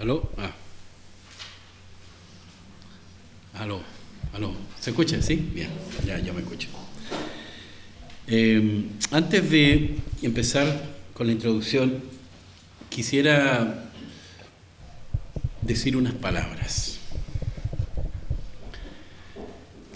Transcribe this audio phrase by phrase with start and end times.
[0.00, 0.30] ¿Aló?
[0.38, 0.52] Ah.
[3.54, 3.80] ¿Aló?
[4.32, 4.54] ¿Aló?
[4.78, 5.20] ¿Se escucha?
[5.20, 5.34] ¿Sí?
[5.52, 5.70] Bien,
[6.06, 6.68] ya, ya me escucho.
[8.28, 10.84] Eh, antes de empezar
[11.14, 12.00] con la introducción,
[12.88, 13.90] quisiera
[15.62, 17.00] decir unas palabras.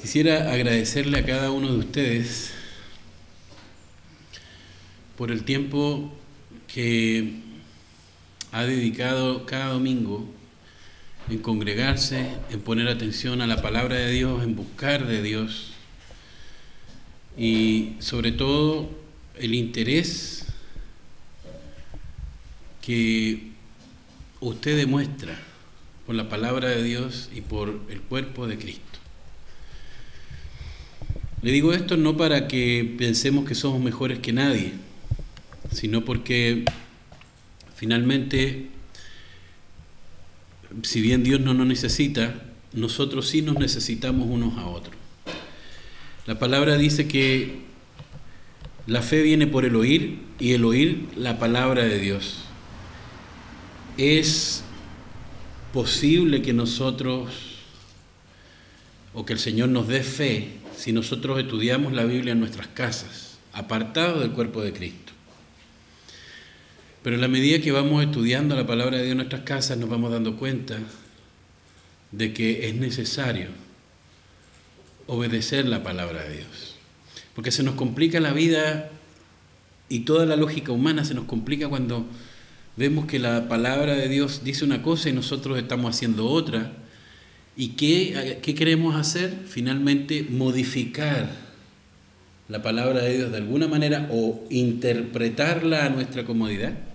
[0.01, 2.51] Quisiera agradecerle a cada uno de ustedes
[5.17, 6.13] por el tiempo
[6.67, 7.52] que
[8.53, 10.29] ha dedicado cada domingo
[11.31, 15.73] en congregarse, en poner atención a la palabra de Dios, en buscar de Dios
[17.37, 18.91] y sobre todo
[19.39, 20.45] el interés
[22.83, 23.53] que
[24.41, 25.39] usted demuestra
[26.05, 28.99] por la palabra de Dios y por el cuerpo de Cristo.
[31.41, 34.73] Le digo esto no para que pensemos que somos mejores que nadie,
[35.71, 36.65] sino porque
[37.75, 38.69] finalmente,
[40.83, 42.43] si bien Dios no nos necesita,
[42.73, 44.97] nosotros sí nos necesitamos unos a otros.
[46.27, 47.63] La palabra dice que
[48.87, 52.45] la fe viene por el oír y el oír la palabra de Dios.
[53.97, 54.63] Es
[55.73, 57.31] posible que nosotros
[59.15, 63.39] o que el Señor nos dé fe si nosotros estudiamos la Biblia en nuestras casas,
[63.53, 65.02] apartados del cuerpo de Cristo.
[67.03, 69.91] Pero en la medida que vamos estudiando la palabra de Dios en nuestras casas, nos
[69.91, 70.79] vamos dando cuenta
[72.13, 73.49] de que es necesario
[75.09, 76.77] obedecer la palabra de Dios.
[77.35, 78.91] Porque se nos complica la vida
[79.89, 82.07] y toda la lógica humana se nos complica cuando
[82.77, 86.73] vemos que la palabra de Dios dice una cosa y nosotros estamos haciendo otra.
[87.57, 89.37] ¿Y qué, qué queremos hacer?
[89.49, 91.29] Finalmente modificar
[92.49, 96.92] la palabra de Dios de alguna manera o interpretarla a nuestra comodidad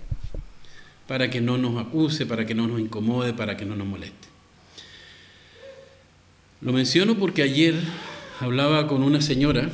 [1.08, 4.28] para que no nos acuse, para que no nos incomode, para que no nos moleste.
[6.60, 7.74] Lo menciono porque ayer
[8.40, 9.70] hablaba con una señora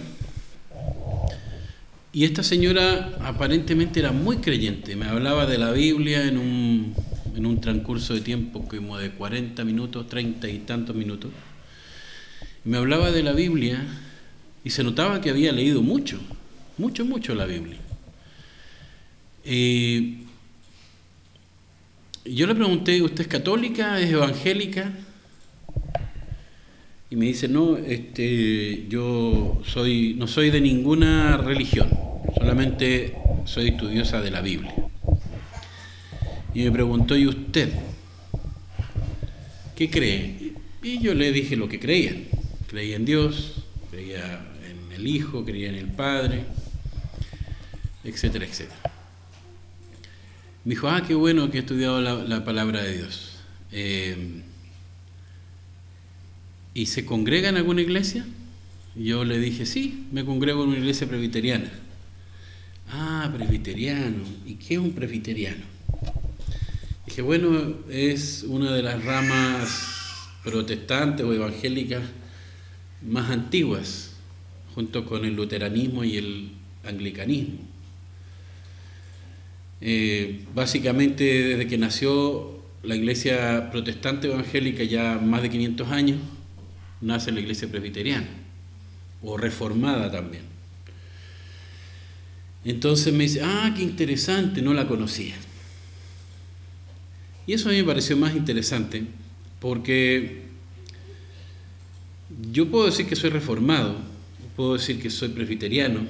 [2.12, 4.94] y esta señora aparentemente era muy creyente.
[4.94, 6.94] Me hablaba de la Biblia en un,
[7.34, 11.32] en un transcurso de tiempo como de 40 minutos, 30 y tantos minutos.
[12.62, 13.84] Me hablaba de la Biblia
[14.62, 16.20] y se notaba que había leído mucho,
[16.78, 17.78] mucho, mucho la Biblia.
[19.44, 20.23] Y
[22.24, 24.00] yo le pregunté, ¿usted es católica?
[24.00, 24.92] ¿Es evangélica?
[27.14, 31.88] y me dice, no, este, yo soy, no soy de ninguna religión,
[32.36, 33.14] solamente
[33.44, 34.74] soy estudiosa de la Biblia.
[36.54, 37.68] Y me preguntó, ¿y usted?
[39.76, 40.54] ¿Qué cree?
[40.82, 42.16] Y yo le dije lo que creía.
[42.66, 46.40] Creía en Dios, creía en el Hijo, creía en el Padre,
[48.02, 48.93] etcétera, etcétera.
[50.64, 53.32] Me dijo, ah, qué bueno que he estudiado la, palabra de Dios.
[53.70, 54.42] Eh,
[56.72, 58.24] ¿Y se congrega en alguna iglesia?
[58.96, 61.70] yo le dije, sí, me congrego en una iglesia presbiteriana.
[62.90, 64.22] Ah, presbiteriano.
[64.46, 65.64] ¿Y qué es un presbiteriano?
[67.06, 72.02] Dije, bueno, es una de las ramas protestantes o evangélicas
[73.02, 74.12] más antiguas,
[74.74, 76.50] junto con el luteranismo y el
[76.84, 77.58] anglicanismo.
[79.86, 86.18] Eh, básicamente desde que nació la iglesia protestante evangélica ya más de 500 años,
[87.02, 88.26] nace la iglesia presbiteriana,
[89.20, 90.44] o reformada también.
[92.64, 95.34] Entonces me dice, ah, qué interesante, no la conocía.
[97.46, 99.04] Y eso a mí me pareció más interesante
[99.60, 100.44] porque
[102.50, 103.96] yo puedo decir que soy reformado,
[104.56, 106.06] puedo decir que soy presbiteriano,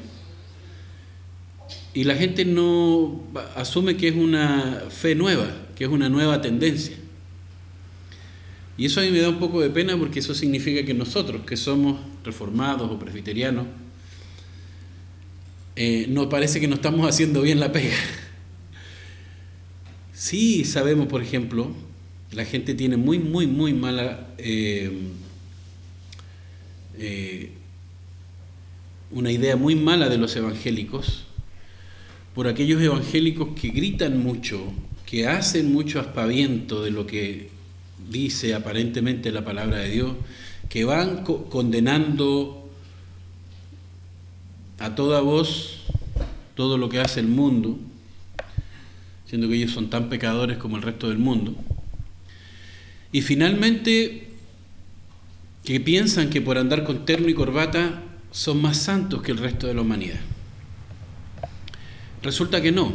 [1.94, 3.22] y la gente no
[3.54, 5.46] asume que es una fe nueva,
[5.76, 6.96] que es una nueva tendencia.
[8.76, 11.42] Y eso a mí me da un poco de pena porque eso significa que nosotros,
[11.46, 13.66] que somos reformados o presbiterianos,
[15.76, 17.96] eh, nos parece que no estamos haciendo bien la pega.
[20.12, 21.72] Sí sabemos, por ejemplo,
[22.32, 24.28] la gente tiene muy, muy, muy mala...
[24.38, 24.90] Eh,
[26.98, 27.50] eh,
[29.10, 31.23] una idea muy mala de los evangélicos,
[32.34, 34.60] por aquellos evangélicos que gritan mucho,
[35.06, 37.50] que hacen mucho aspaviento de lo que
[38.10, 40.12] dice aparentemente la palabra de Dios,
[40.68, 42.68] que van condenando
[44.78, 45.84] a toda voz
[46.56, 47.78] todo lo que hace el mundo,
[49.26, 51.54] siendo que ellos son tan pecadores como el resto del mundo.
[53.12, 54.28] Y finalmente,
[55.64, 58.02] que piensan que por andar con terno y corbata
[58.32, 60.20] son más santos que el resto de la humanidad.
[62.24, 62.90] Resulta que no.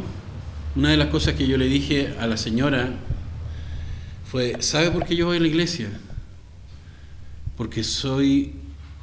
[0.74, 2.92] Una de las cosas que yo le dije a la señora
[4.28, 5.88] fue, ¿sabe por qué yo voy a la iglesia?
[7.56, 8.54] Porque soy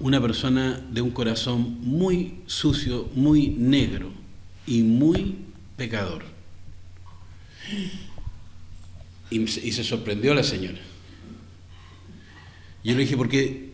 [0.02, 4.12] una persona de un corazón muy sucio, muy negro
[4.66, 5.38] y muy
[5.78, 6.26] pecador.
[9.30, 10.80] Y, se sorprendió la señora.
[12.84, 13.67] Yo le dije, porque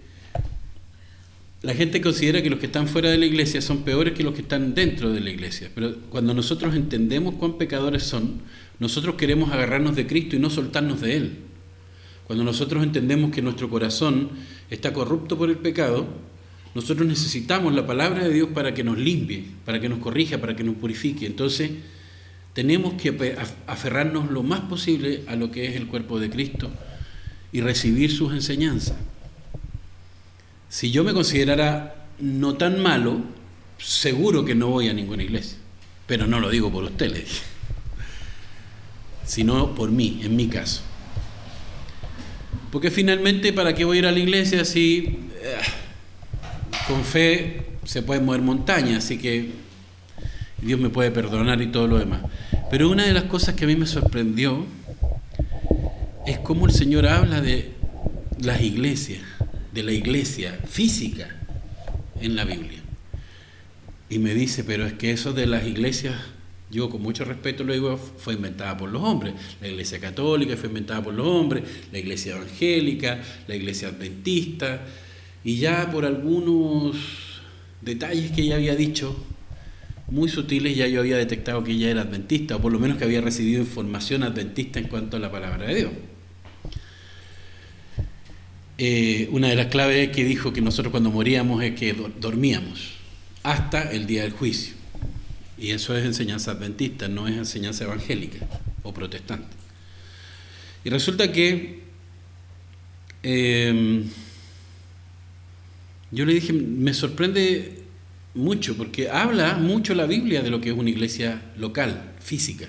[1.64, 4.34] la gente considera que los que están fuera de la iglesia son peores que los
[4.34, 5.72] que están dentro de la iglesia.
[5.74, 8.42] Pero cuando nosotros entendemos cuán pecadores son,
[8.80, 11.38] nosotros queremos agarrarnos de Cristo y no soltarnos de Él.
[12.26, 14.30] Cuando nosotros entendemos que nuestro corazón
[14.70, 16.06] está corrupto por el pecado,
[16.76, 20.58] nosotros necesitamos la palabra de Dios para que nos limpie, para que nos corrija, para
[20.58, 21.26] que nos purifique.
[21.26, 21.72] Entonces,
[22.52, 23.38] tenemos que
[23.68, 26.70] aferrarnos lo más posible a lo que es el cuerpo de Cristo
[27.54, 28.98] y recibir sus enseñanzas.
[30.74, 33.22] Si yo me considerara no tan malo,
[33.78, 35.60] seguro que no voy a ninguna iglesia.
[36.08, 37.44] Pero no lo digo por ustedes,
[39.24, 40.82] sino por mí, en mi caso.
[42.72, 45.58] Porque finalmente, ¿para qué voy a ir a la iglesia si eh,
[46.88, 49.06] con fe se puede mover montañas?
[49.06, 49.52] Así que
[50.60, 52.22] Dios me puede perdonar y todo lo demás.
[52.72, 54.66] Pero una de las cosas que a mí me sorprendió
[56.26, 57.74] es cómo el Señor habla de
[58.40, 59.22] las iglesias,
[59.74, 61.36] de la iglesia física
[62.22, 62.80] en la Biblia.
[64.10, 66.16] Y me dice, pero es que eso de las iglesias
[66.74, 69.34] yo con mucho respeto lo digo, fue inventada por los hombres.
[69.62, 74.82] La iglesia católica fue inventada por los hombres, la iglesia evangélica, la iglesia adventista,
[75.44, 76.96] y ya por algunos
[77.82, 79.16] detalles que ella había dicho,
[80.10, 83.04] muy sutiles, ya yo había detectado que ella era adventista, o por lo menos que
[83.04, 85.92] había recibido información adventista en cuanto a la palabra de Dios.
[88.86, 92.92] Eh, una de las claves que dijo que nosotros cuando moríamos es que dormíamos
[93.42, 94.74] hasta el día del juicio.
[95.58, 98.46] Y eso es enseñanza adventista, no es enseñanza evangélica
[98.84, 99.56] o protestante.
[100.84, 101.80] Y resulta que
[103.24, 104.04] em,
[106.12, 107.84] yo le dije, me sorprende
[108.34, 112.68] mucho, porque habla mucho la Biblia de lo que es una iglesia local, física.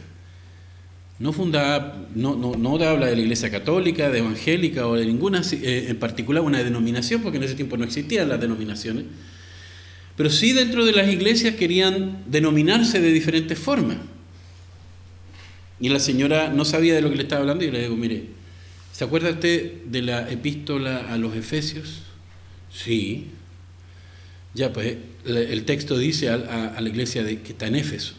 [1.19, 5.87] No no, no, no habla de la iglesia católica, de evangélica o de ninguna, eh,
[5.89, 9.05] en particular una denominación, porque en ese tiempo no existían las denominaciones
[10.17, 13.97] pero sí dentro de las iglesias querían denominarse de diferentes formas.
[15.81, 18.27] Y la señora no sabía de lo que le estaba hablando y le digo, mire,
[18.93, 22.03] ¿se acuerda usted de la epístola a los Efesios?
[22.73, 23.27] Sí.
[24.55, 24.97] Ya, pues
[25.27, 28.15] el texto dice a, la iglesia de, que está en Éfeso.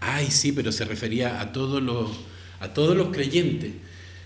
[0.00, 2.10] Ay, sí, pero se refería a todos los,
[2.60, 3.72] a todos los creyentes.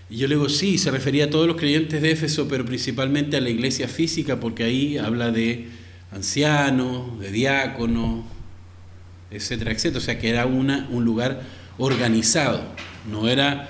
[0.09, 3.37] Y yo le digo, sí, se refería a todos los creyentes de Éfeso, pero principalmente
[3.37, 5.67] a la iglesia física, porque ahí habla de
[6.11, 8.25] ancianos, de diáconos,
[9.31, 9.97] etcétera, etcétera.
[9.97, 11.41] O sea que era una, un lugar
[11.77, 12.63] organizado,
[13.09, 13.69] no era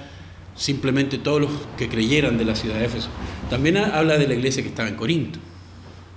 [0.55, 3.09] simplemente todos los que creyeran de la ciudad de Éfeso.
[3.49, 5.39] También habla de la iglesia que estaba en Corinto,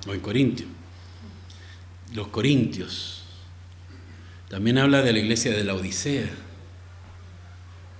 [0.06, 0.66] o en Corintio,
[2.14, 3.17] los corintios.
[4.48, 6.30] También habla de la iglesia de la Odisea.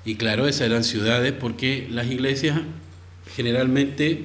[0.04, 2.60] Y claro, esas eran ciudades porque las iglesias
[3.36, 4.24] generalmente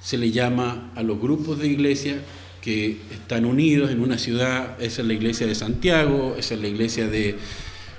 [0.00, 2.18] se le llama a los grupos de iglesias
[2.60, 6.68] que están unidos en una ciudad, esa es la iglesia de Santiago, esa es la
[6.68, 7.36] iglesia de,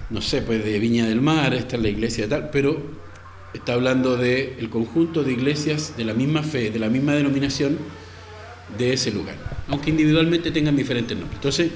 [0.10, 2.82] no sé, pues de Viña del Mar, esta es la iglesia de tal, pero
[3.54, 7.78] está hablando del el conjunto de iglesias de la misma fe, de la misma denominación
[8.78, 9.36] de ese lugar,
[9.68, 11.38] aunque individualmente tengan diferentes nombres.
[11.38, 11.72] Entonces,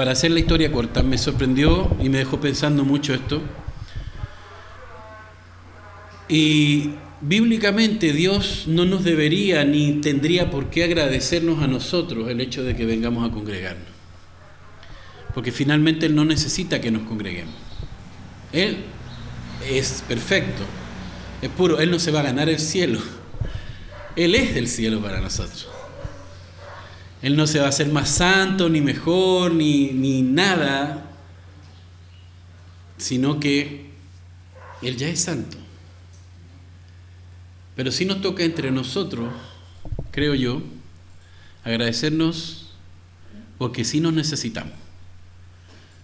[0.00, 3.42] para hacer la historia corta, me sorprendió y me dejó pensando mucho esto.
[6.26, 12.62] Y Bíblicamente Dios no nos debería ni tendría por qué agradecernos a nosotros el hecho
[12.62, 13.88] de que vengamos a congregarnos.
[15.34, 17.52] Porque finalmente Él no necesita que nos congreguemos.
[18.54, 18.78] Él
[19.70, 20.62] es perfecto,
[21.42, 23.00] es puro, Él no se va a ganar el cielo.
[24.16, 25.68] Él es el cielo para nosotros.
[27.22, 31.10] Él no se va a hacer más santo, ni mejor, ni, ni nada,
[32.96, 33.90] sino que
[34.80, 35.58] Él ya es santo.
[37.76, 39.32] Pero sí nos toca entre nosotros,
[40.10, 40.62] creo yo,
[41.62, 42.70] agradecernos
[43.58, 44.74] porque sí nos necesitamos.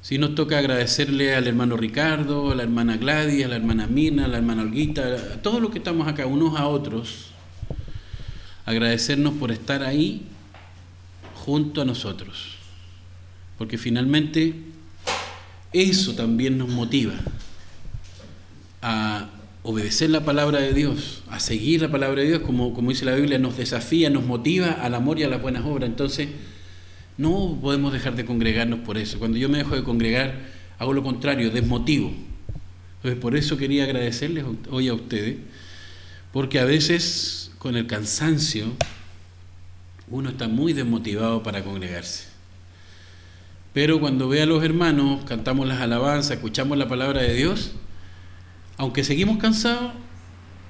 [0.02, 4.26] Sí nos toca agradecerle al hermano Ricardo, a la hermana Gladys, a la hermana Mina,
[4.26, 5.02] a la hermana Olguita,
[5.34, 7.30] a todos los que estamos acá, unos a otros.
[8.66, 10.26] Agradecernos por estar ahí
[11.46, 12.56] junto a nosotros.
[13.56, 14.54] Porque finalmente
[15.72, 17.14] eso también nos motiva
[18.82, 19.30] a
[19.62, 23.14] obedecer la palabra de Dios, a seguir la palabra de Dios, como, como dice la
[23.14, 25.88] Biblia, nos desafía, nos motiva al amor y a las buenas obras.
[25.88, 26.28] Entonces,
[27.16, 29.20] no podemos dejar de congregarnos por eso.
[29.20, 30.34] Cuando yo me dejo de congregar,
[30.78, 32.12] hago lo contrario, desmotivo.
[32.96, 35.36] Entonces, por eso quería agradecerles hoy a ustedes,
[36.32, 38.66] porque a veces con el cansancio
[40.08, 42.24] uno está muy desmotivado para congregarse.
[43.72, 47.72] Pero cuando ve a los hermanos, cantamos las alabanzas, escuchamos la palabra de Dios,
[48.78, 49.92] aunque seguimos cansados,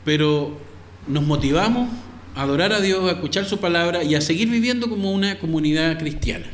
[0.04, 0.58] pero
[1.06, 1.88] nos motivamos
[2.34, 5.98] a adorar a Dios, a escuchar su palabra y a seguir viviendo como una comunidad
[5.98, 6.46] cristiana,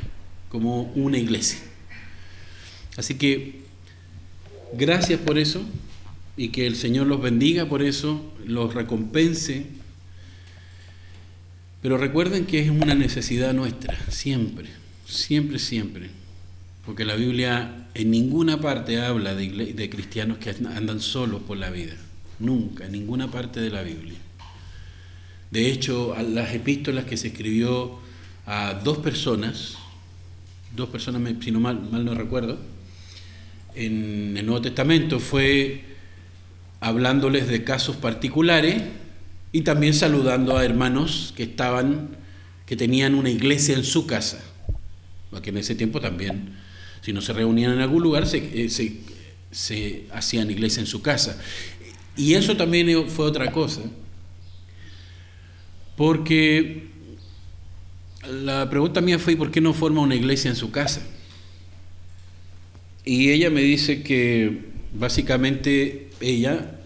[0.51, 1.59] como una iglesia.
[2.97, 3.62] Así que
[4.75, 5.62] gracias por eso
[6.37, 9.67] y que el Señor los bendiga por eso, los recompense.
[11.83, 14.69] Pero recuerden que es una necesidad nuestra, siempre,
[15.05, 16.11] siempre, siempre.
[16.87, 21.95] Porque la Biblia en ninguna parte habla de, cristianos que andan solos por la vida.
[22.39, 24.19] Nunca, en ninguna parte de la Biblia.
[25.51, 27.99] De hecho, las epístolas que se escribió
[28.47, 29.77] a dos personas,
[30.75, 32.59] dos personas, si no mal, mal no recuerdo,
[33.75, 35.85] en el Nuevo Testamento fue
[36.81, 38.83] hablándoles de casos particulares
[39.53, 42.17] y también saludando a hermanos que estaban,
[42.65, 44.43] que tenían una iglesia en su casa,
[45.31, 46.57] porque en ese tiempo también,
[47.03, 48.71] si no se reunían en algún lugar, se, eh,
[49.51, 51.39] se, hacían iglesia en su casa.
[52.17, 53.83] Y eso también fue otra cosa,
[55.97, 56.89] porque
[58.27, 61.03] la pregunta mía fue, ¿por qué no forma una iglesia en su casa?
[63.05, 64.61] Y ella me dice que
[64.95, 66.82] básicamente ella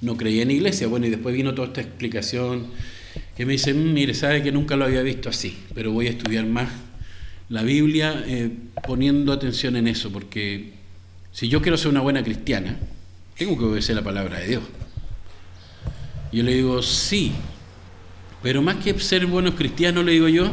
[0.00, 0.86] no creía en iglesia.
[0.86, 2.68] Bueno, y después vino toda esta explicación
[3.36, 6.10] que me dice, mm, mire, sabe que nunca lo había visto así, pero voy a
[6.10, 6.68] estudiar más
[7.48, 8.50] la Biblia eh,
[8.86, 10.74] poniendo atención en eso, porque
[11.32, 12.78] si yo quiero ser una buena cristiana,
[13.36, 14.62] tengo que obedecer la palabra de Dios.
[16.32, 17.32] Yo le digo, sí,
[18.42, 20.48] pero más que ser buenos cristianos, le digo yo,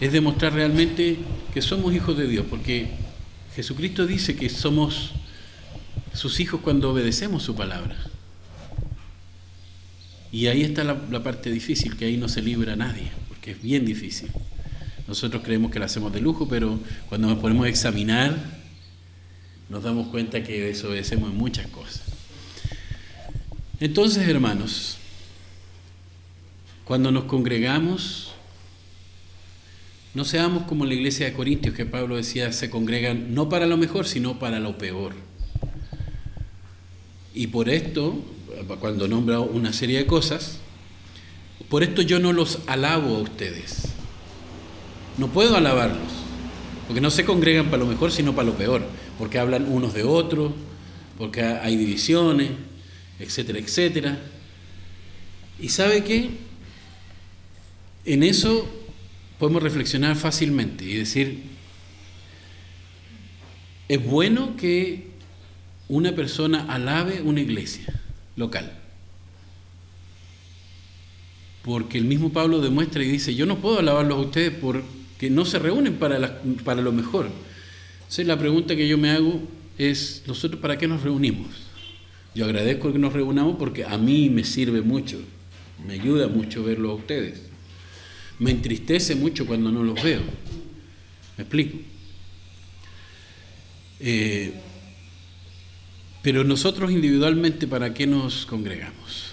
[0.00, 1.16] es demostrar realmente
[1.54, 2.88] que somos hijos de Dios, porque
[3.54, 5.12] Jesucristo dice que somos
[6.12, 7.96] sus hijos cuando obedecemos su palabra.
[10.34, 13.62] Y ahí está la, la, parte difícil, que ahí no se libra nadie, porque es
[13.62, 14.30] bien difícil.
[15.06, 18.36] Nosotros creemos que lo hacemos de lujo, pero cuando nos ponemos a examinar
[19.68, 22.02] nos damos cuenta que desobedecemos en muchas cosas.
[23.78, 24.98] Entonces, hermanos,
[26.84, 28.32] cuando nos congregamos,
[30.14, 33.76] no seamos como la iglesia de Corintios, que Pablo decía, se congregan no para lo
[33.76, 35.14] mejor, sino para lo peor.
[37.34, 38.20] Y por esto,
[38.66, 40.58] cuando nombra una serie de cosas,
[41.68, 43.88] por esto yo no los alabo a ustedes.
[45.18, 46.12] No puedo alabarlos,
[46.86, 48.82] porque no se congregan para lo mejor, sino para lo peor
[49.18, 50.52] porque hablan unos de otros,
[51.18, 52.50] porque hay divisiones,
[53.18, 54.18] etcétera, etcétera.
[55.60, 56.30] ¿Y sabe qué?
[58.04, 58.68] En eso
[59.38, 61.42] podemos reflexionar fácilmente y decir,
[63.88, 65.08] es bueno que
[65.88, 68.00] una persona alabe una iglesia
[68.36, 68.72] local.
[71.62, 75.44] Porque el mismo Pablo demuestra y dice, yo no puedo alabarlos a ustedes porque no
[75.44, 77.30] se reúnen para, para lo mejor,
[78.14, 79.42] entonces la pregunta que yo me hago
[79.78, 81.48] es, ¿nosotros para qué nos reunimos?
[82.34, 85.20] Yo agradezco que nos reunamos porque a mí me sirve mucho,
[85.86, 87.42] me ayuda mucho verlo a ustedes.
[88.38, 90.20] Me entristece mucho cuando no los veo.
[91.36, 91.78] ¿Me explico?
[94.00, 94.52] Eh,
[96.24, 99.26] pero nosotros individualmente, ¿para qué nos congregamos?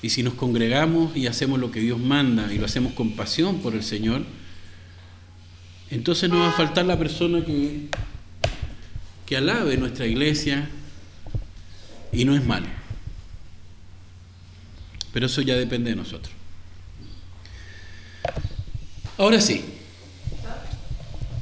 [0.00, 3.58] Y si nos congregamos y hacemos lo que Dios manda y lo hacemos con pasión
[3.58, 4.22] por el Señor,
[5.90, 7.88] entonces no va a faltar la persona que,
[9.26, 10.66] que alabe nuestra iglesia
[12.10, 12.68] y no es malo.
[15.12, 16.32] Pero eso ya depende de nosotros.
[19.18, 19.62] Ahora sí.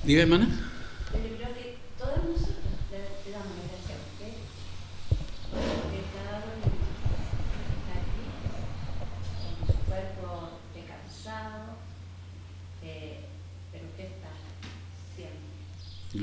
[0.02, 0.73] Diga, hermana.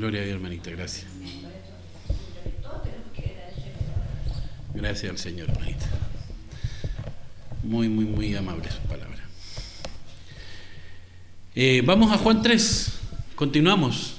[0.01, 1.05] Gloria a Dios, hermanita, gracias.
[4.73, 5.85] Gracias al Señor, hermanita.
[7.61, 9.19] Muy, muy, muy amable su palabra.
[11.53, 12.93] Eh, vamos a Juan 3,
[13.35, 14.15] continuamos.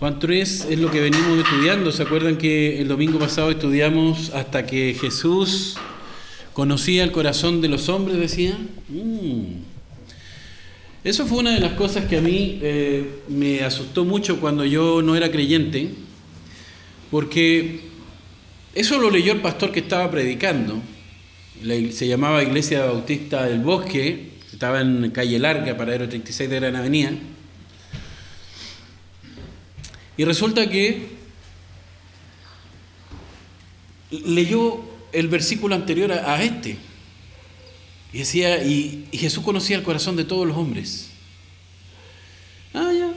[0.00, 1.92] Juan 3 es lo que venimos estudiando.
[1.92, 5.76] ¿Se acuerdan que el domingo pasado estudiamos hasta que Jesús
[6.54, 8.18] conocía el corazón de los hombres?
[8.18, 8.58] Decía.
[8.88, 9.67] Mm.
[11.08, 15.00] Eso fue una de las cosas que a mí eh, me asustó mucho cuando yo
[15.00, 15.88] no era creyente,
[17.10, 17.80] porque
[18.74, 20.82] eso lo leyó el pastor que estaba predicando,
[21.62, 27.12] se llamaba Iglesia Bautista del Bosque, estaba en calle Larga, paradero 36 de Gran Avenida,
[30.18, 31.06] y resulta que
[34.10, 34.78] leyó
[35.12, 36.76] el versículo anterior a, este.
[38.12, 41.10] Y decía, y, Jesús conocía el corazón de todos los hombres.
[42.72, 43.12] Ah, ya.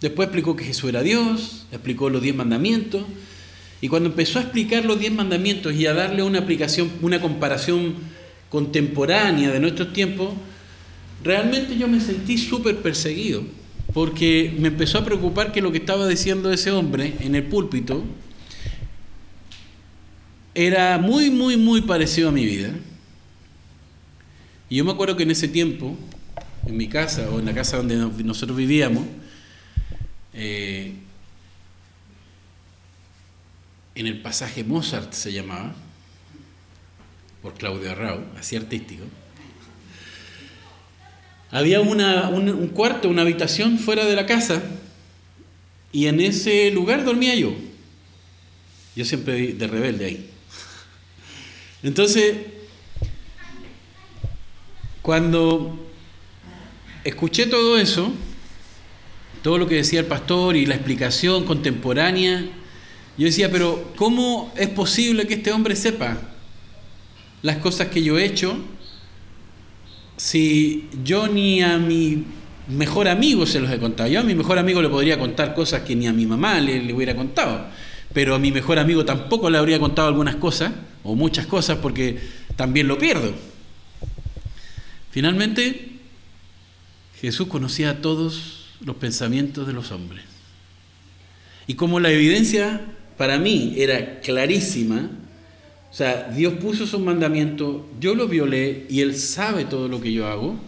[0.00, 3.04] Después explicó que Jesús era Dios, explicó los diez mandamientos.
[3.80, 7.94] Y cuando empezó a explicar los diez mandamientos y a darle una aplicación, una comparación
[8.50, 10.34] contemporánea de nuestros tiempos,
[11.24, 13.44] realmente yo me sentí súper perseguido,
[13.94, 18.04] porque me empezó a preocupar que lo que estaba diciendo ese hombre en el púlpito
[20.54, 22.74] era muy, muy, muy parecido a mi vida.
[24.72, 25.94] Y yo me acuerdo que en ese tiempo,
[26.66, 29.04] en mi casa o en la casa donde nosotros vivíamos,
[30.32, 30.94] eh,
[33.94, 35.74] en el pasaje Mozart se llamaba,
[37.42, 39.04] por Claudio Arrau, así artístico,
[41.50, 44.62] había una, un, cuarto, una habitación fuera de la casa,
[45.92, 47.54] y en ese lugar dormía yo.
[48.96, 50.30] Yo siempre de rebelde ahí.
[51.82, 52.51] Entonces,
[55.02, 55.76] cuando
[57.02, 58.12] escuché todo eso,
[59.42, 62.44] todo lo que decía el pastor y la explicación contemporánea,
[63.18, 66.18] yo decía, pero ¿cómo es posible que este hombre sepa
[67.42, 68.56] las cosas que yo he hecho
[70.16, 72.24] si yo ni a mi
[72.68, 74.08] mejor amigo se los he contado?
[74.08, 76.80] Yo a mi mejor amigo le podría contar cosas que ni a mi mamá le,
[76.80, 77.66] le hubiera contado,
[78.12, 80.70] pero a mi mejor amigo tampoco le habría contado algunas cosas
[81.02, 82.20] o muchas cosas porque
[82.54, 83.51] también lo pierdo.
[85.12, 85.90] Finalmente,
[87.20, 90.24] Jesús conocía a todos los pensamientos de los hombres.
[91.68, 92.80] Y como la evidencia
[93.16, 95.10] para mí era clarísima,
[95.90, 100.12] o sea, Dios puso sus mandamientos, yo los violé y Él sabe todo lo que
[100.12, 100.58] yo hago,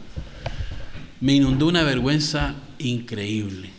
[1.20, 3.70] me inundó una vergüenza increíble.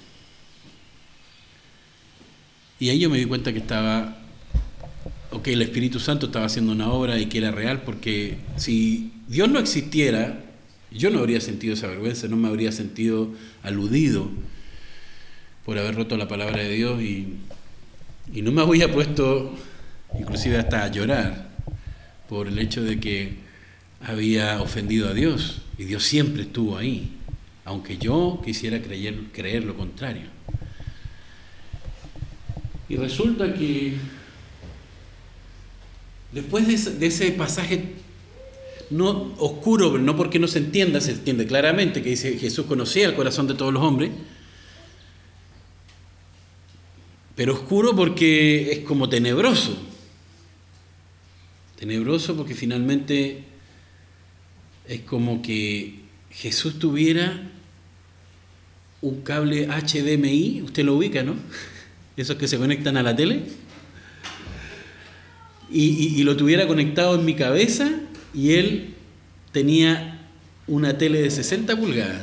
[2.80, 4.18] Y ahí yo me di cuenta que estaba
[5.36, 9.50] ok, el Espíritu Santo estaba haciendo una obra y que era real, porque si Dios
[9.50, 10.45] no existiera,
[10.98, 13.30] yo no habría sentido esa vergüenza, no me habría sentido
[13.64, 14.30] aludido
[15.66, 17.38] por haber roto la palabra de Dios y,
[18.42, 19.56] no me habría puesto
[20.20, 21.50] inclusive hasta a llorar
[22.28, 23.36] por el hecho de que
[24.02, 27.12] había ofendido a Dios y Dios siempre estuvo ahí,
[27.66, 30.28] aunque yo quisiera creer, creer lo contrario.
[32.90, 33.96] Y resulta que
[36.36, 37.94] Después de ese, pasaje
[38.90, 43.16] no oscuro, no porque no se entienda, se entiende claramente que dice Jesús conocía el
[43.16, 44.12] corazón de todos los hombres,
[47.36, 49.78] pero oscuro porque es como tenebroso.
[51.78, 53.44] Tenebroso porque finalmente
[54.88, 56.00] es como que
[56.32, 57.52] Jesús tuviera
[59.02, 61.36] un cable HDMI, usted lo ubica, ¿no?
[62.18, 63.44] Esos que se conectan a la tele
[65.72, 67.92] y, lo tuviera conectado en mi cabeza
[68.36, 68.94] y él
[69.52, 70.20] tenía
[70.68, 72.22] una tele de 60 pulgadas.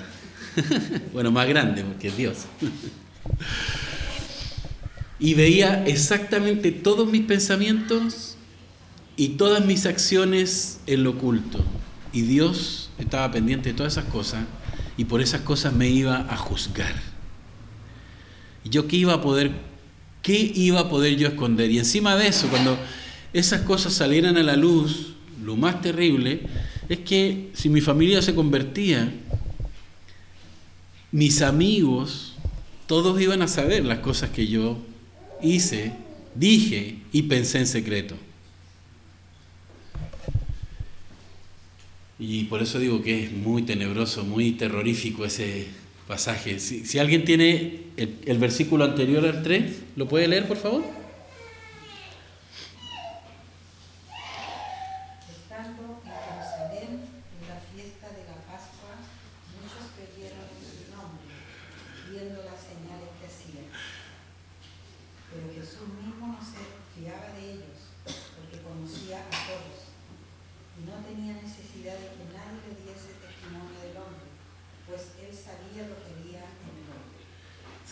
[1.12, 2.44] bueno, más grande porque Dios.
[5.18, 8.36] y veía exactamente todos mis pensamientos
[9.16, 11.64] y todas mis acciones en lo oculto.
[12.12, 14.44] Y Dios estaba pendiente de todas esas cosas
[14.98, 16.94] y por esas cosas me iba a juzgar.
[18.64, 19.52] ¿Y yo qué iba a poder,
[20.20, 21.70] qué iba a poder yo esconder?
[21.70, 22.78] Y encima de eso, cuando
[23.32, 25.11] esas cosas salieran a la luz,
[25.44, 26.40] lo más terrible
[26.88, 29.12] es que si mi familia se convertía,
[31.10, 32.34] mis amigos,
[32.86, 34.78] todos iban a saber las cosas que yo
[35.42, 35.92] hice,
[36.34, 38.16] dije y pensé en secreto.
[42.18, 45.66] Y por eso digo que es muy tenebroso, muy terrorífico ese
[46.06, 46.60] pasaje.
[46.60, 51.01] Si, alguien tiene el, el versículo anterior al 3, ¿lo puede leer, por favor?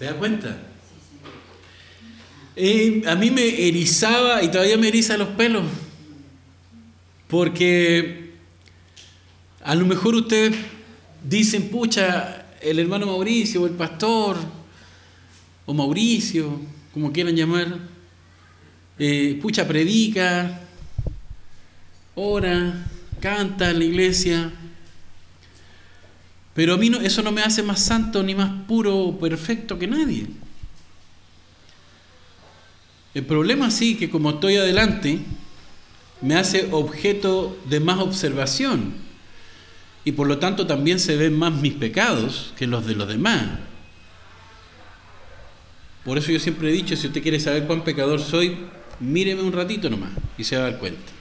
[0.01, 0.57] ¿Se da cuenta?
[2.57, 5.65] Y a mí me erizaba y todavía me eriza los pelos.
[7.29, 8.31] Porque
[9.63, 10.57] a lo mejor ustedes
[11.23, 14.39] dicen, pucha, el hermano Mauricio o el pastor,
[15.67, 16.63] o Mauricio,
[16.95, 17.79] como quieran llamar,
[18.99, 20.63] eh, pucha, predica,
[22.15, 22.87] ora,
[23.21, 24.51] canta en la iglesia,
[26.55, 29.87] pero a mí eso no me hace más santo ni más puro o perfecto que
[29.87, 30.27] nadie.
[33.15, 35.19] El problema sí que como estoy adelante,
[36.21, 38.95] me hace objeto de más observación
[40.05, 43.47] y por lo tanto también se ven más mis pecados que los de los demás.
[46.05, 48.57] Por eso yo siempre he dicho, si usted quiere saber cuán pecador soy,
[49.01, 51.13] míreme un ratito nomás y se va a dar cuenta.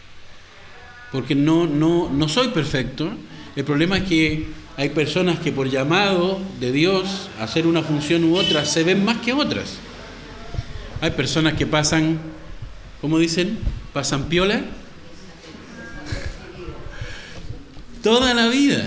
[1.11, 3.11] Porque no, no, no soy perfecto.
[3.55, 4.47] El problema es que
[4.79, 9.03] hay personas que por llamado de Dios a hacer una función u otra se ven
[9.03, 9.73] más que otras.
[11.01, 12.17] Hay personas que pasan,
[13.01, 13.59] ¿cómo dicen?
[13.91, 14.61] Pasan piola
[18.01, 18.85] toda la vida.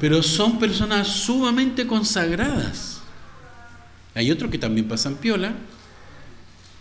[0.00, 3.02] Pero son personas sumamente consagradas.
[4.16, 5.54] Hay otros que también pasan piola,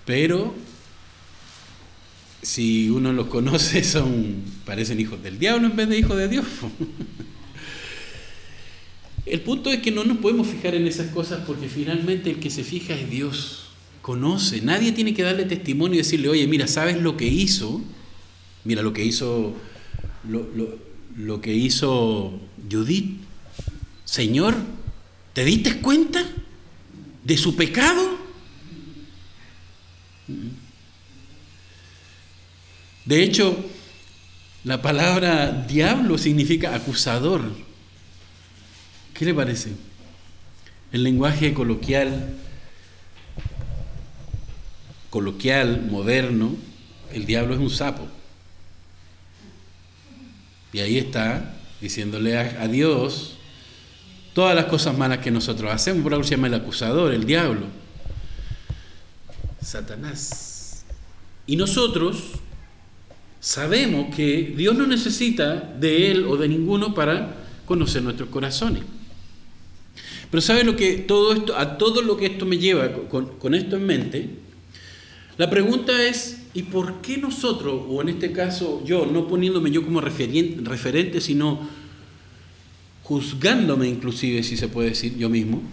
[0.06, 0.56] pero
[2.42, 6.46] si uno los conoce son parecen hijos del diablo en vez de hijos de Dios.
[9.30, 12.50] El punto es que no nos podemos fijar en esas cosas porque finalmente el que
[12.50, 13.70] se fija es Dios.
[14.02, 14.62] Conoce.
[14.62, 17.82] Nadie tiene que darle testimonio y decirle, oye, mira, ¿sabes lo que hizo?
[18.64, 19.56] Mira lo que hizo
[20.28, 20.48] lo,
[21.16, 22.40] lo que hizo
[22.72, 23.20] Judith.
[24.06, 24.56] Señor,
[25.34, 26.26] ¿te diste cuenta
[27.24, 28.18] de su pecado?
[33.06, 33.58] De hecho,
[34.64, 37.69] la palabra diablo significa acusador.
[39.20, 39.72] ¿Qué le parece?
[40.94, 42.38] El lenguaje coloquial,
[45.10, 46.56] coloquial, moderno,
[47.12, 48.08] el diablo es un sapo.
[50.72, 53.36] Y ahí está, diciéndole a, Dios
[54.34, 56.02] todas las cosas malas que nosotros hacemos.
[56.02, 57.66] Por algo se llama el acusador, el diablo.
[59.62, 60.86] Satanás.
[61.46, 62.36] Y nosotros
[63.42, 68.84] sabemos que Dios no necesita de él o de ninguno para conocer nuestros corazones.
[70.32, 73.76] Pero ¿sabe lo que todo esto, a todo lo que esto me lleva con, esto
[73.76, 74.30] en mente?
[75.38, 79.84] La pregunta es, ¿y por qué nosotros, o en este caso yo, no poniéndome yo
[79.84, 81.68] como referente, sino
[83.04, 85.64] juzgándome inclusive, si se puede decir, yo mismo,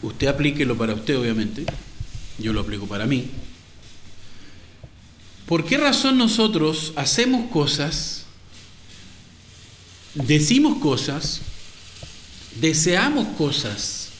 [0.00, 1.66] usted aplíquelo para usted obviamente,
[2.38, 3.26] yo lo aplico para mí,
[5.46, 8.17] ¿por qué razón nosotros hacemos cosas,
[10.26, 11.42] decimos cosas,
[12.60, 14.10] deseamos cosas,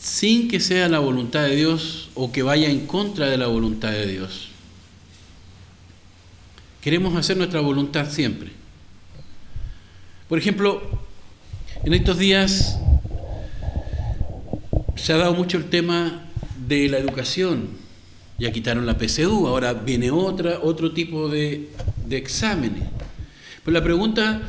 [0.00, 3.90] sin que sea la voluntad de Dios o que vaya en contra de la voluntad
[3.90, 4.48] de Dios.
[6.80, 8.52] Queremos hacer nuestra voluntad siempre.
[10.28, 10.82] Por ejemplo,
[11.84, 12.78] en estos días
[14.96, 16.24] se ha dado mucho el tema
[16.66, 17.83] de la educación.
[18.38, 21.68] Ya quitaron la PCU, ahora viene otra, otro tipo de,
[22.06, 22.84] de exámenes.
[23.64, 24.42] Pero la pregunta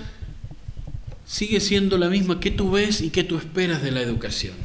[1.26, 4.56] sigue siendo la misma, ¿qué tú ves y qué tú esperas de la educación?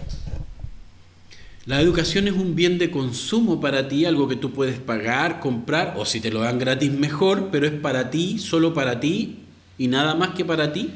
[1.67, 5.95] La educación es un bien de consumo para ti, algo que tú puedes pagar, comprar,
[5.97, 9.41] o si te lo dan gratis mejor, pero es para ti, solo para ti
[9.79, 10.91] y nada más que para ti.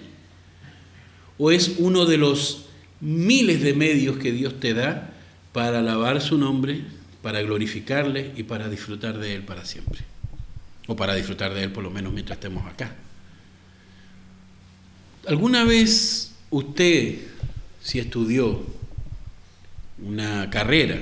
[1.39, 2.67] O es uno de los
[3.01, 5.13] miles de medios que Dios te da
[5.53, 6.83] para alabar su nombre,
[7.25, 10.01] para glorificarle y para disfrutar de Él para siempre.
[10.87, 12.95] O para disfrutar de Él por lo menos mientras estemos acá.
[15.27, 17.21] ¿Alguna vez usted,
[17.83, 18.63] si estudió
[20.03, 21.01] una carrera,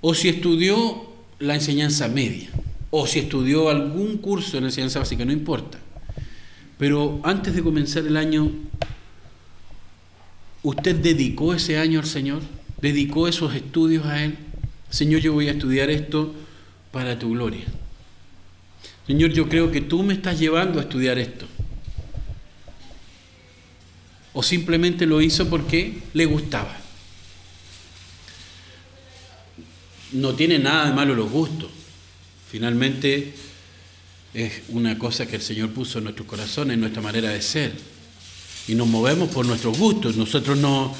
[0.00, 2.48] o si estudió la enseñanza media,
[2.90, 5.78] o si estudió algún curso en enseñanza básica, no importa.
[6.78, 8.48] Pero antes de comenzar el año,
[10.62, 12.42] ¿usted dedicó ese año al Señor?
[12.80, 14.36] ¿Dedicó esos estudios a Él?
[14.92, 16.32] Señor, yo voy a estudiar esto
[16.92, 17.64] para tu gloria.
[19.08, 21.46] Señor, yo creo que tú me estás llevando a estudiar esto.
[24.32, 26.82] O simplemente lo hizo porque le gustaba.
[30.12, 31.70] no tiene nada de malo los gustos.
[32.50, 33.32] Finalmente
[34.34, 37.72] es una cosa que el Señor puso en nuestros corazones, en nuestra manera de ser.
[38.68, 40.16] Y nos movemos por nuestros gustos.
[40.16, 40.94] Nosotros no,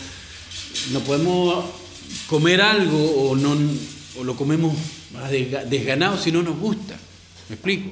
[0.92, 1.64] no podemos
[2.26, 3.56] comer algo o, no,
[4.18, 4.76] o lo comemos
[5.68, 6.96] desganado si no nos gusta.
[7.48, 7.90] ¿Me explico?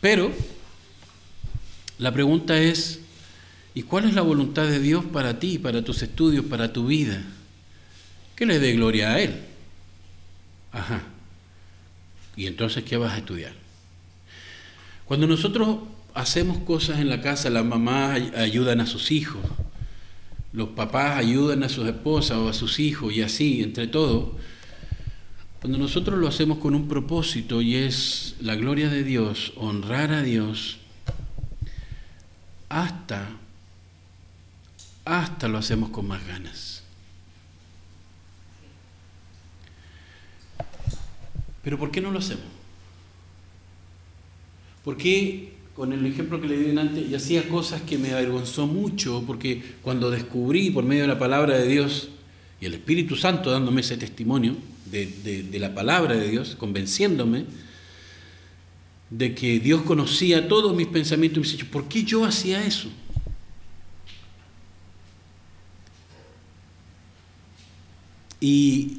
[0.00, 0.32] Pero
[1.98, 3.00] la pregunta es,
[3.74, 7.22] ¿y cuál es la voluntad de Dios para ti, para tus estudios, para tu vida?
[8.42, 9.40] que le dé gloria a Él.
[10.72, 11.02] Ajá.
[12.36, 13.52] ¿Y entonces qué vas a estudiar?
[15.04, 15.78] Cuando nosotros
[16.14, 19.42] hacemos cosas en la casa, las mamás ayudan a sus hijos,
[20.52, 24.30] los papás ayudan a sus esposas o a sus hijos y así, entre todos.
[25.60, 30.22] Cuando nosotros lo hacemos con un propósito y es la gloria de Dios, honrar a
[30.22, 30.78] Dios,
[32.68, 33.30] hasta,
[35.04, 36.82] hasta lo hacemos con más ganas.
[41.62, 42.44] Pero ¿por qué no lo hacemos?
[44.84, 48.66] ¿Por qué, con el ejemplo que le di antes, y hacía cosas que me avergonzó
[48.66, 49.24] mucho?
[49.26, 52.08] Porque cuando descubrí por medio de la palabra de Dios
[52.60, 54.56] y el Espíritu Santo dándome ese testimonio
[54.86, 57.46] de, de la palabra de Dios, convenciéndome,
[59.10, 62.88] de que Dios conocía todos mis pensamientos y me dice, ¿por qué yo hacía eso?
[68.40, 68.98] Y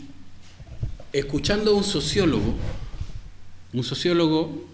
[1.11, 2.55] escuchando a un sociólogo,
[3.73, 4.65] un sociólogo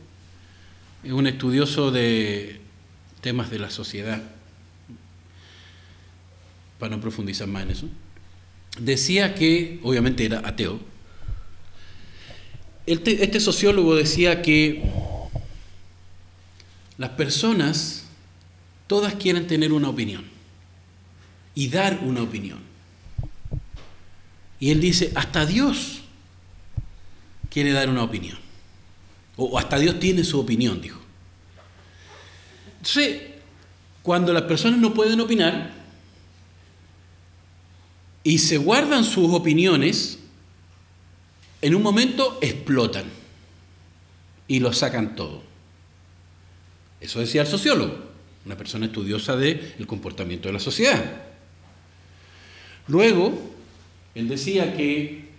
[1.04, 2.60] es un estudioso de
[3.22, 4.22] temas de la sociedad,
[6.78, 7.90] para no profundizar más en eso,
[8.80, 10.80] decía que, obviamente era ateo,
[12.86, 14.84] este sociólogo decía que
[16.98, 18.06] las personas,
[18.88, 20.26] todas quieren tener una opinión
[21.54, 22.60] y dar una opinión.
[24.60, 26.02] Y él dice, hasta Dios
[27.50, 28.38] quiere dar una opinión.
[29.42, 31.00] O hasta Dios tiene su opinión, dijo.
[32.78, 33.22] Entonces,
[34.04, 35.72] cuando las personas no pueden opinar
[38.22, 40.20] y se guardan sus opiniones,
[41.62, 43.06] en un momento explotan
[44.46, 45.42] y lo sacan todo.
[47.00, 47.98] Eso decía el sociólogo,
[48.46, 51.02] una persona estudiosa del comportamiento de la sociedad.
[52.88, 53.40] Luego,
[54.16, 55.30] él decía que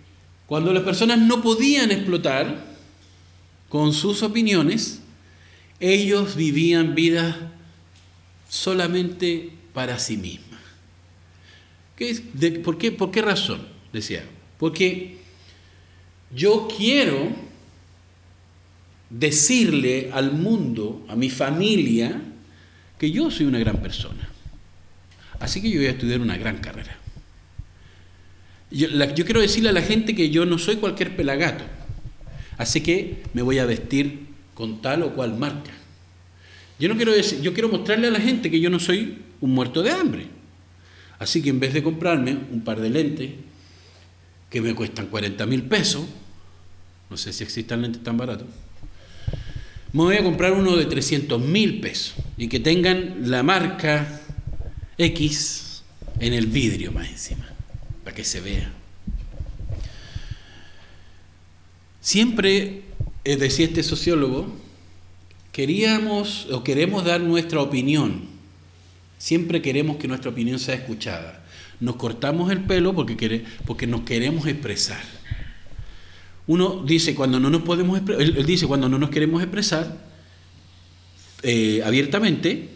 [0.47, 2.70] cuando las personas no podían explotar
[3.71, 4.99] con sus opiniones,
[5.79, 7.37] ellos vivían vidas
[8.49, 10.59] solamente para sí mismas.
[12.65, 13.65] ¿Por qué, ¿Por qué razón?
[13.93, 14.25] Decía,
[14.57, 15.19] porque
[16.35, 17.29] yo quiero
[19.09, 22.21] decirle al mundo, a mi familia,
[22.99, 24.27] que yo soy una gran persona.
[25.39, 26.97] Así que yo voy a estudiar una gran carrera.
[28.69, 28.89] Yo,
[29.25, 31.63] quiero decirle a la gente que yo no soy cualquier pelagato.
[32.61, 35.71] Así que me voy a vestir con tal o cual marca.
[36.77, 39.49] Yo no quiero decir, yo quiero mostrarle a la gente que yo no soy un
[39.49, 40.27] muerto de hambre.
[41.17, 43.31] Así que en vez de comprarme un par de lentes
[44.51, 46.05] que me cuestan 40 mil pesos,
[47.09, 48.45] no sé si existen lentes tan baratos,
[49.91, 54.21] me voy a comprar uno de 300 mil pesos y que tengan la marca
[54.99, 55.81] X
[56.19, 57.49] en el vidrio más encima,
[58.03, 58.80] para que se vea.
[62.01, 62.81] Siempre,
[63.23, 64.47] decía este sociólogo,
[65.51, 68.23] queríamos o queremos dar nuestra opinión.
[69.19, 71.45] Siempre queremos que nuestra opinión sea escuchada.
[71.79, 75.01] Nos cortamos el pelo porque, porque nos queremos expresar.
[76.47, 79.95] Uno dice cuando no nos podemos él, dice cuando no nos queremos expresar
[81.43, 82.69] eh, abiertamente,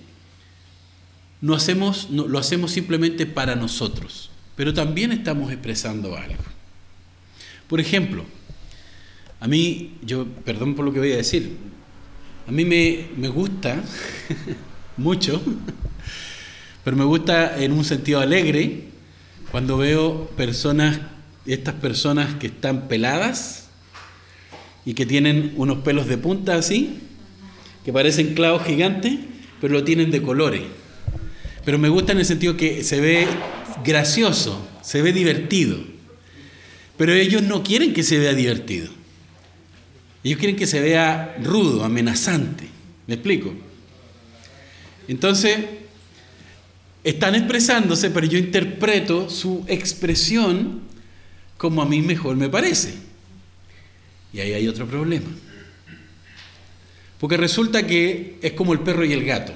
[1.42, 6.44] no hacemos, lo hacemos simplemente para nosotros, pero también estamos expresando algo.
[7.68, 8.24] Por ejemplo,
[9.46, 11.56] a mí, yo, perdón por lo que voy a decir,
[12.48, 13.80] a mí me, me gusta
[14.98, 15.40] mucho,
[16.84, 18.86] pero me gusta en un sentido alegre
[19.52, 21.00] cuando veo personas,
[21.46, 23.70] estas personas que están peladas,
[24.84, 27.02] y que tienen unos pelos de punta así,
[27.86, 29.14] que parecen clavos gigantes,
[29.62, 30.64] pero lo tienen de colores.
[31.64, 33.28] Pero me gusta en el sentido que se ve
[33.84, 35.78] gracioso, se ve divertido.
[36.98, 39.05] Pero ellos no quieren que se vea divertido.
[40.26, 42.68] Ellos quieren que se vea rudo, amenazante.
[43.06, 43.54] ¿Me explico?
[45.08, 45.60] Entonces,
[47.04, 50.82] están expresándose, pero yo interpreto su expresión
[51.58, 52.96] como a mí mejor me parece.
[54.34, 55.30] Y ahí hay otro problema.
[57.20, 59.54] Porque resulta que es como el perro y el gato.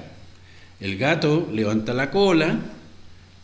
[0.78, 2.60] El gato levanta la cola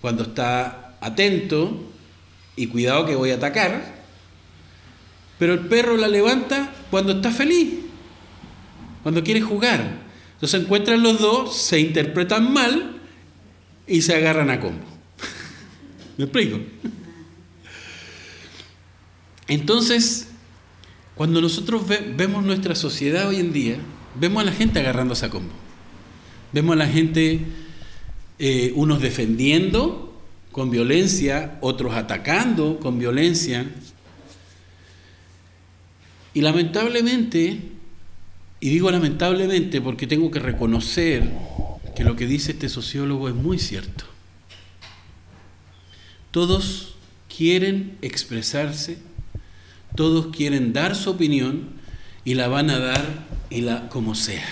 [0.01, 1.91] cuando está atento
[2.55, 3.96] y cuidado que voy a atacar,
[5.39, 7.75] pero el perro la levanta cuando está feliz,
[9.03, 10.07] cuando quiere jugar.
[10.35, 13.01] Entonces encuentran los dos, se interpretan mal
[13.87, 14.85] y se agarran a combo.
[16.19, 16.61] ¿Me explico?
[19.49, 20.29] Entonces,
[21.15, 21.83] cuando nosotros
[22.17, 23.77] vemos nuestra sociedad hoy en día,
[24.19, 25.53] vemos a la gente agarrándose a combo.
[26.53, 27.41] Vemos a la gente,
[28.39, 30.21] eh, unos defendiendo
[30.53, 33.71] con violencia, otros atacando con violencia.
[36.37, 37.61] Y lamentablemente,
[38.61, 41.33] y digo lamentablemente porque tengo que reconocer
[41.97, 44.05] que lo que dice este sociólogo es muy cierto.
[46.31, 46.97] Todos
[47.35, 48.99] quieren expresarse
[49.97, 51.71] todos quieren dar su opinión
[52.25, 54.47] y la van a dar y la como sea.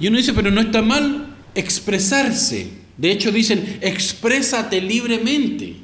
[0.00, 2.72] Y uno dice, pero no está mal expresarse.
[2.96, 5.76] De hecho dicen, exprésate libremente.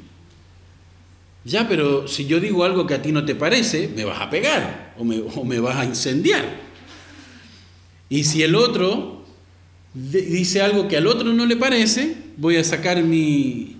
[1.47, 4.29] Ya, pero si yo digo algo que a ti no te parece, me vas a
[4.29, 6.43] pegar o me, vas a incendiar.
[8.09, 9.25] Y si el otro
[9.93, 13.77] dice algo que al otro no le parece, voy a sacar mi,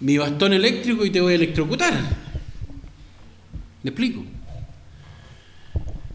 [0.00, 1.92] mi bastón eléctrico y te voy a electrocutar.
[3.82, 4.24] ¿Me explico?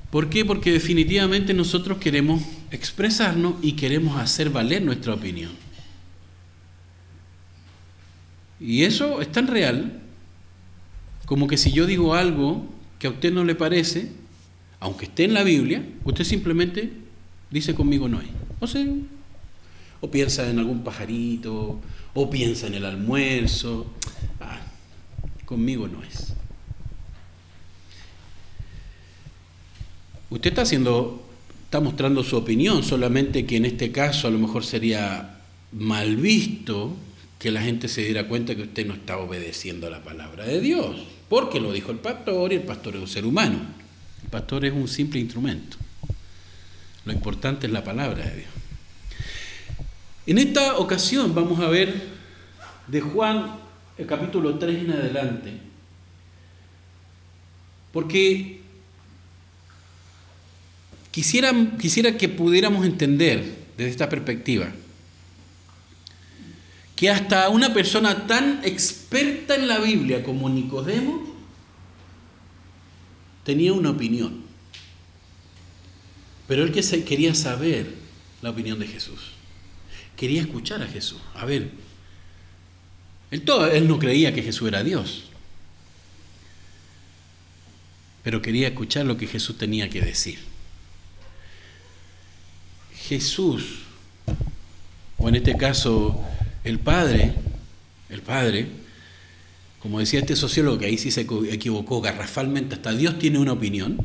[0.10, 0.44] ¿Por qué?
[0.44, 2.42] Porque definitivamente nosotros queremos
[2.72, 5.52] expresarnos y queremos hacer valer nuestra opinión.
[8.60, 10.02] Y eso es tan real
[11.26, 12.66] como que si yo digo algo
[13.00, 14.12] que a usted no le parece,
[14.80, 16.92] aunque esté en la Biblia, usted simplemente
[17.50, 18.30] dice conmigo no hay.
[18.60, 18.86] O sea,
[20.02, 21.80] o piensa en algún pajarito,
[22.14, 23.88] o piensa en el almuerzo.
[24.40, 24.62] Ah,
[25.46, 26.34] conmigo no es.
[30.30, 31.24] Usted está haciendo,
[31.66, 35.40] está mostrando su opinión, solamente que en este caso a lo mejor sería
[35.72, 36.96] mal visto
[37.40, 40.62] que la gente se diera cuenta que usted no está obedeciendo a la palabra de
[40.62, 43.60] Dios, porque lo dijo el pastor y el pastor es un ser humano.
[44.24, 45.78] El pastor es un simple instrumento.
[47.06, 48.50] Lo importante es la palabra de Dios.
[50.28, 51.94] En esta ocasión vamos a ver
[52.88, 53.58] de Juan
[53.98, 55.52] el capítulo 3 en adelante,
[57.94, 58.60] porque
[61.12, 64.68] quisiera, quisiera que pudiéramos entender desde esta perspectiva
[66.96, 71.36] que hasta una persona tan experta en la Biblia como Nicodemo
[73.44, 74.44] tenía una opinión.
[76.48, 77.94] Pero él que quería saber
[78.42, 79.20] la opinión de Jesús.
[80.16, 81.20] Quería escuchar a Jesús.
[81.34, 81.72] A ver,
[83.32, 85.26] él, todo, él no creía que Jesús era Dios.
[88.24, 90.40] Pero quería escuchar lo que Jesús tenía que decir.
[92.96, 93.80] Jesús,
[95.18, 96.24] o en este caso
[96.66, 97.34] el padre,
[98.10, 98.68] el padre,
[99.80, 103.98] como decía este sociólogo, que ahí sí se equivocó garrafalmente, hasta Dios tiene una opinión,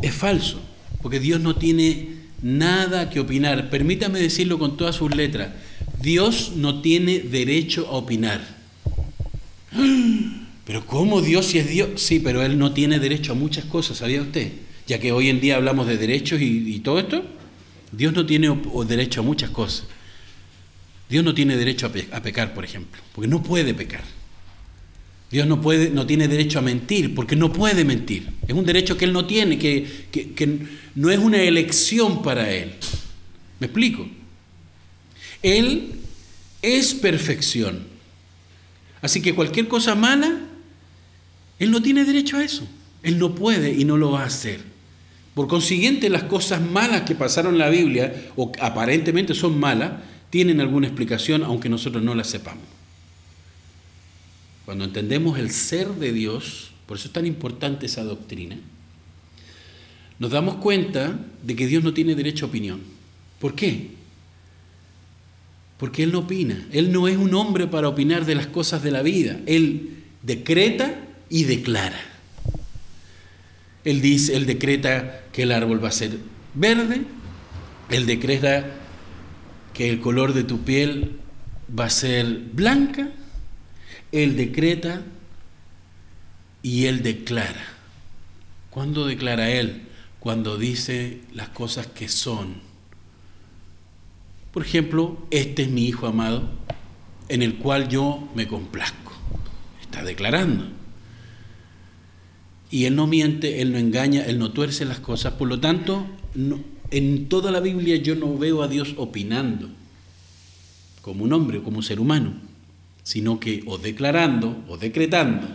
[0.00, 0.60] es falso,
[1.02, 3.70] porque Dios no tiene nada que opinar.
[3.70, 5.50] Permítame decirlo con todas sus letras.
[6.00, 8.40] Dios no tiene derecho a opinar.
[10.64, 11.90] Pero ¿cómo Dios si es Dios?
[11.96, 14.50] Sí, pero Él no tiene derecho a muchas cosas, ¿sabía usted?
[14.88, 17.22] Ya que hoy en día hablamos de derechos y, todo esto,
[17.92, 18.52] Dios no tiene
[18.88, 19.86] derecho a muchas cosas.
[21.08, 24.02] Dios no tiene derecho a, pecar, por ejemplo, porque no puede pecar.
[25.30, 28.28] Dios no, puede, no tiene derecho a mentir, porque no puede mentir.
[28.46, 32.74] Es un derecho que Él no tiene, que, que no es una elección para Él.
[33.58, 34.08] ¿Me explico?
[35.42, 35.92] Él
[36.62, 37.86] es perfección.
[39.02, 40.40] Así que cualquier cosa mala,
[41.58, 42.66] Él no tiene derecho a eso.
[43.02, 44.60] Él no puede y no lo va a hacer.
[45.34, 49.92] Por consiguiente, las cosas malas que pasaron en la Biblia, o aparentemente son malas,
[50.30, 52.64] tienen alguna explicación aunque nosotros no la sepamos.
[54.64, 58.56] Cuando entendemos el ser de Dios, por eso es tan importante esa doctrina,
[60.18, 62.80] nos damos cuenta de que Dios no tiene derecho a opinión.
[63.38, 63.90] ¿Por qué?
[65.78, 66.66] Porque Él no opina.
[66.72, 69.38] Él no es un hombre para opinar de las cosas de la vida.
[69.46, 72.00] Él decreta y declara.
[73.84, 76.18] Él dice, Él decreta que el árbol va a ser
[76.54, 77.02] verde,
[77.90, 78.66] Él decreta
[79.76, 81.18] que el color de tu piel
[81.78, 83.10] va a ser blanca,
[84.10, 85.02] Él decreta
[86.62, 87.62] y Él declara.
[88.70, 89.82] ¿Cuándo declara Él?
[90.18, 92.54] Cuando dice las cosas que son.
[94.50, 96.48] Por ejemplo, este es mi Hijo amado,
[97.28, 99.12] en el cual yo me complazco.
[99.82, 100.68] Está declarando.
[102.70, 105.34] Y Él no miente, Él no engaña, Él no tuerce las cosas.
[105.34, 106.60] Por lo tanto, no,
[106.90, 109.68] en toda la Biblia yo no veo a Dios opinando
[111.02, 112.34] como un hombre o como un ser humano,
[113.02, 115.46] sino que o declarando o decretando.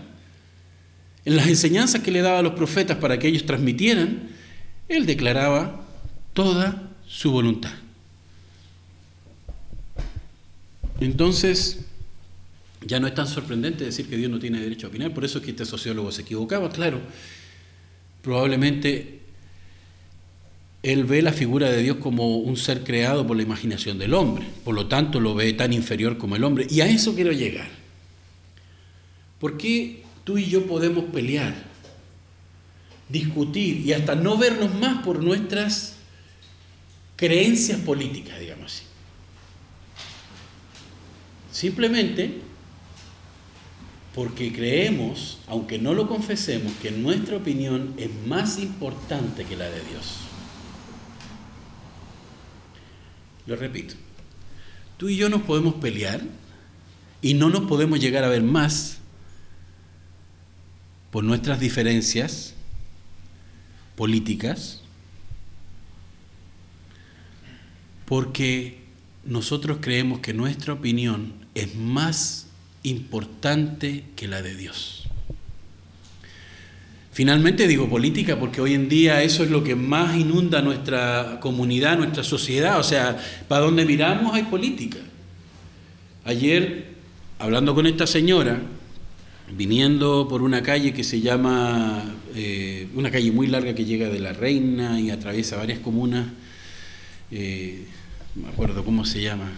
[1.25, 4.29] En las enseñanzas que le daba a los profetas para que ellos transmitieran,
[4.87, 5.85] él declaraba
[6.33, 7.73] toda su voluntad.
[10.99, 11.85] Entonces,
[12.85, 15.39] ya no es tan sorprendente decir que Dios no tiene derecho a opinar, por eso
[15.39, 16.99] es que este sociólogo se equivocaba, claro.
[18.21, 19.20] Probablemente
[20.83, 24.47] él ve la figura de Dios como un ser creado por la imaginación del hombre,
[24.63, 26.65] por lo tanto lo ve tan inferior como el hombre.
[26.69, 27.69] Y a eso quiero llegar.
[29.39, 31.53] ¿Por qué tú y yo podemos pelear,
[33.09, 35.97] discutir y hasta no vernos más por nuestras
[37.15, 38.83] creencias políticas, digamos así?
[41.51, 42.39] Simplemente
[44.15, 49.81] porque creemos, aunque no lo confesemos, que nuestra opinión es más importante que la de
[49.89, 50.30] Dios.
[53.45, 53.95] Lo repito,
[54.97, 56.21] tú y yo nos podemos pelear
[57.21, 58.97] y no nos podemos llegar a ver más
[61.11, 62.53] por nuestras diferencias
[63.95, 64.81] políticas,
[68.05, 68.81] porque
[69.23, 72.47] nosotros creemos que nuestra opinión es más
[72.83, 75.00] importante que la de Dios.
[77.11, 81.97] Finalmente digo política porque hoy en día eso es lo que más inunda nuestra comunidad,
[81.97, 82.79] nuestra sociedad.
[82.79, 84.99] O sea, para donde miramos hay política.
[86.23, 86.95] Ayer,
[87.39, 88.61] hablando con esta señora,
[89.55, 94.19] viniendo por una calle que se llama, eh, una calle muy larga que llega de
[94.19, 96.27] La Reina y atraviesa varias comunas,
[97.31, 97.85] eh,
[98.35, 99.51] no me acuerdo cómo se llama,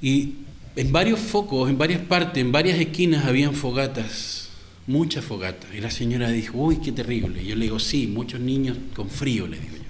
[0.00, 0.34] y
[0.76, 4.43] en varios focos, en varias partes, en varias esquinas habían fogatas,
[4.86, 5.74] muchas fogatas.
[5.74, 7.42] Y la señora dijo, uy, qué terrible.
[7.42, 9.82] Y yo le digo, sí, muchos niños con frío, le digo yo.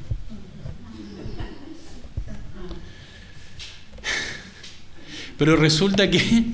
[5.36, 6.44] Pero resulta que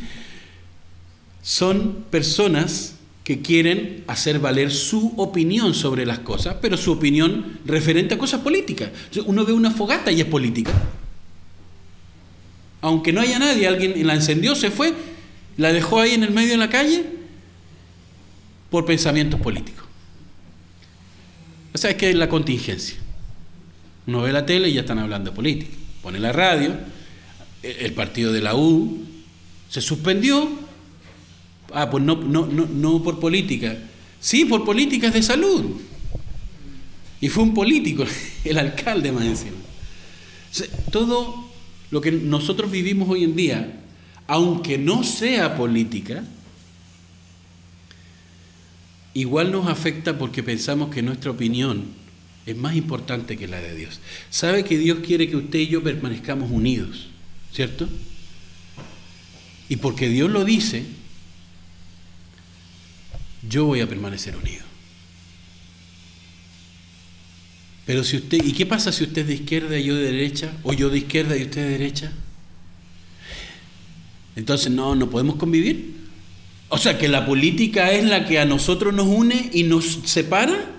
[1.42, 8.14] son personas que quieren hacer valer su opinión sobre las cosas, pero su opinión referente
[8.14, 8.90] a cosas políticas.
[9.26, 10.72] Uno ve una fogata y es política.
[12.80, 14.94] Aunque no haya nadie, alguien la encendió, se fue,
[15.58, 17.19] la dejó ahí en el medio de la calle
[18.70, 19.84] por pensamientos políticos.
[21.74, 22.96] O sea, es que es la contingencia.
[24.06, 25.76] Uno ve la tele y ya están hablando de política.
[26.02, 26.74] Pone la radio,
[27.62, 28.98] el partido de la U
[29.68, 30.48] se suspendió.
[31.72, 33.76] Ah, pues no, no, no, no por política.
[34.20, 35.64] Sí, por políticas de salud.
[37.20, 38.04] Y fue un político,
[38.44, 39.56] el alcalde más encima.
[40.90, 41.50] todo
[41.90, 43.80] lo que nosotros vivimos hoy en día,
[44.26, 46.24] aunque no sea política,
[49.14, 51.84] igual nos afecta porque pensamos que nuestra opinión
[52.46, 54.00] es más importante que la de Dios.
[54.30, 57.08] Sabe que Dios quiere que usted y yo permanezcamos unidos,
[57.52, 57.88] ¿cierto?
[59.68, 60.84] Y porque Dios lo dice,
[63.48, 64.64] yo voy a permanecer unido.
[67.86, 70.52] Pero si usted, ¿y qué pasa si usted es de izquierda y yo de derecha?
[70.62, 72.12] ¿O yo de izquierda y usted de derecha?
[74.36, 75.99] Entonces no, no podemos convivir.
[76.70, 80.70] O sea, que la política es la que a nosotros nos une y nos separa.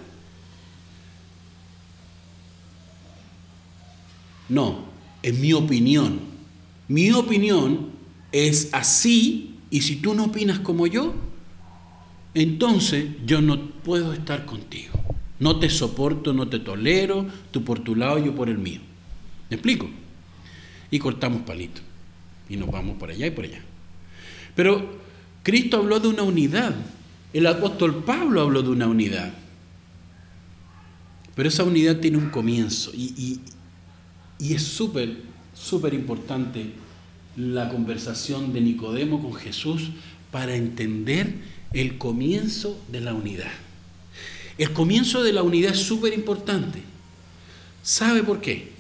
[4.47, 4.85] No,
[5.21, 6.21] es mi opinión.
[6.87, 7.89] Mi opinión
[8.31, 11.13] es así y si tú no opinas como yo,
[12.33, 14.93] entonces yo no puedo estar contigo.
[15.39, 18.79] No te soporto, no te tolero, tú por tu lado, yo por el mío.
[19.49, 19.89] ¿Me explico?
[20.89, 21.83] Y cortamos palitos.
[22.47, 23.61] Y nos vamos por allá y por allá.
[24.55, 25.00] Pero
[25.43, 26.75] Cristo habló de una unidad.
[27.33, 29.33] El apóstol Pablo habló de una unidad.
[31.35, 32.91] Pero esa unidad tiene un comienzo.
[32.93, 33.39] Y,
[34.37, 35.17] y es súper,
[35.53, 36.71] súper importante
[37.37, 39.89] la conversación de Nicodemo con Jesús
[40.31, 41.35] para entender
[41.73, 43.51] el comienzo de la unidad.
[44.57, 46.81] El comienzo de la unidad es súper importante.
[47.83, 48.71] ¿Sabe por qué?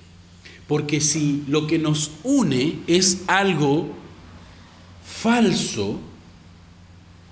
[0.67, 3.89] Porque si lo que nos une es algo
[5.03, 5.99] falso,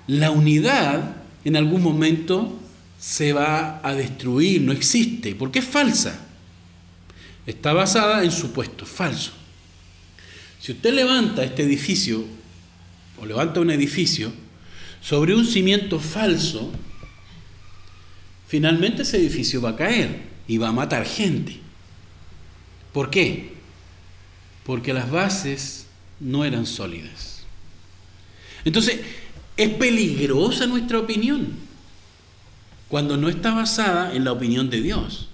[0.10, 2.60] la unidad en algún momento
[3.00, 6.20] se va a destruir, no existe, porque es falsa.
[7.46, 9.34] Está basada en supuestos falsos.
[10.60, 12.26] Si usted levanta este edificio
[13.22, 14.32] o levanta un edificio
[15.00, 16.72] sobre un cimiento falso,
[18.48, 21.60] finalmente ese edificio va a caer y va a matar gente.
[22.94, 23.54] ¿Por qué?
[24.66, 25.86] Porque las bases
[26.20, 27.44] no eran sólidas.
[28.66, 29.00] Entonces,
[29.60, 31.50] es peligrosa nuestra opinión
[32.88, 35.28] cuando no está basada en la opinión de Dios.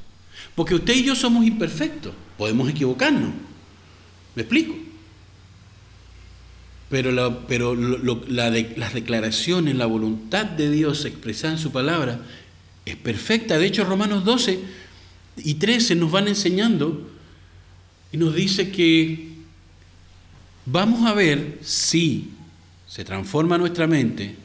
[0.55, 3.29] Porque usted y yo somos imperfectos, podemos equivocarnos.
[4.33, 4.75] ¿Me explico?
[6.89, 12.19] Pero, las declaraciones, la voluntad de Dios expresada en su palabra
[12.83, 13.59] es perfecta.
[13.59, 14.59] De hecho, Romanos 12
[15.37, 17.07] y 13 nos van enseñando
[18.11, 19.29] y nos dice que
[20.65, 22.31] vamos a ver si
[22.95, 24.37] se transforma nuestra mente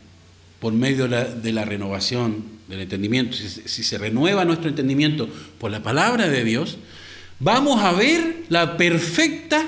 [0.59, 5.28] por medio de la, renovación del entendimiento, si, se renueva nuestro entendimiento
[5.61, 6.76] por la palabra de Dios,
[7.38, 9.64] vamos a ver la perfecta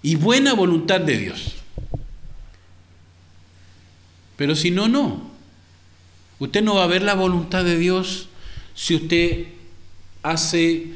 [0.00, 1.56] y buena voluntad de Dios.
[4.36, 5.30] Pero si no, no.
[6.38, 8.30] Usted no va a ver la voluntad de Dios
[8.74, 9.44] si usted
[10.22, 10.94] hace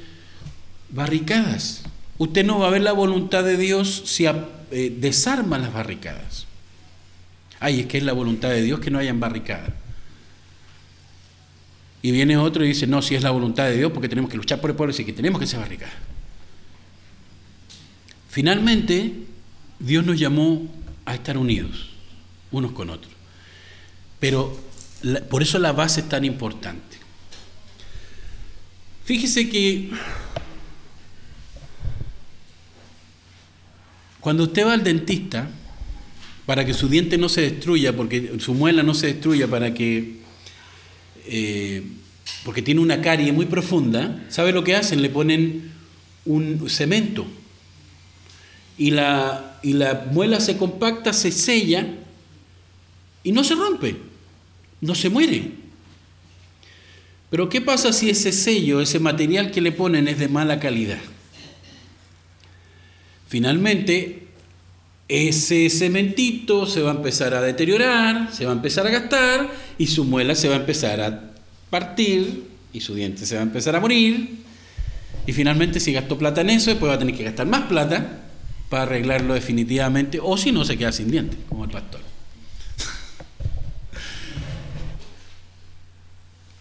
[0.88, 1.82] barricadas.
[2.16, 6.46] Usted no va a ver la voluntad de Dios si eh, desarma las barricadas.
[7.60, 9.70] Ay, es que es la voluntad de Dios que no hayan barricadas.
[12.02, 14.38] Y viene otro y dice, no, si es la voluntad de Dios, porque tenemos que
[14.38, 15.94] luchar por el pueblo, y que tenemos que hacer barricadas.
[18.30, 19.12] Finalmente,
[19.78, 20.66] Dios nos llamó
[21.04, 21.90] a estar unidos
[22.50, 23.12] unos con otros.
[24.18, 24.58] Pero
[25.28, 26.98] por eso la base es tan importante.
[29.04, 29.90] Fíjese que
[34.20, 35.50] cuando usted va al dentista,
[36.46, 40.20] para que su diente no se destruya, porque su muela no se destruya, para que
[41.26, 41.82] eh,
[42.44, 45.02] porque tiene una carie muy profunda, ¿sabe lo que hacen?
[45.02, 45.72] Le ponen
[46.24, 47.26] un cemento
[48.78, 51.86] y la, y la muela se compacta, se sella
[53.22, 53.96] y no se rompe,
[54.80, 55.52] no se muere.
[57.28, 60.98] Pero ¿qué pasa si ese sello, ese material que le ponen es de mala calidad?
[63.28, 64.28] Finalmente,
[65.10, 69.88] ese cementito se va a empezar a deteriorar, se va a empezar a gastar y
[69.88, 71.32] su muela se va a empezar a
[71.68, 74.38] partir y su diente se va a empezar a morir.
[75.26, 78.20] Y finalmente si gastó plata en eso, después va a tener que gastar más plata
[78.68, 82.02] para arreglarlo definitivamente, o si no se queda sin dientes, como el pastor.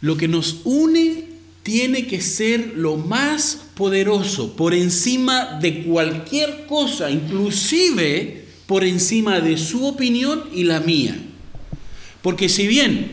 [0.01, 1.25] Lo que nos une
[1.69, 9.55] tiene que ser lo más poderoso, por encima de cualquier cosa, inclusive por encima de
[9.55, 11.15] su opinión y la mía.
[12.23, 13.11] Porque si bien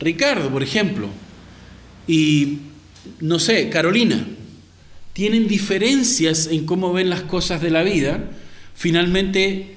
[0.00, 1.08] Ricardo, por ejemplo,
[2.08, 2.58] y
[3.20, 4.26] no sé, Carolina,
[5.12, 8.28] tienen diferencias en cómo ven las cosas de la vida,
[8.74, 9.76] finalmente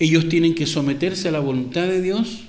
[0.00, 2.40] ellos tienen que someterse a la voluntad de Dios,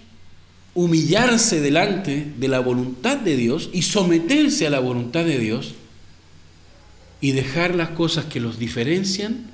[0.73, 5.73] humillarse delante de la voluntad de Dios y someterse a la voluntad de Dios
[7.19, 9.51] y dejar las cosas que los diferencian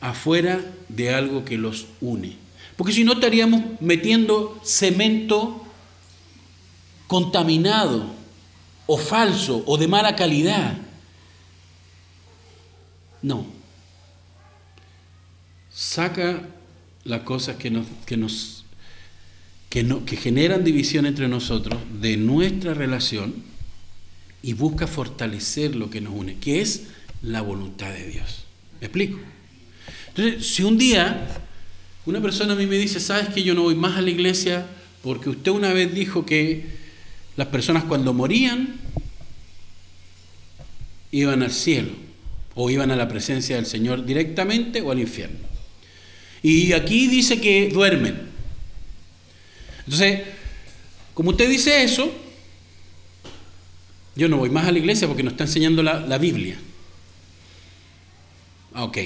[0.00, 2.36] afuera de algo que los une.
[2.76, 5.64] Porque si no estaríamos metiendo cemento
[7.08, 8.18] contaminado
[8.86, 10.76] o falso o de mala calidad.
[13.20, 13.46] No.
[15.70, 16.46] Saca
[17.04, 18.57] las cosas que nos, que nos
[19.68, 23.34] que, generan división entre nosotros de nuestra relación
[24.42, 26.84] y busca fortalecer lo que nos une, que es
[27.22, 28.44] la voluntad de Dios.
[28.80, 29.18] ¿Me explico?
[30.08, 31.26] Entonces, si un día
[32.06, 34.66] una persona a mí me dice, ¿sabes que yo no voy más a la iglesia
[35.02, 36.64] porque usted una vez dijo que
[37.36, 38.76] las personas cuando morían
[41.10, 41.90] iban al cielo
[42.54, 45.38] o iban a la presencia del Señor directamente o al infierno.
[46.42, 48.27] Y aquí dice que duermen.
[49.88, 50.20] Entonces,
[51.14, 52.12] como usted dice eso,
[54.14, 56.58] yo no voy más a la iglesia porque nos está enseñando la, la Biblia.
[58.74, 58.98] Ah, ok.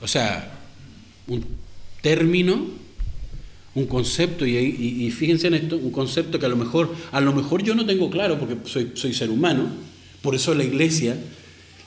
[0.00, 0.60] O sea,
[1.26, 1.44] un
[2.02, 2.86] término
[3.74, 7.62] un concepto, y, fíjense en esto, un concepto que a lo mejor, a lo mejor
[7.62, 9.68] yo no tengo claro porque soy, soy ser humano,
[10.22, 11.18] por eso la iglesia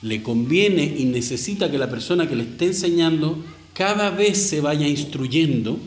[0.03, 3.43] le conviene y necesita que la persona que le esté enseñando
[3.73, 5.79] cada vez se vaya instruyendo.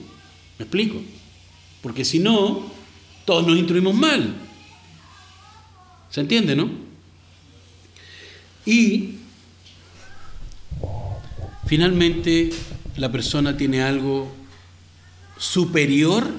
[0.59, 1.01] ¿Me explico?
[1.83, 2.71] Porque si no,
[3.25, 4.35] todos nos instruimos mal.
[6.11, 6.71] ¿Se entiende, no?
[8.65, 9.17] Y
[11.67, 12.51] finalmente
[12.97, 14.33] la persona tiene algo
[15.39, 16.31] superior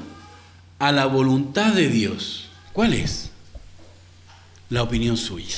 [0.80, 2.48] a la voluntad de Dios.
[2.72, 3.32] ¿Cuál es?
[4.70, 5.58] La opinión suya.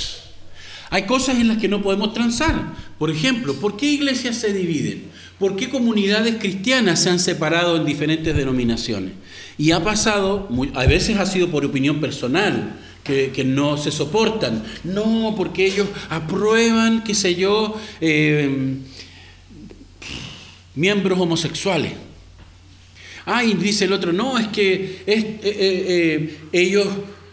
[0.89, 2.73] Hay cosas en las que no podemos transar.
[2.97, 5.11] Por ejemplo, ¿por qué iglesias se dividen?
[5.39, 9.11] ¿Por qué comunidades cristianas se han separado en diferentes denominaciones?
[9.57, 14.63] Y ha pasado, a veces ha sido por opinión personal, que, no se soportan.
[14.83, 18.77] No, porque ellos aprueban, qué sé yo, eh,
[20.75, 21.93] miembros homosexuales.
[23.25, 26.87] Ah, dice el otro, no, es que eh, eh, eh, ellos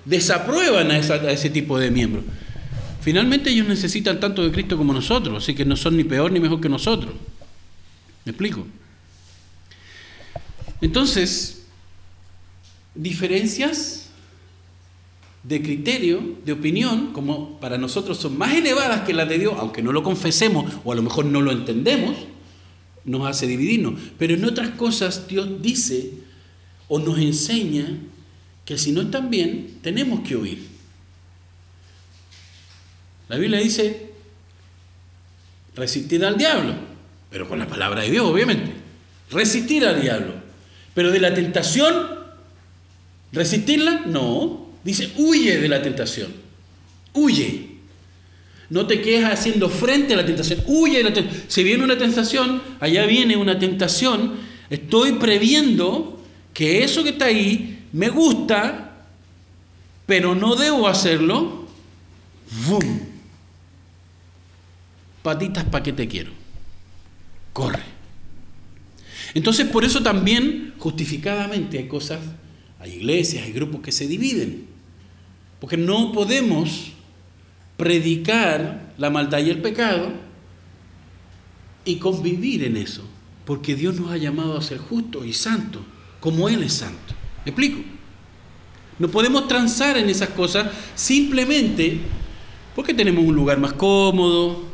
[0.04, 2.24] desaprueban a, ese tipo de miembros.
[3.02, 6.40] Finalmente ellos necesitan tanto de Cristo como nosotros, así que no son ni peor ni
[6.40, 7.12] mejor que nosotros.
[8.24, 8.66] ¿Me explico?
[10.80, 11.61] Entonces,
[12.94, 14.10] diferencias
[15.42, 19.82] de criterio, de opinión, como para nosotros son más elevadas que las de Dios, aunque
[19.82, 22.16] no lo confesemos o a lo mejor no lo entendemos,
[23.04, 24.00] nos hace dividirnos.
[24.18, 26.12] Pero en otras cosas Dios dice
[26.88, 27.86] o nos enseña
[28.64, 30.68] que si no están bien, tenemos que oír.
[33.28, 34.10] La Biblia dice,
[35.74, 36.74] resistir al diablo,
[37.30, 38.72] pero con la palabra de Dios, obviamente.
[39.30, 40.34] Resistir al diablo.
[40.94, 42.11] Pero de la tentación,
[43.32, 44.68] resistirla, no.
[44.84, 46.32] Dice, huye de la tentación.
[47.12, 47.70] Huye.
[48.70, 50.60] No te quedes haciendo frente a la tentación.
[50.66, 51.44] Huye de la tentación.
[51.48, 54.34] Si viene una tentación, allá viene una tentación.
[54.70, 56.22] Estoy previendo
[56.54, 59.04] que eso que está ahí me gusta,
[60.06, 61.66] pero no debo hacerlo.
[62.66, 63.00] ¡Bum!
[65.22, 66.42] Patitas, ¿para qué te quiero?
[67.52, 67.82] corre.
[69.34, 72.20] Entonces por eso también justificadamente hay cosas,
[72.82, 74.66] hay iglesias, hay grupos que se dividen.
[75.60, 76.92] Porque no podemos
[77.76, 80.12] predicar la maldad y el pecado
[81.84, 83.02] y convivir en eso.
[83.44, 85.82] Porque Dios nos ha llamado a ser justos y santos,
[86.20, 87.14] como Él es santo.
[87.44, 87.82] ¿Me explico?
[88.98, 92.00] No podemos transar en esas cosas simplemente
[92.74, 94.64] porque tenemos un lugar más cómodo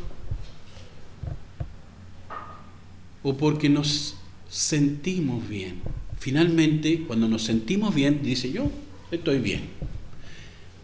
[3.21, 4.15] o porque nos
[4.49, 5.81] sentimos bien.
[6.19, 8.69] Finalmente, cuando nos sentimos bien, dice yo,
[9.09, 9.61] estoy bien.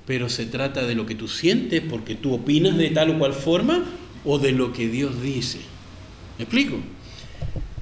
[0.07, 3.33] Pero se trata de lo que tú sientes porque tú opinas de tal o cual
[3.33, 3.83] forma
[4.23, 5.59] o de lo que Dios dice.
[6.37, 6.77] ¿Me explico?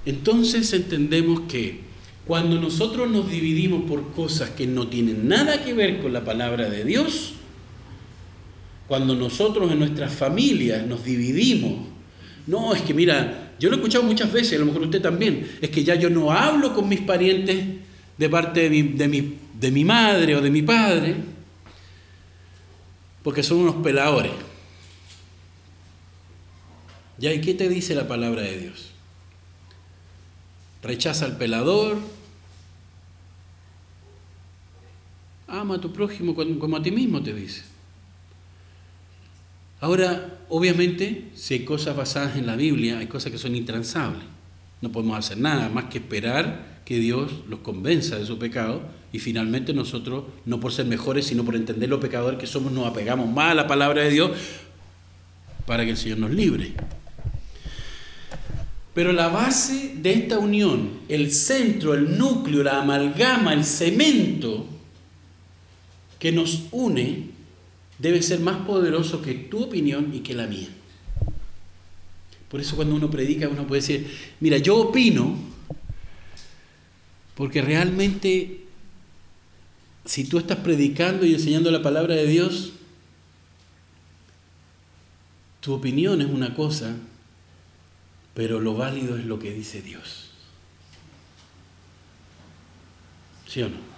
[0.05, 1.81] Entonces entendemos que
[2.25, 6.69] cuando nosotros nos dividimos por cosas que no tienen nada que ver con la palabra
[6.69, 7.33] de Dios,
[8.87, 11.87] cuando nosotros en nuestras familias nos dividimos,
[12.47, 15.57] no, es que mira, yo lo he escuchado muchas veces, a lo mejor usted también,
[15.61, 17.65] es que ya yo no hablo con mis parientes
[18.17, 21.15] de parte de mi, de mi, de mi madre o de mi padre,
[23.23, 24.31] porque son unos peladores.
[27.17, 27.33] ¿Ya?
[27.33, 28.91] ¿Y qué te dice la palabra de Dios?
[30.81, 31.97] Rechaza al pelador,
[35.47, 37.63] ama a tu prójimo como a ti mismo, te dice.
[39.79, 44.21] Ahora, obviamente, si hay cosas basadas en la Biblia, hay cosas que son intransables.
[44.81, 49.17] No podemos hacer nada más que esperar que Dios los convenza de su pecado y
[49.17, 53.27] finalmente nosotros, no por ser mejores, sino por entender lo pecadores que somos, nos apegamos
[53.27, 54.31] más a la palabra de Dios
[55.65, 56.73] para que el Señor nos libre.
[58.93, 64.67] Pero la base de esta unión, el centro, el núcleo, la amalgama, el cemento
[66.19, 67.32] que nos une,
[67.99, 70.69] debe ser más poderoso que tu opinión y que la mía.
[72.49, 75.35] Por eso cuando uno predica uno puede decir, mira, yo opino,
[77.35, 78.63] porque realmente
[80.05, 82.73] si tú estás predicando y enseñando la palabra de Dios,
[85.61, 86.95] tu opinión es una cosa,
[88.33, 90.29] pero lo válido es lo que dice Dios.
[93.47, 93.92] ¿Sí o no?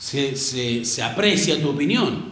[0.00, 2.30] Se, aprecia tu opinión.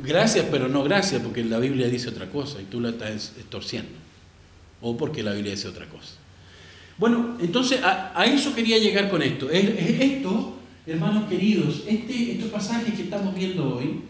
[0.00, 3.92] Gracias, pero no gracias, porque la Biblia dice otra cosa y tú la estás extorsiendo.
[4.80, 6.14] O porque la Biblia dice otra cosa.
[6.98, 9.48] Bueno, entonces a, eso quería llegar con esto.
[9.48, 14.00] Esto, hermanos queridos, este, estos pasajes que estamos viendo hoy,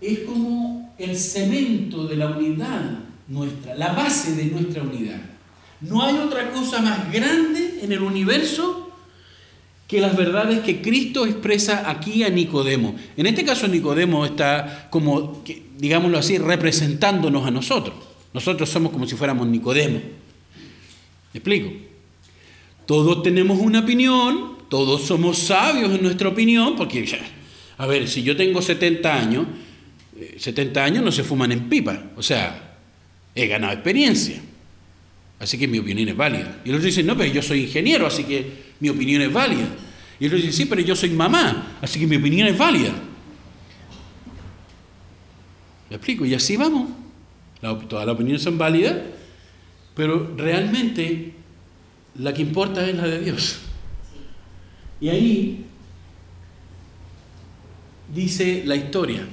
[0.00, 5.20] es como el cemento de la unidad nuestra, la base de nuestra unidad.
[5.80, 8.77] No hay otra cosa más grande en el universo
[9.88, 12.94] que las verdades que Cristo expresa aquí a Nicodemo.
[13.16, 15.42] En este caso Nicodemo está como,
[15.78, 17.96] digámoslo así, representándonos a nosotros.
[18.34, 19.98] Nosotros somos como si fuéramos Nicodemo.
[21.32, 21.72] ¿Me explico?
[22.84, 27.06] Todos tenemos una opinión, todos somos sabios en nuestra opinión, porque,
[27.78, 29.46] a ver, si yo tengo 70 años,
[30.36, 32.10] 70 años no se fuman en pipa.
[32.14, 32.76] O sea,
[33.34, 34.38] he ganado experiencia.
[35.38, 36.60] Así que mi opinión es válida.
[36.66, 39.66] Y otros dicen, no, pero yo soy ingeniero, así que mi opinión es válida.
[40.20, 42.92] Y otros dicen, sí, pero yo soy mamá, así que mi opinión es válida.
[45.90, 46.24] ¿Me explico?
[46.24, 46.90] Y así vamos.
[47.88, 48.96] todas las opiniones son válidas,
[49.94, 51.32] pero realmente
[52.16, 53.60] la que importa es la de Dios.
[55.00, 55.64] Y ahí
[58.12, 59.26] dice la historia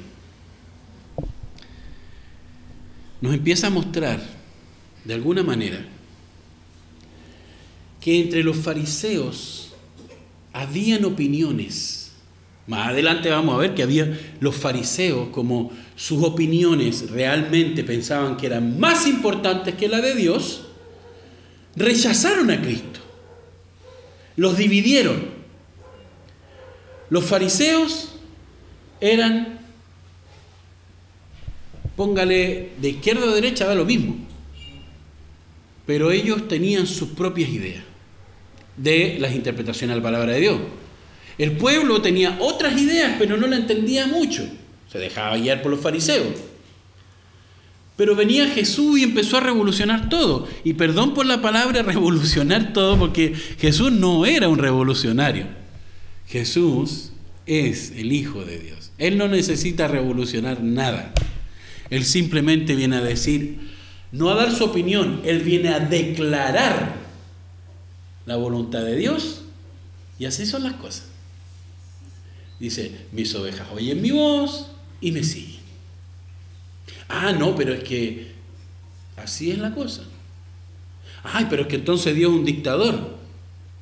[3.26, 4.22] nos empieza a mostrar,
[5.04, 5.84] de alguna manera,
[8.06, 9.70] que entre los fariseos
[10.54, 12.12] habían opiniones.
[12.68, 18.46] Más adelante vamos a ver que había los fariseos, como sus opiniones realmente pensaban que
[18.46, 20.68] eran más importantes que la de Dios,
[21.76, 23.00] rechazaron a Cristo.
[24.36, 25.26] Los dividieron.
[27.10, 28.18] Los fariseos
[29.02, 29.62] eran
[31.96, 34.16] póngale de izquierda de derecha, da lo mismo.
[35.88, 37.95] Pero ellos tenían sus propias ideas
[38.78, 40.58] de las interpretaciones de la palabra de Dios.
[41.38, 44.48] El pueblo tenía otras ideas, pero no la entendía mucho.
[44.92, 46.28] Se dejaba guiar por los fariseos.
[47.96, 50.48] Pero venía Jesús y empezó a revolucionar todo.
[50.64, 55.48] Y perdón por la palabra revolucionar todo, porque Jesús no era un revolucionario.
[56.28, 57.12] Jesús
[57.46, 58.92] es el Hijo de Dios.
[58.98, 61.14] Él no necesita revolucionar nada.
[61.90, 63.60] Él simplemente viene a decir,
[64.12, 67.05] no a dar su opinión, Él viene a declarar
[68.26, 69.42] la voluntad de Dios.
[70.18, 71.06] Y así son las cosas.
[72.60, 74.68] Dice, mis ovejas oyen mi voz
[75.02, 75.60] y me siguen.
[77.10, 78.32] Ah, no, pero es que
[79.18, 80.04] así es la cosa.
[81.24, 83.16] Ay, pero es que entonces Dios es un dictador.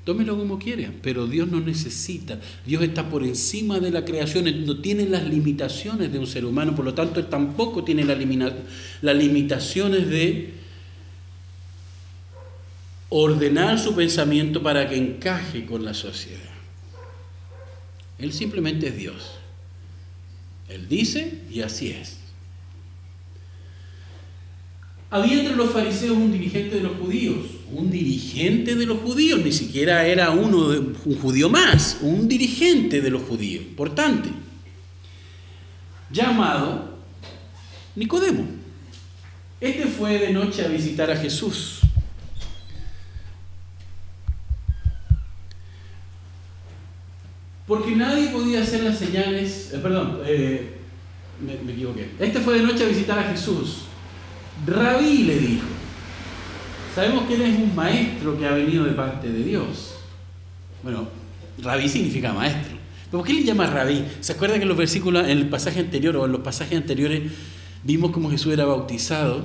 [0.06, 2.40] Tómelo como quiera, pero Dios no necesita.
[2.66, 6.76] Dios está por encima de la creación, no tiene las limitaciones de un ser humano,
[6.76, 10.63] por lo tanto Él tampoco tiene las limitaciones de
[13.16, 16.40] ordenar su pensamiento para que encaje con la sociedad.
[18.18, 19.34] Él simplemente es Dios.
[20.68, 22.18] Él dice y así es.
[25.12, 29.52] Había entre los fariseos un dirigente de los judíos, un dirigente de los judíos, ni
[29.52, 34.30] siquiera era uno, un judío más, un dirigente de los judíos, importante,
[36.10, 36.98] llamado
[37.96, 38.48] Nicodemo.
[39.62, 41.83] Este fue de noche a visitar a Jesús.
[47.74, 50.76] Porque nadie podía hacer las señales, eh, perdón, eh,
[51.66, 52.12] me equivoqué.
[52.20, 53.86] Este fue de noche a visitar a Jesús
[54.68, 55.66] Rabí le dijo,
[56.94, 59.96] sabemos que él es un maestro que ha venido de parte de Dios.
[60.84, 61.08] Bueno,
[61.64, 62.78] rabí significa maestro.
[63.10, 64.06] ¿Pero por qué le llama rabí?
[64.20, 67.24] ¿Se acuerda que en los versículos, en el pasaje anterior o en los pasajes anteriores,
[67.84, 69.44] vimos cómo Jesús era bautizado,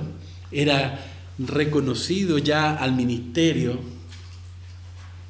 [0.51, 1.03] era
[1.39, 3.79] reconocido ya al ministerio,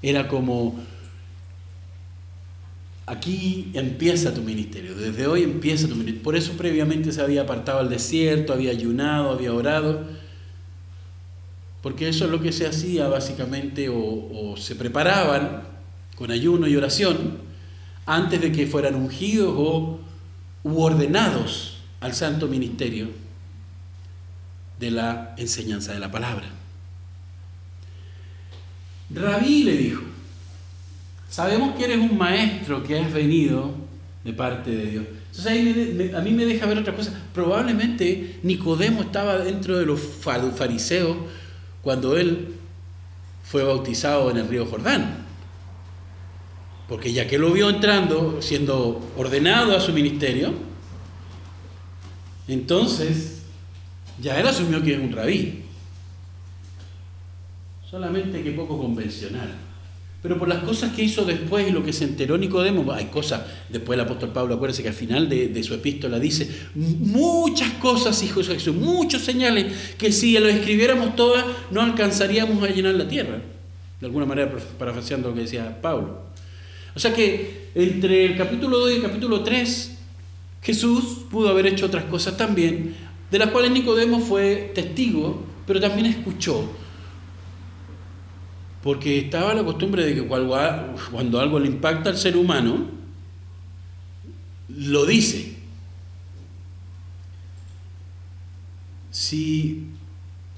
[0.01, 0.75] era como
[3.09, 6.21] aquí empieza tu ministerio, desde hoy empieza tu ministerio.
[6.21, 10.05] Por eso previamente se había apartado al desierto, había ayunado, había orado,
[11.81, 15.63] porque eso es lo que se hacía básicamente, o, se preparaban
[16.15, 17.39] con ayuno y oración
[18.05, 19.99] antes de que fueran ungidos o
[20.63, 23.07] u ordenados al santo ministerio
[24.79, 26.45] de la enseñanza de la palabra.
[29.09, 30.03] Rabí le dijo,
[31.29, 33.73] Sabemos que eres un maestro que has venido
[34.23, 35.05] de parte de Dios.
[35.29, 37.13] Entonces ahí a mí me deja ver otra cosa.
[37.33, 41.17] Probablemente Nicodemo estaba dentro de los fariseos
[41.83, 42.55] cuando él
[43.43, 45.25] fue bautizado en el río Jordán.
[46.87, 50.53] Porque ya que lo vio entrando, siendo ordenado a su ministerio,
[52.47, 53.43] entonces
[54.19, 55.63] ya él asumió que es un rabí.
[57.87, 59.68] Solamente que poco convencional.
[60.21, 63.41] Pero por las cosas que hizo después y lo que se enteró Nicodemo, hay cosas,
[63.69, 68.41] después el apóstol Pablo, acuérdense que al final de, su epístola dice, muchas cosas, hijo
[68.41, 73.39] de Jesús, muchos señales, que si lo escribiéramos todas no alcanzaríamos a llenar la tierra.
[74.01, 76.21] De alguna manera, parafraseando lo que decía Pablo.
[76.95, 79.97] O sea que entre el capítulo 2 y el capítulo 3,
[80.61, 82.93] Jesús pudo haber hecho otras cosas también,
[83.31, 86.69] de las cuales Nicodemo fue testigo, pero también escuchó.
[88.83, 92.87] Porque estaba la costumbre de que cuando algo le impacta al ser humano,
[94.69, 95.55] lo dice.
[99.11, 99.87] Si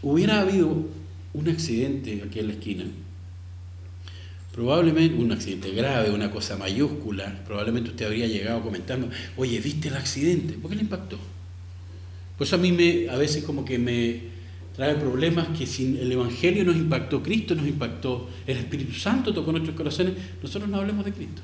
[0.01, 0.85] hubiera habido
[1.33, 2.85] un accidente aquí en la esquina,
[4.51, 9.95] probablemente un accidente grave, una cosa mayúscula, probablemente usted habría llegado comentando, oye, ¿viste el
[9.95, 10.53] accidente?
[10.53, 11.17] ¿Por qué le impactó?
[12.37, 14.21] Pues a mí me, a veces como que me,
[14.81, 19.51] trae problemas que si el Evangelio nos impactó, Cristo nos impactó, el Espíritu Santo tocó
[19.51, 21.43] nuestros corazones, nosotros no hablemos de Cristo.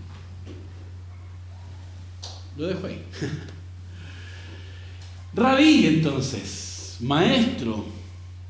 [2.58, 3.00] Lo dejo ahí.
[5.36, 7.86] Rabí entonces, maestro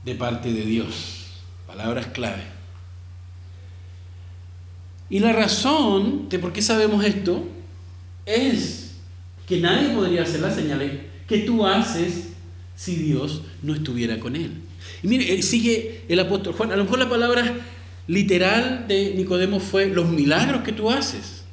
[0.05, 2.43] de parte de Dios, palabras clave.
[5.09, 7.45] Y la razón de por qué sabemos esto
[8.25, 8.95] es
[9.45, 10.93] que nadie podría hacer las señales
[11.27, 12.29] que tú haces
[12.77, 14.61] si Dios no estuviera con él.
[15.03, 16.71] Y mire, eh, sigue el apóstol Juan.
[16.71, 17.55] A lo mejor la palabra
[18.07, 21.43] literal de Nicodemo fue los milagros que tú haces,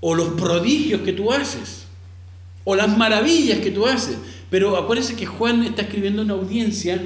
[0.00, 1.86] o los prodigios que tú haces,
[2.64, 4.16] o las maravillas que tú haces.
[4.50, 7.00] Pero acuérdense que Juan está escribiendo una audiencia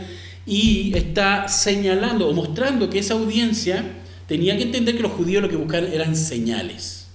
[0.46, 3.84] y está señalando o mostrando que esa audiencia
[4.26, 7.08] tenía que entender que los judíos lo que buscaban eran señales.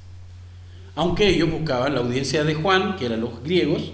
[0.95, 3.91] Aunque ellos buscaban, la audiencia de Juan, que eran los griegos,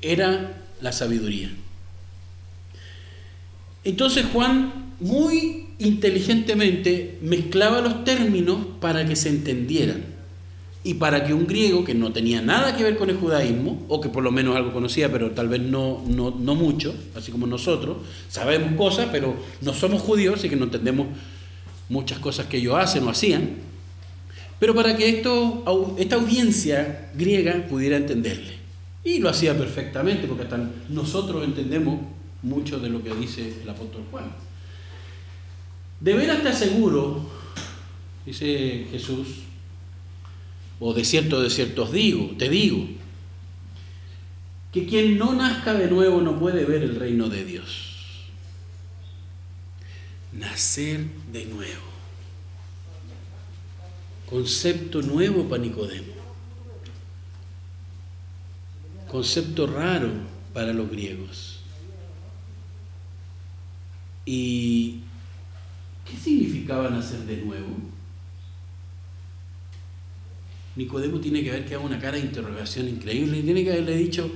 [0.00, 1.50] era la sabiduría.
[3.84, 10.04] Entonces Juan muy inteligentemente mezclaba los términos para que se entendieran
[10.82, 14.00] y para que un griego que no tenía nada que ver con el judaísmo, o
[14.00, 17.46] que por lo menos algo conocía, pero tal vez no, no, no mucho, así como
[17.46, 21.08] nosotros, sabemos cosas, pero no somos judíos, y que no entendemos
[21.90, 23.56] muchas cosas que ellos hacen o hacían,
[24.58, 25.64] pero para que esto,
[25.98, 28.60] esta audiencia griega pudiera entenderle.
[29.02, 32.00] Y lo hacía perfectamente, porque hasta nosotros entendemos
[32.42, 34.32] mucho de lo que dice el apóstol Juan.
[36.00, 37.28] De veras te aseguro,
[38.24, 39.28] dice Jesús,
[40.78, 42.86] o de cierto, de cierto digo, te digo,
[44.72, 47.88] que quien no nazca de nuevo no puede ver el reino de Dios.
[50.32, 51.90] Nacer de nuevo.
[54.26, 56.14] Concepto nuevo para Nicodemo.
[59.10, 60.12] Concepto raro
[60.54, 61.49] para los griegos.
[64.32, 65.00] ¿Y
[66.04, 67.66] qué significaba nacer de nuevo?
[70.76, 74.30] Nicodemo tiene que haber quedado una cara de interrogación increíble y tiene que haberle dicho,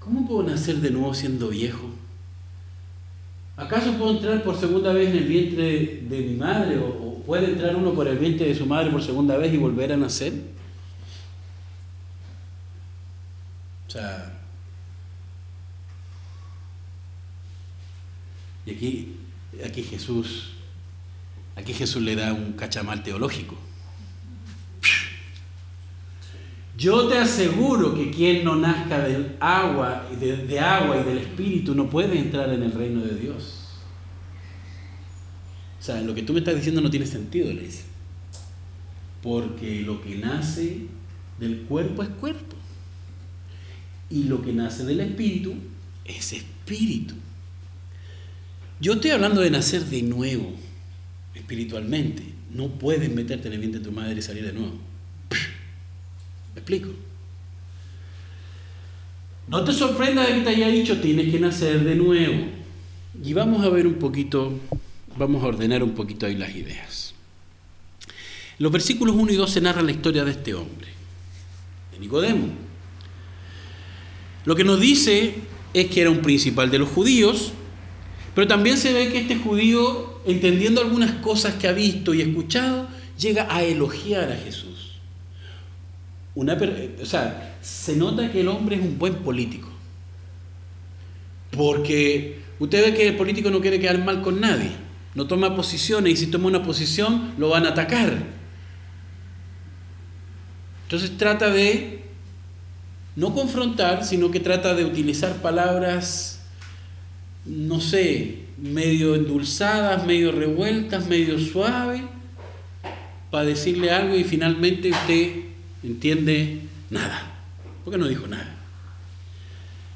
[0.00, 1.90] ¿cómo puedo nacer de nuevo siendo viejo?
[3.54, 6.78] ¿Acaso puedo entrar por segunda vez en el vientre de mi madre?
[6.78, 9.92] ¿O, puede entrar uno por el vientre de su madre por segunda vez y volver
[9.92, 10.32] a nacer?
[13.86, 14.35] O sea,
[18.66, 19.14] y aquí,
[19.64, 20.50] aquí Jesús,
[21.54, 23.56] aquí Jesús le da un cachamal teológico.
[26.76, 31.74] Yo te aseguro que quien no nazca del agua, de, de agua y del espíritu
[31.74, 33.62] no puede entrar en el reino de Dios.
[35.80, 37.84] O sea, lo que tú me estás diciendo no tiene sentido, le dice.
[39.22, 40.82] Porque lo que nace
[41.38, 42.56] del cuerpo es cuerpo.
[44.10, 45.54] Y lo que nace del espíritu
[46.04, 47.14] es espíritu.
[48.78, 50.52] Yo estoy hablando de nacer de nuevo,
[51.34, 52.22] espiritualmente.
[52.50, 54.74] No puedes meterte en el vientre de tu madre y salir de nuevo.
[56.54, 56.90] ¿Me explico?
[59.48, 62.46] No te sorprenda de que te haya dicho tienes que nacer de nuevo.
[63.22, 64.58] Y vamos a ver un poquito,
[65.16, 67.14] vamos a ordenar un poquito ahí las ideas.
[68.58, 70.88] los versículos 1 y 2 se narra la historia de este hombre,
[71.92, 72.48] de Nicodemo.
[74.44, 75.34] Lo que nos dice
[75.74, 77.52] es que era un principal de los judíos,
[78.36, 82.86] pero también se ve que este judío, entendiendo algunas cosas que ha visto y escuchado,
[83.18, 84.98] llega a elogiar a Jesús.
[86.34, 86.58] Una,
[87.00, 89.70] o sea, se nota que el hombre es un buen político.
[91.50, 94.72] Porque usted ve que el político no quiere quedar mal con nadie.
[95.14, 98.22] No toma posiciones y si toma una posición lo van a atacar.
[100.82, 102.02] Entonces trata de
[103.16, 106.35] no confrontar, sino que trata de utilizar palabras,
[107.46, 112.02] no sé, medio endulzadas, medio revueltas, medio suaves,
[113.30, 115.30] para decirle algo y finalmente usted
[115.82, 117.34] entiende nada,
[117.84, 118.54] porque no dijo nada.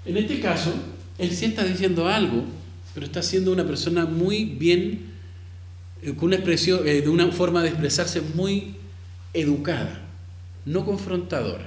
[0.05, 0.73] En este caso,
[1.19, 2.45] él sí está diciendo algo,
[2.95, 5.11] pero está siendo una persona muy bien,
[6.03, 8.75] eh, con una expresión, eh, de una forma de expresarse muy
[9.33, 10.01] educada,
[10.65, 11.67] no confrontadora.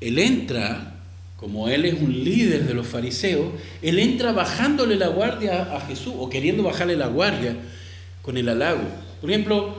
[0.00, 0.95] Él entra,
[1.36, 6.14] como él es un líder de los fariseos, él entra bajándole la guardia a Jesús
[6.16, 7.56] o queriendo bajarle la guardia
[8.22, 8.82] con el halago.
[9.20, 9.76] Por ejemplo,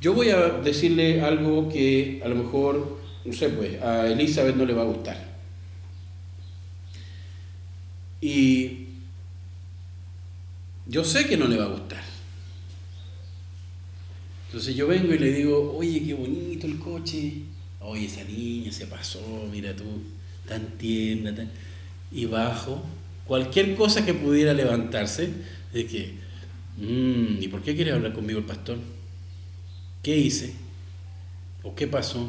[0.00, 4.64] yo voy a decirle algo que a lo mejor, no sé, pues a Elizabeth no
[4.64, 5.28] le va a gustar.
[8.20, 8.86] Y
[10.86, 12.02] yo sé que no le va a gustar.
[14.46, 17.42] Entonces yo vengo y le digo, oye, qué bonito el coche.
[17.80, 19.20] Oye, esa niña se pasó,
[19.52, 19.84] mira tú,
[20.48, 21.34] tan tierna.
[21.34, 21.50] Tan...
[22.10, 22.82] Y bajo,
[23.26, 25.30] cualquier cosa que pudiera levantarse,
[25.72, 26.14] de que,
[26.78, 28.78] mmm, ¿y por qué quiere hablar conmigo el pastor?
[30.02, 30.54] ¿Qué hice?
[31.62, 32.28] ¿O qué pasó?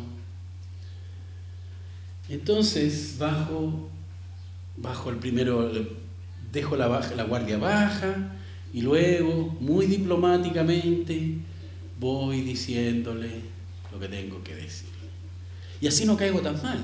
[2.30, 3.90] Entonces bajo,
[4.78, 5.72] bajo el primero,
[6.52, 8.36] dejo la, baja, la guardia baja
[8.74, 11.38] y luego, muy diplomáticamente,
[12.00, 13.30] voy diciéndole
[13.92, 14.90] lo que tengo que decir.
[15.82, 16.84] Y así no caigo tan mal.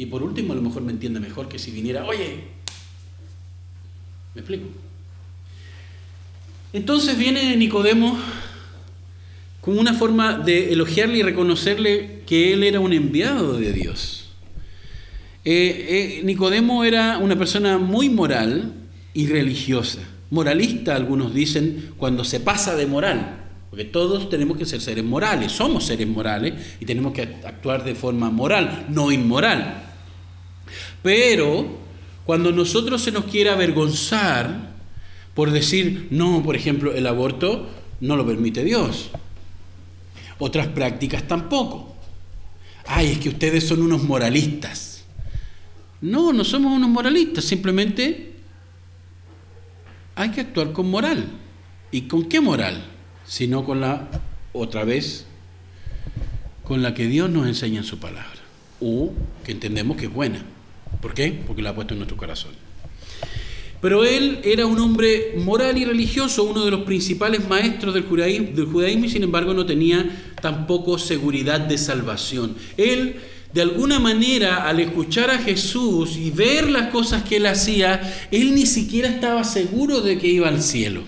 [0.00, 2.44] Y por último, a lo mejor me entiende mejor que si viniera, oye,
[4.34, 4.64] ¿me explico?
[6.72, 8.18] Entonces viene Nicodemo
[9.60, 14.30] como una forma de elogiarle y reconocerle que él era un enviado de Dios.
[15.44, 18.72] Eh, eh, Nicodemo era una persona muy moral
[19.12, 20.00] y religiosa.
[20.30, 23.36] Moralista, algunos dicen, cuando se pasa de moral.
[23.68, 27.94] Porque todos tenemos que ser seres morales, somos seres morales y tenemos que actuar de
[27.94, 29.88] forma moral, no inmoral.
[31.02, 31.78] Pero
[32.24, 34.70] cuando nosotros se nos quiere avergonzar
[35.34, 37.68] por decir, no, por ejemplo, el aborto
[38.00, 39.10] no lo permite Dios.
[40.38, 41.96] Otras prácticas tampoco.
[42.86, 45.04] Ay, es que ustedes son unos moralistas.
[46.00, 48.34] No, no somos unos moralistas, simplemente
[50.14, 51.26] hay que actuar con moral.
[51.92, 52.84] ¿Y con qué moral?
[53.24, 54.08] Sino con la,
[54.52, 55.26] otra vez,
[56.64, 58.40] con la que Dios nos enseña en su palabra.
[58.80, 59.12] O
[59.44, 60.44] que entendemos que es buena.
[61.00, 61.40] ¿Por qué?
[61.46, 62.52] Porque la ha puesto en nuestro corazón.
[63.80, 68.48] Pero él era un hombre moral y religioso, uno de los principales maestros del judaísmo,
[68.54, 72.56] del judaísmo y sin embargo no tenía tampoco seguridad de salvación.
[72.76, 73.16] Él
[73.54, 78.54] de alguna manera al escuchar a Jesús y ver las cosas que él hacía, él
[78.54, 81.02] ni siquiera estaba seguro de que iba al cielo.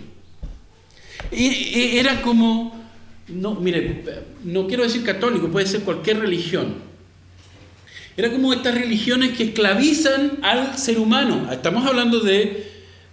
[1.30, 2.74] Era como,
[3.28, 4.03] no, mire,
[4.45, 6.91] no quiero decir católico, puede ser cualquier religión.
[8.17, 11.51] Era como estas religiones que esclavizan al ser humano.
[11.51, 12.71] Estamos hablando de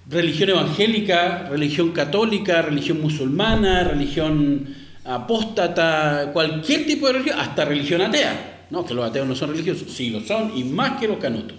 [0.10, 4.76] religión evangélica, religión católica, religión musulmana, religión
[5.06, 8.66] apóstata, cualquier tipo de religión, hasta religión atea.
[8.70, 11.58] No, que los ateos no son religiosos, sí lo son, y más que los canutos.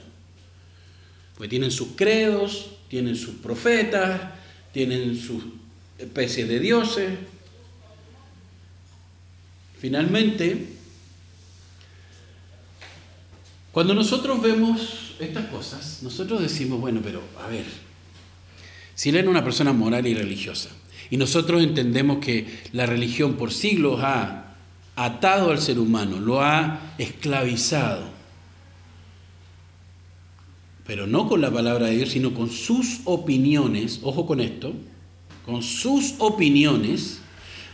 [1.34, 4.20] Porque tienen sus credos, tienen sus profetas,
[4.72, 5.42] tienen sus
[5.98, 7.10] especies de dioses.
[9.78, 10.79] Finalmente,
[13.72, 17.64] cuando nosotros vemos estas cosas, nosotros decimos, bueno, pero a ver,
[18.94, 20.70] si él era una persona moral y religiosa,
[21.08, 24.56] y nosotros entendemos que la religión por siglos ha
[24.96, 28.08] atado al ser humano, lo ha esclavizado,
[30.86, 34.74] pero no con la palabra de Dios, sino con sus opiniones, ojo con esto,
[35.46, 37.20] con sus opiniones,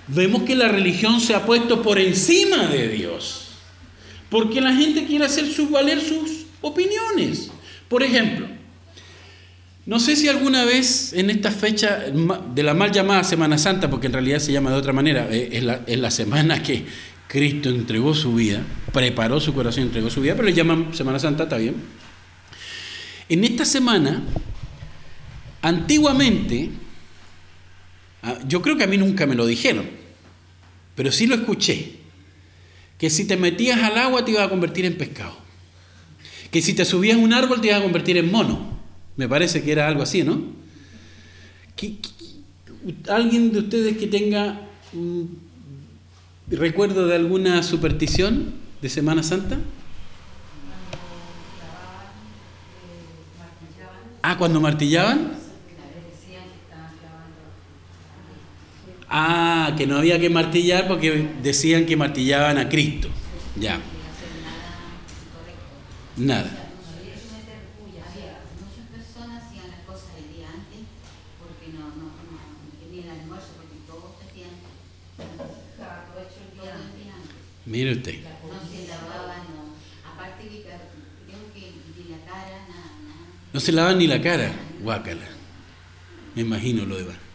[0.08, 3.45] vemos que la religión se ha puesto por encima de Dios,
[4.30, 7.50] porque la gente quiere hacer valer sus opiniones.
[7.88, 8.46] Por ejemplo,
[9.86, 12.06] no sé si alguna vez en esta fecha
[12.54, 15.50] de la mal llamada Semana Santa, porque en realidad se llama de otra manera, eh,
[15.52, 16.84] es la, es la semana que
[17.28, 18.62] Cristo entregó su vida,
[18.92, 21.76] preparó su corazón entregó su vida, pero le llaman Semana Santa, está bien.
[23.28, 24.22] En esta semana,
[25.62, 26.70] antiguamente,
[28.22, 29.88] ah, yo creo que a mí nunca me lo dijeron,
[30.96, 31.95] pero sí lo escuché,
[32.98, 35.36] que si te metías al agua te ibas a convertir en pescado,
[36.50, 38.76] que si te subías a un árbol te ibas a convertir en mono
[39.16, 40.54] me parece que era algo así, ¿no?
[43.08, 44.60] alguien de ustedes que tenga
[46.48, 49.58] recuerdo de alguna superstición de Semana Santa?
[54.22, 55.45] Ah, cuando martillaban.
[59.08, 63.08] Ah, que no había que martillar porque decían que martillaban a Cristo.
[63.56, 63.78] Ya.
[66.16, 66.62] Nada.
[77.66, 78.20] Mire usted.
[83.52, 84.52] No se lavan ni la cara,
[84.82, 85.26] guácala.
[86.34, 87.25] Me imagino lo demás.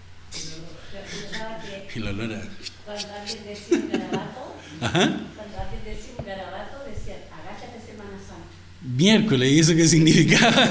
[1.91, 1.93] A...
[1.93, 5.19] Cuando alguien decía un garabato, Ajá.
[5.35, 8.47] cuando alguien decía un garabato, decía, agáchate Semana Santa.
[8.81, 10.69] Miércoles, ¿y eso qué significaba?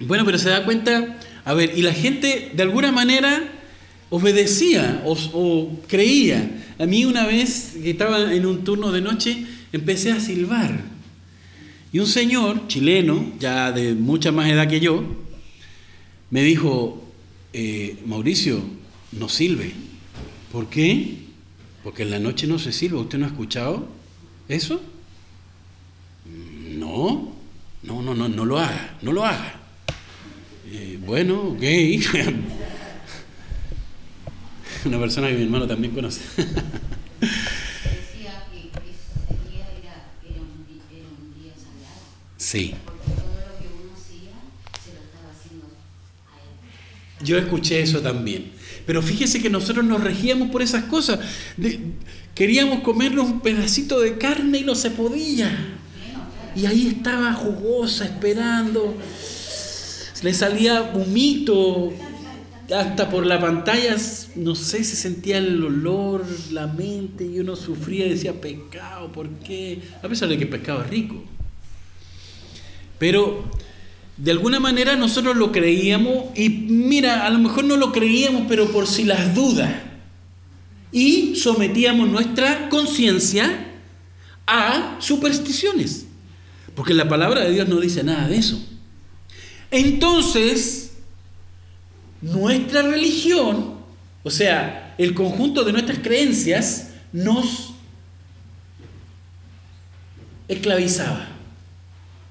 [0.00, 3.42] bueno, pero se da cuenta, a ver, y la gente de alguna manera
[4.10, 6.50] obedecía o, creía.
[6.78, 10.82] A mí una vez que estaba en un turno de noche, empecé a silbar.
[11.94, 15.02] Y un señor chileno, ya de mucha más edad que yo,
[16.28, 17.03] me dijo,
[17.54, 18.62] eh, Mauricio,
[19.12, 19.72] no silbe.
[20.52, 21.20] ¿Por qué?
[21.82, 23.00] Porque en la noche no se silba.
[23.00, 23.88] ¿Usted no ha escuchado
[24.48, 24.82] eso?
[26.26, 27.32] No,
[27.82, 29.60] no, no, no, no lo haga, no lo haga.
[30.70, 31.62] Eh, bueno, ok.
[34.86, 36.20] una persona que mi hermano también conoce.
[36.36, 36.52] Decía
[38.50, 38.74] que ese
[39.50, 39.94] día era,
[40.40, 40.66] un,
[41.40, 42.02] día sagrado.
[42.36, 42.74] Sí.
[42.84, 44.32] Porque todo lo que uno hacía
[44.82, 45.68] se lo estaba haciendo a
[46.42, 46.50] él.
[47.22, 48.52] Yo escuché eso también.
[48.86, 51.20] Pero fíjese que nosotros nos regíamos por esas cosas.
[52.34, 55.78] queríamos comernos un pedacito de carne y no se podía.
[56.56, 58.96] Y ahí estaba jugosa, esperando.
[60.22, 61.92] Le salía humito,
[62.74, 63.96] hasta por la pantalla,
[64.36, 69.28] no sé, se sentía el olor, la mente, y uno sufría y decía, pecado, ¿por
[69.40, 69.82] qué?
[70.02, 71.22] A pesar de que el pescado es rico.
[72.98, 73.44] Pero
[74.16, 78.70] de alguna manera nosotros lo creíamos, y mira, a lo mejor no lo creíamos, pero
[78.70, 79.72] por si las dudas.
[80.92, 83.66] Y sometíamos nuestra conciencia
[84.46, 86.06] a supersticiones.
[86.76, 88.64] Porque la palabra de Dios no dice nada de eso.
[89.70, 90.92] Entonces,
[92.20, 93.74] nuestra religión,
[94.22, 97.74] o sea, el conjunto de nuestras creencias, nos
[100.46, 101.28] esclavizaba.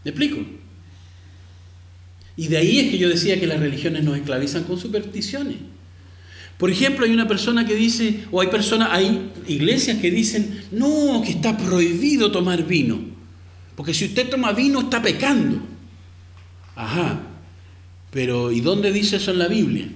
[0.06, 0.63] ¿Me explico?
[2.36, 5.58] Y de ahí es que yo decía que las religiones nos esclavizan con supersticiones.
[6.58, 11.22] Por ejemplo, hay una persona que dice, o hay personas, hay iglesias que dicen, no,
[11.24, 13.00] que está prohibido tomar vino.
[13.76, 15.60] Porque si usted toma vino está pecando.
[16.76, 17.22] Ajá.
[18.12, 19.90] Pero ¿y dónde dice eso en la Biblia?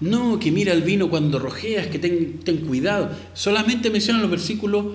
[0.00, 3.10] No, que mira el vino cuando rojeas, que ten, cuidado.
[3.32, 4.86] Solamente menciona los versículos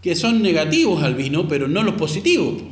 [0.00, 2.62] que son negativos al vino, pero no los positivos.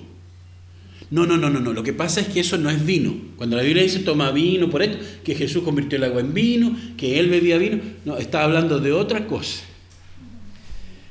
[1.13, 1.75] No, no, no, no, no.
[1.75, 3.15] Lo que pasa es que eso no es vino.
[3.37, 6.75] Cuando la Biblia dice toma vino por esto, que Jesús convirtió el agua en vino,
[6.97, 9.63] que él bebía vino, no, está hablando de otra cosa.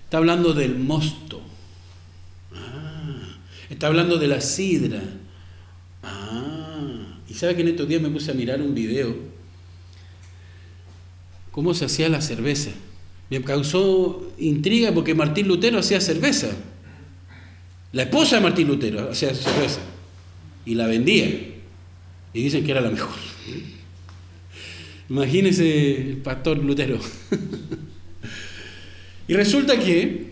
[0.05, 1.39] Está hablando del mosto.
[2.51, 3.37] Ah,
[3.69, 5.03] está hablando de la sidra.
[6.01, 9.15] Ah, y sabe que en estos días me puse a mirar un video.
[11.51, 12.71] ¿Cómo se hacía la cerveza?
[13.29, 16.49] Me causó intriga porque Martín Lutero hacía cerveza.
[17.93, 19.81] La esposa de Martín Lutero hacía cerveza.
[20.65, 21.25] Y la vendía.
[22.33, 23.15] Y dicen que era la mejor.
[25.09, 26.99] Imagínese el pastor Lutero.
[29.27, 30.31] y resulta que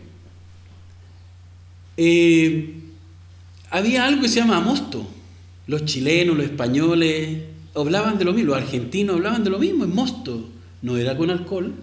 [1.97, 2.75] eh,
[3.69, 5.05] había algo que se llama mosto.
[5.67, 7.39] Los chilenos, los españoles
[7.75, 10.49] hablaban de lo mismo, los argentinos hablaban de lo mismo, en mosto.
[10.81, 11.73] No era con alcohol,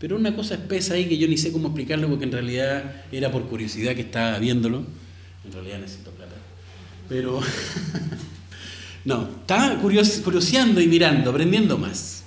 [0.00, 3.30] pero una cosa espesa ahí que yo ni sé cómo explicarlo porque en realidad era
[3.30, 4.82] por curiosidad que estaba viéndolo.
[5.44, 6.36] En realidad necesito plata.
[7.06, 7.38] Pero
[9.04, 12.24] no, estaba curioseando y mirando, aprendiendo más.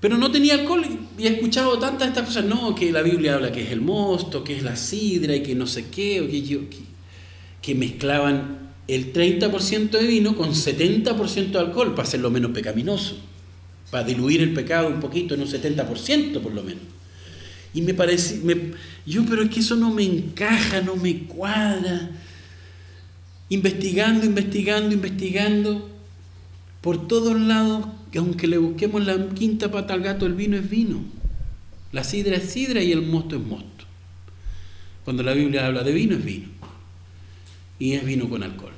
[0.00, 0.86] Pero no tenía alcohol
[1.18, 2.46] y he escuchado tantas estas cosas.
[2.46, 5.54] No, que la Biblia habla que es el mosto, que es la sidra y que
[5.54, 6.66] no sé qué, o que, que,
[7.60, 13.31] que mezclaban el 30% de vino con 70% de alcohol para hacerlo menos pecaminoso
[13.92, 16.82] para diluir el pecado un poquito en un 70% por lo menos.
[17.74, 18.40] Y me parece,
[19.04, 22.08] yo, pero es que eso no me encaja, no me cuadra.
[23.50, 25.90] Investigando, investigando, investigando,
[26.80, 30.70] por todos lados, que aunque le busquemos la quinta pata al gato, el vino es
[30.70, 31.02] vino.
[31.92, 33.84] La sidra es sidra y el mosto es mosto.
[35.04, 36.48] Cuando la Biblia habla de vino, es vino.
[37.78, 38.72] Y es vino con alcohol.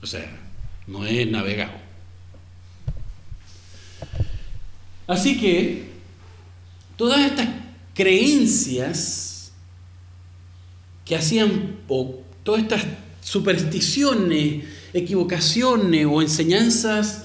[0.00, 0.40] O sea,
[0.86, 1.81] no es navegado.
[5.06, 5.84] Así que
[6.96, 7.48] todas estas
[7.94, 9.52] creencias
[11.04, 12.82] que hacían, o todas estas
[13.20, 17.24] supersticiones, equivocaciones o enseñanzas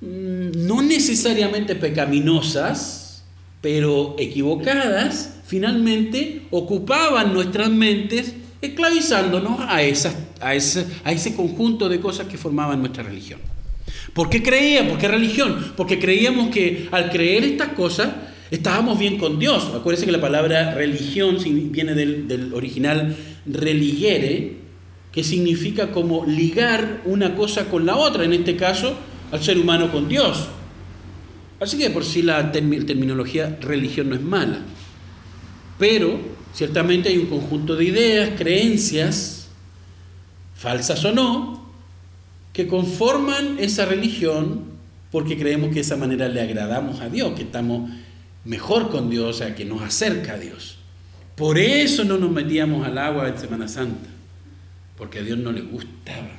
[0.00, 3.22] mm, no necesariamente pecaminosas,
[3.60, 12.00] pero equivocadas, finalmente ocupaban nuestras mentes esclavizándonos a, esas, a, ese, a ese conjunto de
[12.00, 13.40] cosas que formaban nuestra religión.
[14.12, 14.92] ¿Por qué creíamos?
[14.92, 15.72] ¿Por qué religión?
[15.76, 18.08] Porque creíamos que al creer estas cosas
[18.50, 19.72] estábamos bien con Dios.
[19.74, 21.38] Acuérdense que la palabra religión
[21.70, 24.56] viene del, original religere,
[25.12, 28.96] que significa como ligar una cosa con la otra, en este caso
[29.32, 30.48] al ser humano con Dios.
[31.58, 34.58] Así que por sí la terminología religión no es mala,
[35.78, 36.18] pero
[36.52, 39.48] ciertamente hay un conjunto de ideas, creencias,
[40.54, 41.65] falsas o no,
[42.56, 44.62] que conforman esa religión
[45.12, 47.90] porque creemos que de esa manera le agradamos a Dios, que estamos
[48.46, 50.78] mejor con Dios, o sea, que nos acerca a Dios.
[51.34, 54.08] Por eso no nos metíamos al agua en Semana Santa,
[54.96, 56.30] porque a Dios no le gustaba.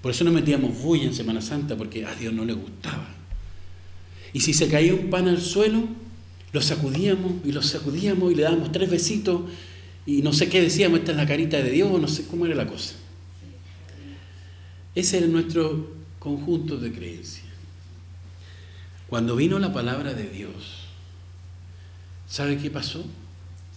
[0.00, 3.08] Por eso no metíamos bulla en Semana Santa, porque a Dios no le gustaba.
[4.32, 5.88] Y si se caía un pan al suelo,
[6.52, 9.40] lo sacudíamos y lo sacudíamos y le dábamos tres besitos
[10.06, 12.54] y no sé qué decíamos, esta es la carita de Dios, no sé cómo era
[12.54, 12.94] la cosa.
[15.00, 17.46] Ese era nuestro conjunto de creencias.
[19.08, 20.88] Cuando vino la palabra de Dios,
[22.28, 23.06] ¿sabe qué pasó?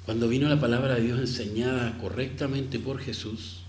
[0.05, 3.61] Cuando vino la palabra de Dios enseñada correctamente por Jesús,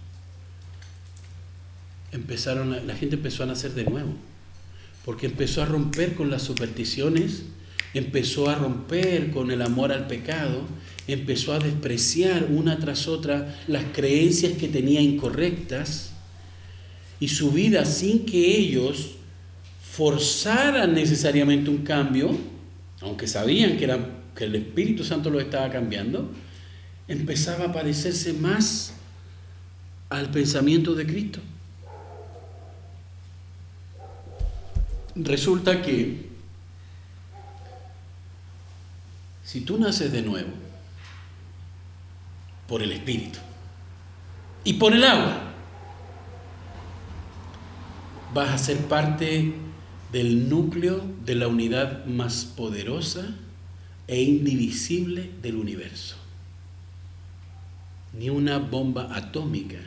[2.10, 4.14] empezaron, la gente empezó a nacer de nuevo,
[5.04, 7.44] porque empezó a romper con las supersticiones,
[7.94, 10.62] empezó a romper con el amor al pecado,
[11.06, 16.13] empezó a despreciar una tras otra las creencias que tenía incorrectas
[17.20, 19.12] y su vida sin que ellos
[19.92, 22.36] forzaran necesariamente un cambio,
[23.00, 23.98] aunque sabían que, era,
[24.34, 26.30] que el Espíritu Santo lo estaba cambiando,
[27.06, 28.94] empezaba a parecerse más
[30.08, 31.40] al pensamiento de Cristo.
[35.14, 36.28] Resulta que
[39.44, 40.50] si tú naces de nuevo
[42.66, 43.38] por el Espíritu
[44.64, 45.43] y por el agua,
[48.34, 49.54] vas a ser parte
[50.12, 53.34] del núcleo de la unidad más poderosa
[54.08, 56.16] e indivisible del universo.
[58.18, 59.78] Ni una bomba atómica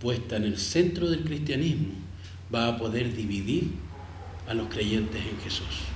[0.00, 1.94] puesta en el centro del cristianismo
[2.54, 3.72] va a poder dividir
[4.46, 5.86] a los creyentes en Jesús.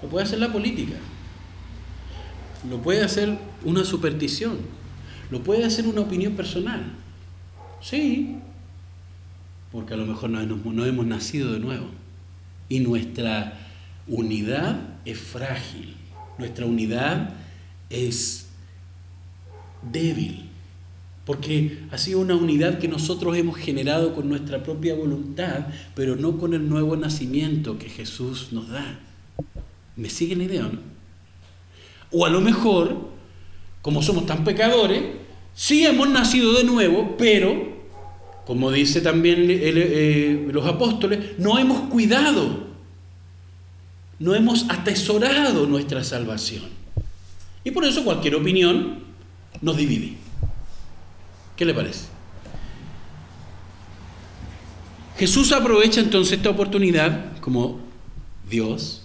[0.00, 0.96] Lo puede hacer la política,
[2.68, 4.58] lo puede hacer una superstición,
[5.30, 6.92] lo puede hacer una opinión personal.
[7.80, 8.38] Sí,
[9.72, 11.86] porque a lo mejor no, hemos nacido de nuevo.
[12.68, 13.58] Y nuestra
[14.06, 15.94] unidad es frágil,
[16.38, 17.34] nuestra unidad
[17.88, 18.50] es
[19.90, 20.50] débil,
[21.24, 26.38] porque ha sido una unidad que nosotros hemos generado con nuestra propia voluntad, pero no
[26.38, 29.00] con el nuevo nacimiento que Jesús nos da.
[29.96, 30.80] ¿Me sigue la idea o no?
[32.10, 33.08] O a lo mejor,
[33.80, 35.02] como somos tan pecadores,
[35.54, 37.71] sí hemos nacido de nuevo, pero,
[38.46, 42.66] como dice también eh, los apóstoles, no hemos cuidado,
[44.18, 46.64] no hemos atesorado nuestra salvación.
[47.64, 49.04] Y por eso cualquier opinión
[49.60, 50.14] nos divide.
[51.56, 52.06] ¿Qué le parece?
[55.18, 57.80] Jesús aprovecha entonces esta oportunidad como
[58.50, 59.02] Dios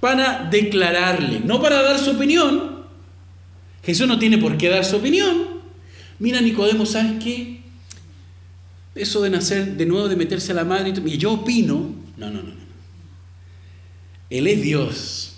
[0.00, 2.84] para declararle, no para dar su opinión.
[3.82, 5.58] Jesús no tiene por qué dar su opinión.
[6.18, 7.57] Mira, Nicodemo, ¿sabes qué?
[8.98, 11.94] Eso de nacer de nuevo, de meterse a la madre, y yo opino.
[12.16, 12.68] No, no, no, no.
[14.30, 15.36] Él es Dios.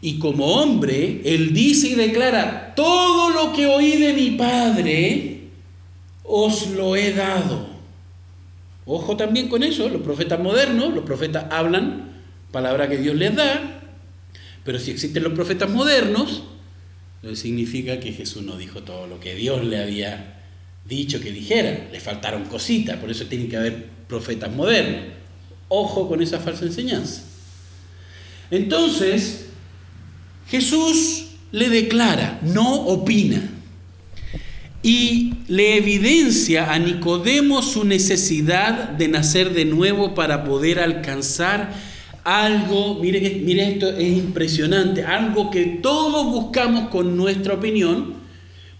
[0.00, 5.48] Y como hombre, Él dice y declara, todo lo que oí de mi Padre,
[6.22, 7.68] os lo he dado.
[8.84, 12.22] Ojo también con eso, los profetas modernos, los profetas hablan
[12.52, 13.82] palabra que Dios les da,
[14.64, 16.44] pero si existen los profetas modernos,
[17.34, 20.35] significa que Jesús no dijo todo lo que Dios le había
[20.88, 25.02] dicho que dijera, le faltaron cositas, por eso tiene que haber profetas modernos.
[25.68, 27.22] Ojo con esa falsa enseñanza.
[28.50, 29.46] Entonces,
[30.48, 33.50] Jesús le declara, no opina,
[34.82, 41.72] y le evidencia a Nicodemo su necesidad de nacer de nuevo para poder alcanzar
[42.22, 48.14] algo, mire, mire esto es impresionante, algo que todos buscamos con nuestra opinión,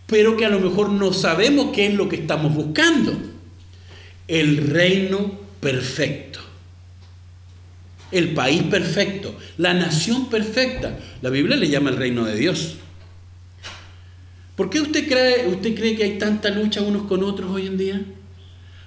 [0.06, 3.16] pero que a lo mejor no sabemos qué es lo que estamos buscando.
[4.28, 6.40] El reino perfecto.
[8.12, 10.98] El país perfecto, la nación perfecta.
[11.22, 12.76] La Biblia le llama el reino de Dios.
[14.54, 17.76] ¿Por qué usted cree, usted cree que hay tanta lucha unos con otros hoy en
[17.76, 18.02] día?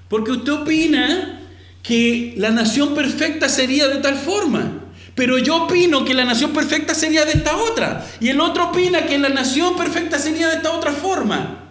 [0.08, 1.42] Porque usted opina
[1.84, 4.86] que la nación perfecta sería de tal forma.
[5.20, 8.10] Pero yo opino que la nación perfecta sería de esta otra.
[8.22, 11.66] Y el otro opina que la nación perfecta sería de esta otra forma.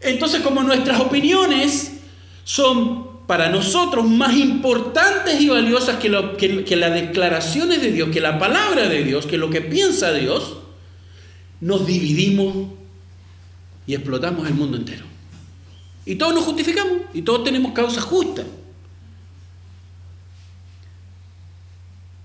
[0.00, 1.92] Entonces, como nuestras opiniones
[2.42, 8.88] son para nosotros más importantes y valiosas que, las declaraciones de Dios, que la palabra
[8.88, 10.56] de Dios, que lo que piensa Dios,
[11.60, 12.56] nos dividimos
[13.86, 15.04] y explotamos el mundo entero.
[16.04, 18.42] Y todos nos justificamos y todos tenemos causa justa.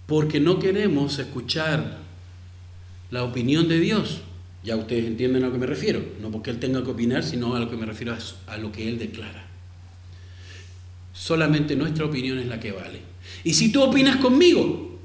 [0.07, 1.99] Porque no queremos escuchar
[3.11, 4.21] la opinión de Dios.
[4.63, 6.03] Ya ustedes entienden a lo que me refiero.
[6.21, 8.15] No porque Él tenga que opinar, sino a lo que me refiero
[8.47, 9.45] a, lo que Él declara.
[11.13, 13.01] Solamente nuestra opinión es la que vale.
[13.43, 14.99] Y si tú opinas conmigo,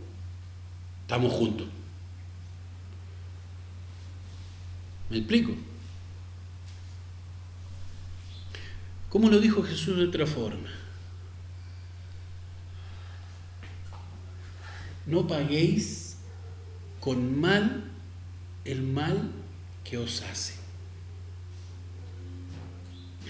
[1.02, 1.66] estamos juntos.
[5.10, 5.52] ¿Me explico?
[9.08, 10.68] ¿Cómo lo dijo Jesús de otra forma?
[15.08, 16.16] No paguéis
[17.00, 17.84] con mal
[18.64, 19.32] el mal
[19.82, 20.54] que os hace.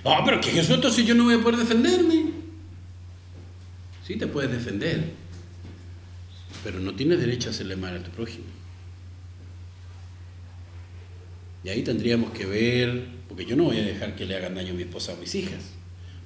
[0.04, 2.32] Ah, pero que Jesús, entonces yo no voy a poder defenderme.
[4.04, 5.12] Sí te puedes defender,
[6.64, 8.46] pero no tienes derecho a hacerle mal a tu prójimo.
[11.62, 14.72] Y ahí tendríamos que ver porque yo no voy a dejar que le hagan daño
[14.72, 15.62] a mi esposa o a mis hijas.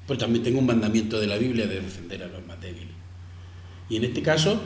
[0.06, 2.94] Pero también tengo un mandamiento de la Biblia de defender a los más débiles.
[3.88, 4.62] Y en este caso,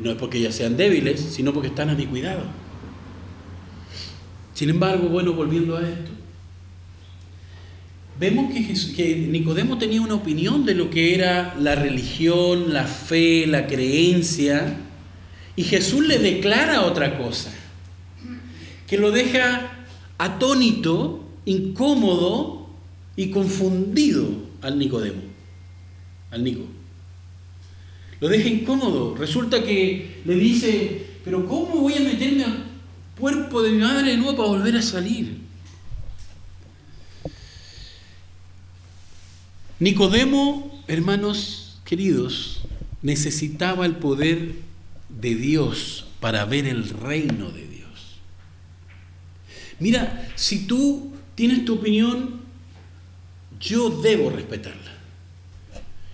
[0.00, 2.42] no es porque ellas sean débiles, sino porque están a mi cuidado.
[4.54, 6.10] Sin embargo, bueno, volviendo a esto,
[8.18, 13.66] vemos que, Nicodemo tenía una opinión de lo que era la religión, la fe, la
[13.66, 14.78] creencia,
[15.56, 17.52] y Jesús le declara otra cosa,
[18.86, 19.86] que lo deja
[20.18, 22.68] atónito incómodo
[23.16, 24.28] y confundido
[24.62, 25.22] al Nicodemo,
[26.30, 26.64] al Nico.
[28.24, 29.14] Lo deja incómodo.
[29.14, 32.64] Resulta que le dice, pero ¿cómo voy a meterme al
[33.20, 35.40] cuerpo de mi madre de nuevo para volver a salir?
[39.78, 42.62] Nicodemo, hermanos queridos,
[43.02, 44.54] necesitaba el poder
[45.10, 48.20] de Dios para ver el reino de Dios.
[49.78, 52.40] Mira, si tú tienes tu opinión,
[53.60, 54.93] yo debo respetarla.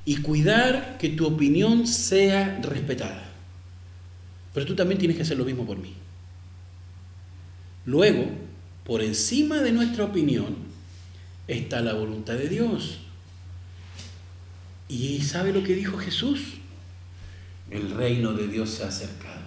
[0.05, 3.23] Y cuidar que tu opinión sea respetada.
[4.55, 5.95] Pero tú también tienes que hacer lo mismo por mí.
[7.87, 8.27] Luego,
[8.85, 10.57] por encima de nuestra opinión,
[11.47, 12.99] está la voluntad de Dios.
[14.89, 16.41] ¿Y sabe lo que dijo Jesús?
[17.71, 19.43] El reino de Dios se ha acercado.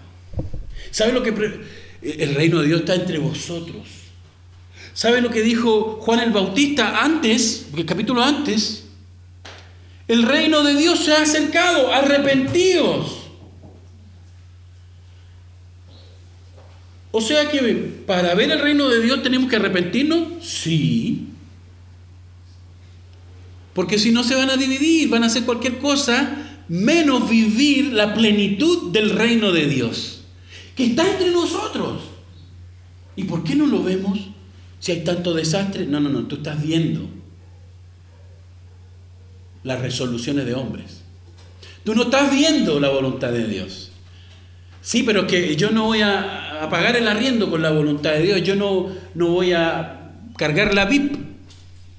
[0.92, 1.30] ¿Sabe lo que...
[2.02, 4.04] El reino de Dios está entre vosotros
[4.94, 8.83] ¿Sabe lo que dijo Juan el Bautista antes, el capítulo antes?
[10.08, 13.20] El reino de Dios se ha acercado, arrepentidos.
[17.12, 17.62] O sea que
[18.06, 21.28] para ver el reino de Dios tenemos que arrepentirnos, sí.
[23.74, 28.14] Porque si no se van a dividir, van a hacer cualquier cosa menos vivir la
[28.14, 30.24] plenitud del reino de Dios,
[30.76, 32.02] que está entre nosotros.
[33.16, 34.20] ¿Y por qué no lo vemos
[34.80, 35.86] si hay tanto desastre?
[35.86, 37.23] No, no, no, tú estás viendo
[39.64, 41.02] las resoluciones de hombres.
[41.84, 43.92] Tú no estás viendo la voluntad de Dios.
[44.82, 48.22] Sí, pero es que yo no voy a, pagar el arriendo con la voluntad de
[48.22, 51.16] Dios, yo no, no voy a cargar la VIP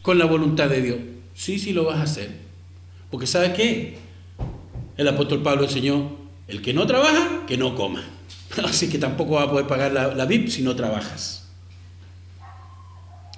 [0.02, 0.98] con la voluntad de Dios.
[1.34, 2.30] Sí, sí lo vas a hacer.
[3.10, 3.98] Porque ¿sabes qué?
[4.96, 6.16] El apóstol Pablo enseñó,
[6.46, 8.04] el que no trabaja, que no coma.
[8.64, 11.48] Así que tampoco va a poder pagar la, la VIP si no trabajas.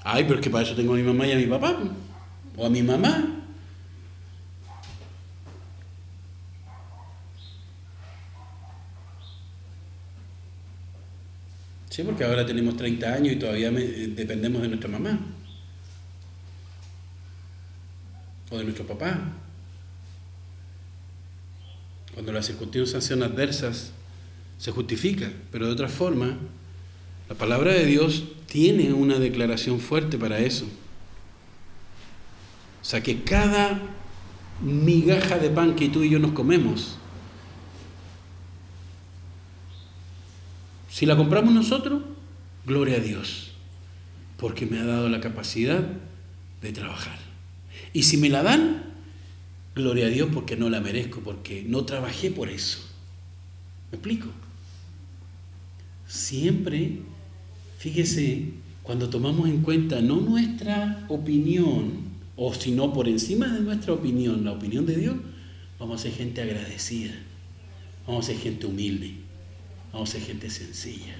[0.03, 1.77] Ay, pero es que para eso tengo a mi mamá y a mi papá.
[2.57, 3.46] O a mi mamá.
[11.97, 15.19] Sí, porque ahora tenemos 30 años y todavía dependemos de nuestra mamá.
[18.51, 19.33] O de nuestro papá.
[22.13, 23.93] Cuando las circunstancias son adversas,
[24.59, 26.37] se justifica, pero de otra forma,
[27.31, 30.67] la palabra de Dios tiene una declaración fuerte para eso.
[32.83, 33.81] O sea que cada
[34.61, 36.99] migaja de pan que tú y yo nos comemos,
[40.97, 42.01] si la compramos nosotros,
[42.65, 43.51] gloria a Dios,
[44.39, 45.87] porque me ha dado la capacidad
[46.63, 47.19] de trabajar.
[47.93, 48.83] Y si me la dan,
[49.75, 52.79] gloria a Dios porque no la merezco, porque no trabajé por eso.
[53.93, 54.29] ¿Me explico?
[56.09, 57.01] Siempre,
[57.77, 58.53] fíjese,
[58.83, 61.93] cuando tomamos en cuenta no nuestra opinión,
[62.37, 65.17] o si no por encima de nuestra opinión, la opinión de Dios,
[65.79, 67.13] vamos a ser gente agradecida,
[68.07, 69.26] vamos a ser gente humilde,
[69.97, 71.15] vamos a ser gente sencilla.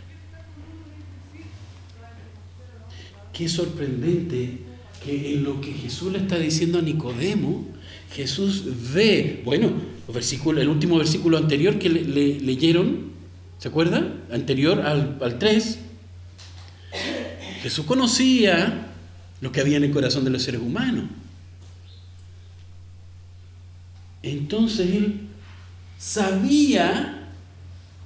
[3.33, 4.59] Qué sorprendente
[5.03, 7.65] que en lo que Jesús le está diciendo a Nicodemo,
[8.13, 9.73] Jesús ve, bueno,
[10.59, 13.13] el último versículo anterior que le, leyeron,
[13.59, 14.25] ¿se acuerdan?
[14.31, 15.79] Anterior al, al 3.
[17.63, 18.89] Jesús conocía
[19.41, 21.07] lo que había en el corazón de los seres humanos.
[24.23, 25.21] Entonces él
[25.97, 27.16] sabía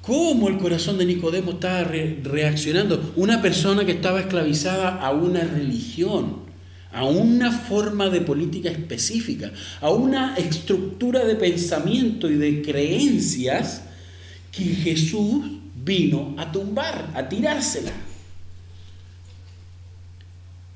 [0.03, 3.13] cómo el corazón de Nicodemo estaba reaccionando.
[3.17, 6.51] Una persona que estaba esclavizada a una religión
[6.93, 13.83] a una forma de política específica, a una estructura de pensamiento y de creencias
[14.51, 15.45] que Jesús
[15.85, 17.93] vino a tumbar, a tirársela.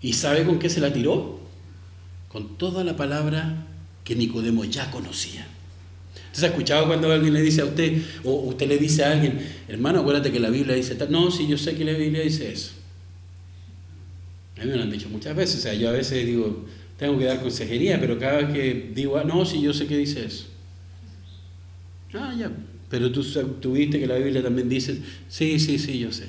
[0.01, 1.41] ¿Y sabe con qué se la tiró?
[2.29, 3.67] Con toda la palabra
[4.05, 5.47] que Nicodemo ya conocía.
[6.17, 9.39] Entonces, ¿ha escuchado cuando alguien le dice a usted, o usted le dice a alguien,
[9.69, 11.11] hermano, acuérdate que la Biblia dice tal?
[11.13, 12.73] No, sí, yo sé que la Biblia dice eso.
[14.57, 15.59] A mí me lo han dicho muchas veces.
[15.59, 16.67] O sea, yo a veces digo,
[16.99, 19.97] tengo que dar consejería, pero cada vez que digo, ah, no, sí, yo sé que
[19.97, 20.47] dice eso.
[22.15, 22.51] Ah, ya.
[22.89, 23.23] Pero tú,
[23.61, 26.27] tuviste que la Biblia también dice, sí, sí, sí, yo sé.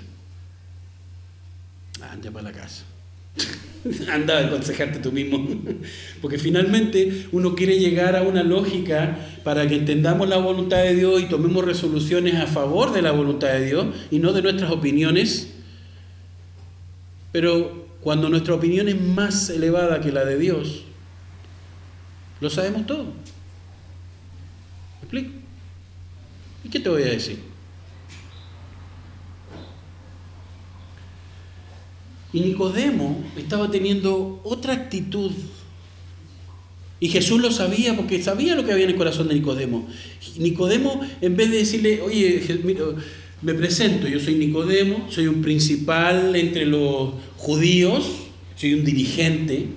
[2.02, 2.84] Anda para la casa.
[4.12, 5.48] Anda a aconsejarte tú mismo.
[6.22, 11.22] Porque finalmente uno quiere llegar a una lógica para que entendamos la voluntad de Dios
[11.22, 15.54] y tomemos resoluciones a favor de la voluntad de Dios y no de nuestras opiniones.
[17.32, 20.84] Pero cuando nuestra opinión es más elevada que la de Dios,
[22.42, 23.04] lo sabemos todo.
[23.04, 23.12] ¿Me
[25.02, 25.32] explico?
[26.64, 27.55] ¿Y qué te voy a decir?
[32.36, 35.32] Y Nicodemo estaba teniendo otra actitud.
[37.00, 39.88] Y Jesús lo sabía porque sabía lo que había en el corazón de Nicodemo.
[40.38, 42.44] Nicodemo, en vez de decirle, oye,
[43.42, 48.12] me presento, yo soy Nicodemo, soy un principal entre los judíos,
[48.58, 49.68] soy un dirigente,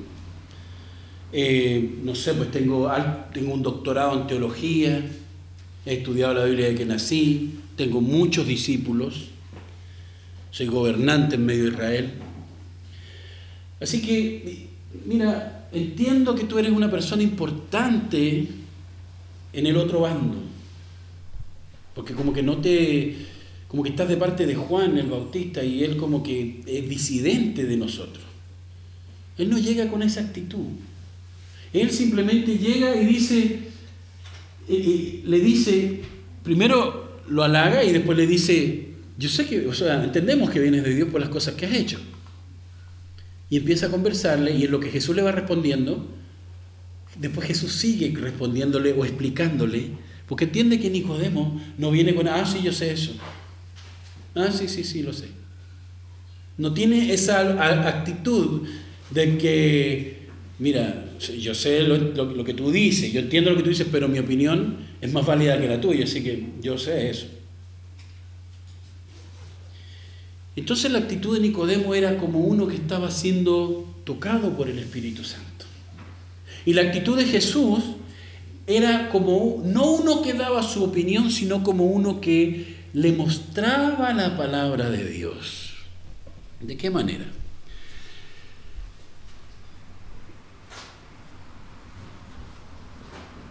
[1.33, 2.91] eh, no sé, pues tengo,
[3.33, 5.01] tengo un doctorado en teología,
[5.87, 9.29] he estudiado la Biblia desde que nací, tengo muchos discípulos,
[10.51, 12.13] soy gobernante en medio de Israel.
[13.81, 14.69] Así que,
[15.05, 18.49] mira, entiendo que tú eres una persona importante
[19.53, 20.39] en el otro bando,
[21.95, 23.17] porque como que no te
[23.69, 27.67] como que estás de parte de Juan el Bautista y él como que es disidente
[27.67, 28.25] de nosotros.
[29.37, 30.65] Él no llega con esa actitud.
[31.75, 33.59] Él simplemente llega y dice,
[34.69, 36.01] le dice,
[36.43, 38.89] primero lo halaga y después le dice,
[39.19, 41.75] yo sé que, o sea, entendemos que vienes de Dios por las cosas que has
[41.75, 42.01] hecho.
[43.51, 46.07] Y empieza a conversarle y en lo que Jesús le va respondiendo,
[47.19, 49.91] después Jesús sigue respondiéndole o explicándole,
[50.27, 53.12] porque entiende que Nicodemo no viene con, ah, sí, yo sé eso.
[54.35, 55.29] Ah, sí, sí, sí, lo sé.
[56.59, 58.69] No tiene esa actitud
[59.11, 60.27] de que,
[60.59, 61.07] mira,
[61.41, 64.77] yo sé lo, que tú dices, yo entiendo lo que tú dices, pero mi opinión
[65.01, 67.27] es más válida que la tuya, así que yo sé eso.
[70.59, 75.23] Entonces la actitud de Nicodemo era como uno que estaba siendo tocado por el Espíritu
[75.23, 75.67] Santo.
[76.67, 77.79] Y la actitud de Jesús
[78.67, 84.37] era como no uno que daba su opinión, sino como uno que le mostraba la
[84.37, 85.75] palabra de Dios.
[86.61, 87.27] ¿De qué manera?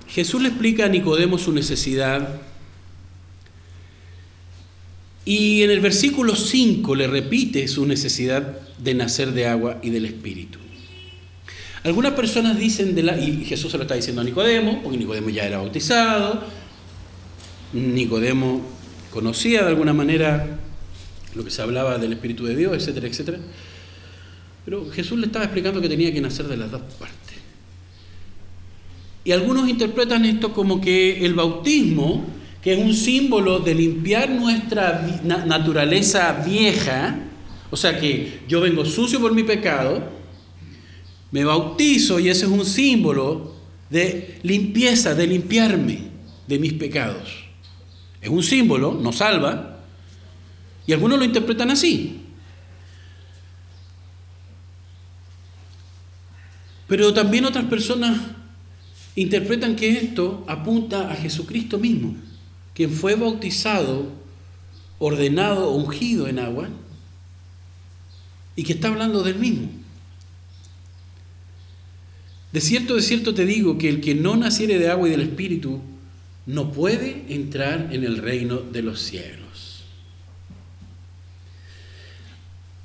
[0.10, 2.42] Jesús le explica a Nicodemo su necesidad
[5.28, 10.06] y en el versículo 5 le repite su necesidad de nacer de agua y del
[10.06, 10.58] Espíritu.
[11.84, 15.30] Algunas personas dicen, de la, y Jesús se lo está diciendo a Nicodemo, porque Nicodemo
[15.30, 16.46] ya era bautizado,
[17.74, 18.62] Nicodemo
[19.12, 20.60] conocía de alguna manera
[21.36, 23.40] lo que se hablaba del Espíritu de Dios, etcétera, etcétera.
[24.64, 27.36] Pero Jesús le estaba explicando que tenía que nacer de las dos partes.
[29.26, 35.06] Y algunos interpretan esto como que el bautismo que es un símbolo de limpiar nuestra
[35.24, 37.20] naturaleza vieja,
[37.70, 40.12] o sea que yo vengo sucio por mi pecado,
[41.32, 43.56] me bautizo y ese es un símbolo
[43.90, 46.00] de limpieza, de limpiarme
[46.48, 47.46] de mis pecados.
[48.22, 49.80] Es un símbolo, nos salva,
[50.86, 52.22] y algunos lo interpretan así.
[56.88, 58.18] Pero también otras personas
[59.16, 62.16] interpretan que esto apunta a Jesucristo mismo
[62.78, 64.06] quien fue bautizado,
[65.00, 66.70] ordenado, ungido en agua,
[68.56, 69.68] y que está hablando del mismo.
[72.54, 75.22] De cierto, de cierto te digo que el que no naciere de agua y del
[75.22, 75.82] Espíritu
[76.46, 79.84] no puede entrar en el reino de los cielos.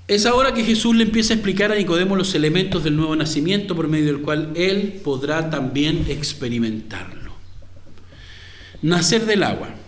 [0.09, 3.77] Es ahora que Jesús le empieza a explicar a Nicodemo los elementos del nuevo nacimiento
[3.77, 7.33] por medio del cual él podrá también experimentarlo.
[8.81, 9.82] Nacer del agua.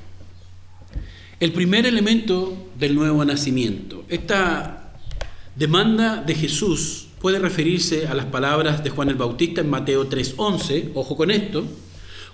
[1.41, 4.05] El primer elemento del nuevo nacimiento.
[4.09, 4.93] Esta
[5.57, 10.91] demanda de Jesús puede referirse a las palabras de Juan el Bautista en Mateo 3:11,
[10.95, 11.65] ojo con esto,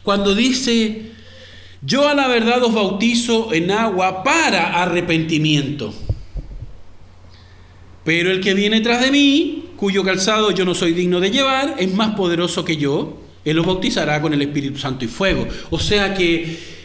[0.03, 1.13] cuando dice,
[1.81, 5.95] yo a la verdad os bautizo en agua para arrepentimiento.
[8.05, 11.77] Pero el que viene tras de mí, cuyo calzado yo no soy digno de llevar,
[11.79, 15.47] es más poderoso que yo, él os bautizará con el Espíritu Santo y fuego.
[15.71, 16.80] O sea que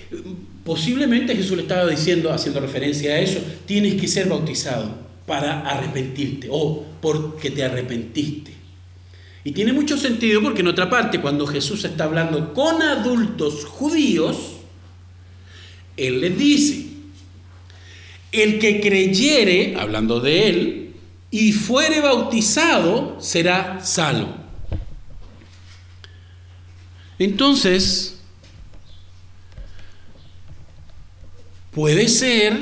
[0.66, 4.98] posiblemente Jesús le estaba diciendo, haciendo referencia a eso, tienes que ser bautizado
[5.28, 8.52] para arrepentirte o porque te arrepentiste.
[9.44, 14.54] Y tiene mucho sentido porque en otra parte, cuando Jesús está hablando con adultos judíos,
[15.96, 16.88] Él les dice,
[18.32, 20.94] el que creyere, hablando de Él,
[21.30, 24.36] y fuere bautizado, será salvo.
[27.20, 28.15] Entonces,
[31.76, 32.58] puede ser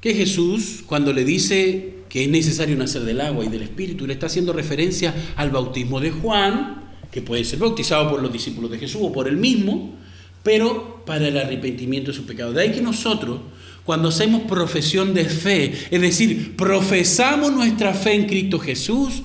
[0.00, 4.12] que Jesús, cuando le dice que es necesario nacer del agua y del Espíritu, le
[4.12, 8.78] está haciendo referencia al bautismo de Juan, que puede ser bautizado por los discípulos de
[8.78, 9.96] Jesús o por él mismo,
[10.44, 12.54] pero para el arrepentimiento de sus pecados.
[12.54, 13.40] De ahí que nosotros,
[13.84, 19.22] cuando hacemos profesión de fe, es decir, profesamos nuestra fe en Cristo Jesús,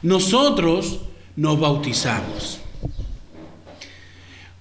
[0.00, 1.00] nosotros
[1.34, 2.60] nos bautizamos.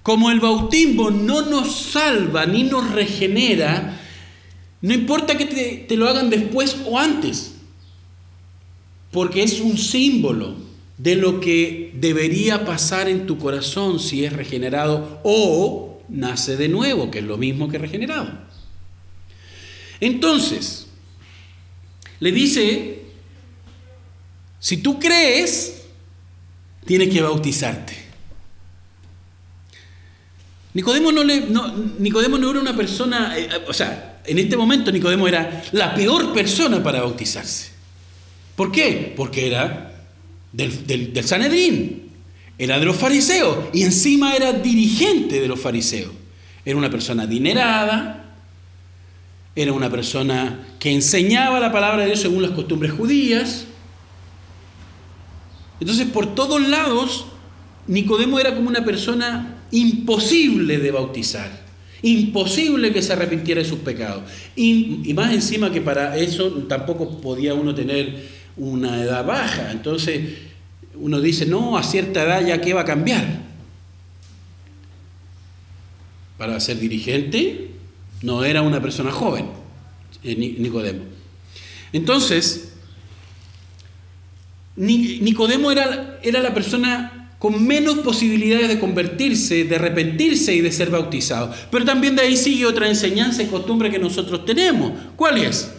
[0.04, 4.02] Como el bautismo no nos salva ni nos regenera,
[4.82, 5.46] no importa que
[5.88, 7.56] te, lo hagan después o antes,
[9.12, 10.56] porque es un símbolo
[10.98, 17.10] de lo que debería pasar en tu corazón si es regenerado o nace de nuevo,
[17.10, 18.30] que es lo mismo que regenerado.
[20.02, 20.88] Entonces,
[22.20, 23.04] le dice,
[24.60, 25.86] si tú crees,
[26.86, 28.03] tienes que bautizarte.
[30.74, 31.44] Nicodemo no, le,
[32.00, 36.34] Nicodemo no era una persona, eh, o sea, en este momento Nicodemo era la peor
[36.34, 37.72] persona para bautizarse.
[38.56, 39.14] ¿Por qué?
[39.16, 39.94] Porque era
[40.52, 42.10] del, del, Sanedrín,
[42.58, 46.12] era de los fariseos y encima era dirigente de los fariseos.
[46.66, 48.36] Era una persona adinerada,
[49.56, 53.66] era una persona que enseñaba la palabra de Dios según las costumbres judías.
[55.80, 57.26] Entonces, por todos lados,
[57.88, 61.50] Nicodemo era como una persona imposible de bautizar,
[62.04, 64.24] imposible que se arrepintiera de sus pecados.
[64.56, 69.72] Y, más encima que para eso tampoco podía uno tener una edad baja.
[69.72, 70.22] Entonces
[70.96, 73.42] uno dice, no, a cierta edad ya qué va a cambiar.
[76.38, 77.72] Para ser dirigente
[78.22, 79.48] no era una persona joven,
[80.24, 81.04] eh, Nicodemo.
[81.92, 82.74] Entonces,
[84.76, 87.13] Nicodemo era, era la persona
[87.44, 91.54] con menos posibilidades de convertirse, de arrepentirse y de ser bautizado.
[91.70, 94.94] Pero también de ahí sigue otra enseñanza y costumbre que nosotros tenemos.
[95.18, 95.70] ¿Cuál es?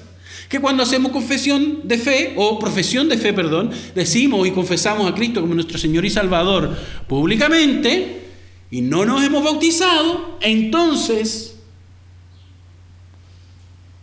[0.50, 5.14] Que cuando hacemos confesión de fe, o profesión de fe, perdón, decimos y confesamos a
[5.14, 6.76] Cristo como nuestro Señor y Salvador
[7.08, 8.24] públicamente,
[8.70, 11.56] y no nos hemos bautizado, entonces,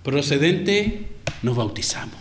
[0.01, 1.09] procedente,
[1.43, 2.15] nos bautizamos.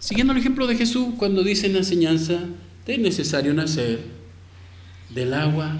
[0.00, 2.40] Siguiendo el ejemplo de Jesús, cuando dice en la enseñanza,
[2.88, 4.00] es necesario nacer
[5.14, 5.78] del agua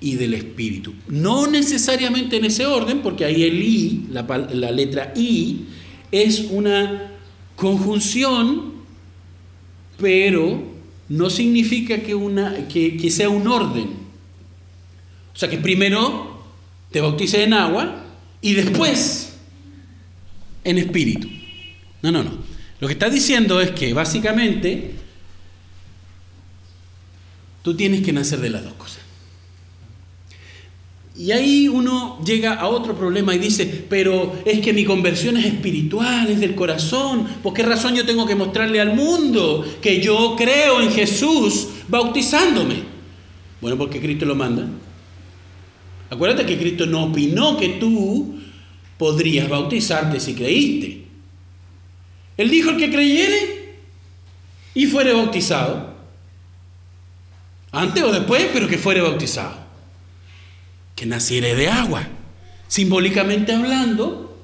[0.00, 0.92] y del espíritu.
[1.08, 5.66] No necesariamente en ese orden, porque ahí el I, la, letra I,
[6.10, 7.12] es una
[7.54, 8.72] conjunción,
[9.98, 10.62] pero
[11.08, 13.88] no significa que, que sea un orden.
[15.32, 16.42] O sea que primero
[16.90, 18.04] te bautices en agua
[18.40, 19.36] y después
[20.64, 21.28] en espíritu.
[22.02, 22.32] No, no, no.
[22.80, 24.99] Lo que está diciendo es que básicamente
[27.62, 29.00] Tú tienes que nacer de las dos cosas.
[31.16, 35.44] Y ahí uno llega a otro problema y dice, pero es que mi conversión es
[35.44, 37.26] espiritual, es del corazón.
[37.42, 42.76] ¿Por qué razón yo tengo que mostrarle al mundo que yo creo en Jesús bautizándome?
[43.60, 44.66] Bueno, porque Cristo lo manda.
[46.08, 48.36] Acuérdate que Cristo no opinó que tú
[48.96, 51.04] podrías bautizarte si creíste.
[52.38, 53.76] Él dijo el que creyere
[54.74, 55.89] y fuere bautizado
[57.72, 59.54] antes o después, pero que fuere bautizado.
[60.96, 62.06] Que naciere de agua.
[62.68, 64.38] Simbólicamente hablando,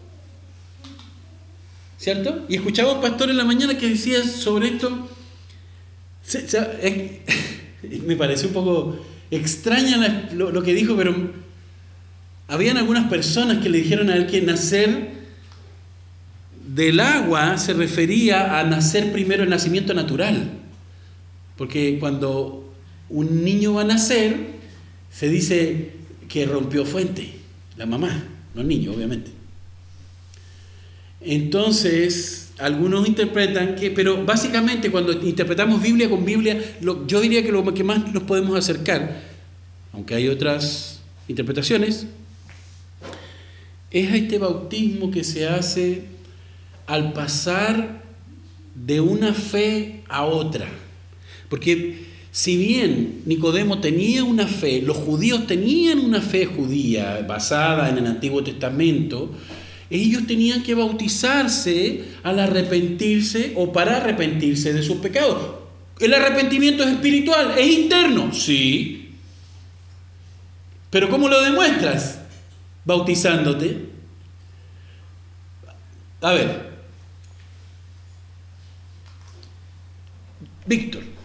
[1.98, 2.44] ¿cierto?
[2.48, 5.08] Y escuchaba un pastor en la mañana que decía sobre esto.
[8.06, 8.98] me parece un poco
[9.30, 11.14] extraña lo, que dijo, pero
[12.48, 15.14] habían algunas personas que le dijeron a él que nacer
[16.66, 20.50] del agua se refería a nacer primero el nacimiento natural.
[21.56, 22.65] Porque cuando
[23.08, 24.36] un niño va a nacer,
[25.10, 25.92] se dice
[26.28, 27.32] que rompió fuente,
[27.76, 28.24] la mamá,
[28.54, 29.30] no el niño, obviamente.
[31.20, 37.74] Entonces, algunos interpretan que, pero básicamente cuando interpretamos Biblia con Biblia, yo diría que lo
[37.74, 39.22] que más nos podemos acercar,
[39.92, 42.06] aunque hay otras interpretaciones,
[43.90, 46.04] es a este bautismo que se hace
[46.86, 48.02] al pasar
[48.74, 50.68] de una fe a otra.
[51.48, 52.04] Porque
[52.36, 58.06] si bien Nicodemo tenía una fe, los judíos tenían una fe judía basada en el
[58.06, 59.30] Antiguo Testamento,
[59.88, 65.38] ellos tenían que bautizarse al arrepentirse o para arrepentirse de sus pecados.
[65.98, 69.14] El arrepentimiento es espiritual, es interno, sí.
[70.90, 72.18] Pero ¿cómo lo demuestras?
[72.84, 73.78] Bautizándote.
[76.20, 76.70] A ver.
[80.66, 81.16] Víctor.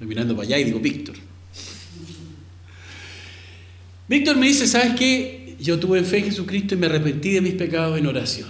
[0.00, 1.14] Estoy mirando para allá y digo, Víctor.
[4.08, 5.58] Víctor me dice, ¿sabes qué?
[5.60, 8.48] Yo tuve fe en Jesucristo y me arrepentí de mis pecados en oración.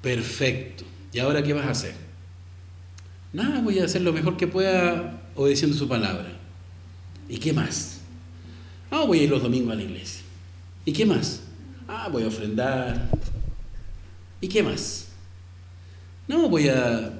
[0.00, 0.84] Perfecto.
[1.12, 1.94] ¿Y ahora qué vas a hacer?
[3.32, 6.30] Nada, voy a hacer lo mejor que pueda obedeciendo su palabra.
[7.28, 7.98] ¿Y qué más?
[8.92, 10.22] Ah, voy a ir los domingos a la iglesia.
[10.84, 11.40] ¿Y qué más?
[11.88, 13.10] Ah, voy a ofrendar.
[14.40, 15.08] ¿Y qué más?
[16.28, 17.19] No, voy a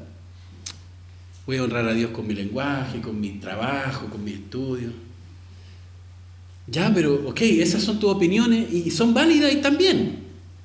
[1.50, 4.92] Voy a honrar a Dios con mi lenguaje, con mi trabajo, con mi estudio.
[6.68, 10.20] Ya, pero, ok, esas son tus opiniones y son válidas y también.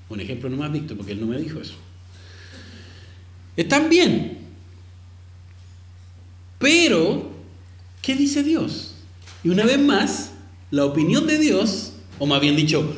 [0.10, 1.74] Un ejemplo nomás, Víctor, porque él no me dijo eso.
[3.58, 4.38] Están bien.
[6.60, 7.32] Pero,
[8.04, 8.94] ¿qué dice Dios?
[9.44, 10.34] Y una vez más,
[10.70, 12.96] la opinión de Dios, o más bien dicho,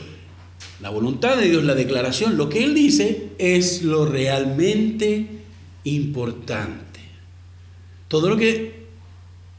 [0.81, 5.25] la voluntad de Dios, la declaración, lo que Él dice es lo realmente
[5.85, 6.86] importante.
[8.07, 8.87] Todo lo que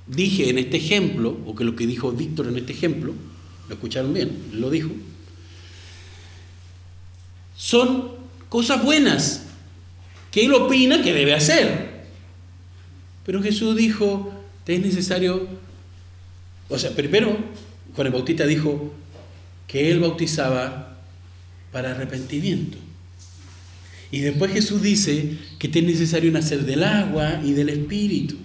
[0.07, 3.15] dije en este ejemplo, o que lo que dijo Víctor en este ejemplo,
[3.69, 4.91] lo escucharon bien, lo dijo,
[7.57, 8.13] son
[8.49, 9.45] cosas buenas
[10.31, 12.07] que él opina que debe hacer.
[13.27, 14.33] Pero Jesús dijo,
[14.69, 15.49] es necesario,
[16.69, 17.37] o sea, primero
[17.95, 18.93] Juan el Bautista dijo
[19.67, 20.99] que él bautizaba
[21.73, 22.77] para arrepentimiento.
[24.11, 28.37] Y después Jesús dice que es necesario nacer del agua y del espíritu.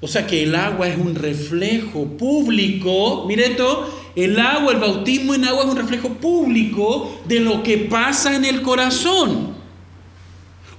[0.00, 5.34] O sea que el agua es un reflejo público, mire esto, el agua, el bautismo
[5.34, 9.52] en agua es un reflejo público de lo que pasa en el corazón.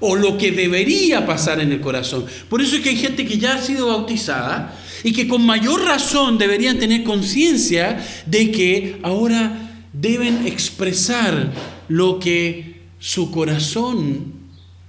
[0.06, 2.26] o lo que debería pasar en el corazón.
[2.50, 5.82] Por eso es que hay gente que ya ha sido bautizada y que con mayor
[5.82, 11.54] razón deberían tener conciencia de que ahora deben expresar
[11.88, 12.73] lo que
[13.04, 14.32] su corazón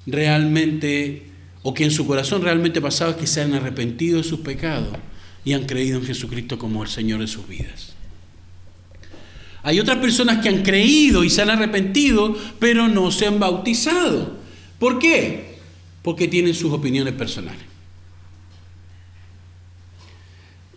[0.06, 1.24] realmente,
[1.64, 4.96] o que en su corazón realmente pasaba es que se han arrepentido de sus pecados
[5.44, 7.94] y han creído en Jesucristo como el Señor de sus vidas.
[9.64, 14.36] Hay otras personas que han creído y se han arrepentido, pero no se han bautizado.
[14.78, 15.56] ¿Por qué?
[16.00, 17.64] Porque tienen sus opiniones personales.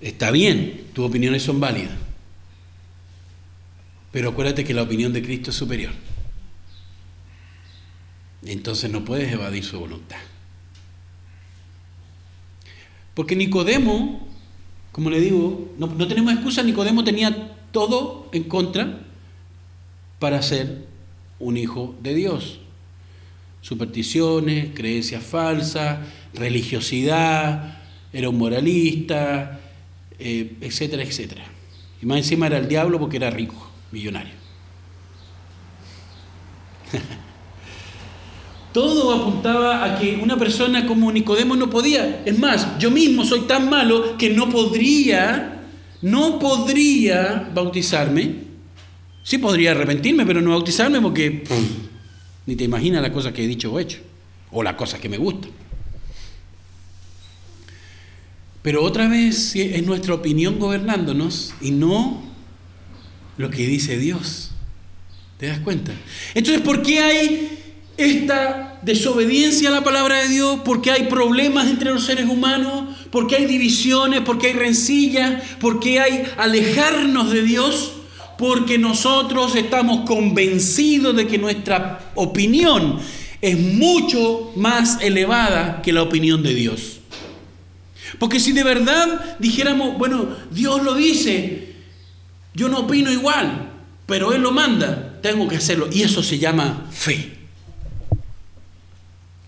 [0.01, 1.93] Está bien, tus opiniones son válidas,
[4.11, 5.93] pero acuérdate que la opinión de Cristo es superior.
[8.47, 10.17] Entonces no puedes evadir su voluntad.
[13.13, 14.27] Porque Nicodemo,
[14.91, 19.05] como le digo, no, no tenemos excusa, Nicodemo tenía todo en contra
[20.19, 20.85] para ser
[21.39, 22.59] un hijo de Dios
[23.67, 25.99] supersticiones, creencias falsas,
[26.33, 27.79] religiosidad,
[28.13, 29.59] era un moralista,
[30.19, 31.43] eh, etcétera, etcétera.
[32.01, 34.33] Y más encima era el diablo porque era rico, millonario.
[38.77, 42.21] Todo apuntaba a que una persona como Nicodemo no podía.
[42.27, 45.63] Es más, yo mismo soy tan malo que no podría,
[46.03, 48.35] no podría bautizarme.
[49.23, 51.43] Sí podría arrepentirme, pero no bautizarme porque
[52.45, 53.97] ni te imaginas las cosas que he dicho o hecho,
[54.51, 55.49] o las cosas que me gustan.
[58.61, 62.21] Pero otra vez es nuestra opinión gobernándonos y no
[63.37, 64.51] lo que dice Dios.
[65.39, 65.93] ¿Te das cuenta?
[66.35, 67.56] Entonces, ¿por qué hay
[67.97, 70.59] esta desobediencia a la palabra de Dios?
[70.63, 72.95] ¿Por qué hay problemas entre los seres humanos?
[73.11, 74.21] ¿Por qué hay divisiones?
[74.21, 75.43] ¿Por qué hay rencillas?
[75.59, 77.93] ¿Por qué hay alejarnos de Dios?
[78.37, 82.99] porque nosotros estamos convencidos de que nuestra opinión
[83.41, 86.99] es mucho más elevada que la opinión de Dios.
[88.19, 91.75] Porque si de verdad dijéramos, bueno, Dios lo dice,
[92.53, 93.71] yo no opino igual,
[94.05, 95.89] pero Él lo manda, tengo que hacerlo.
[95.91, 97.36] Y eso se llama fe.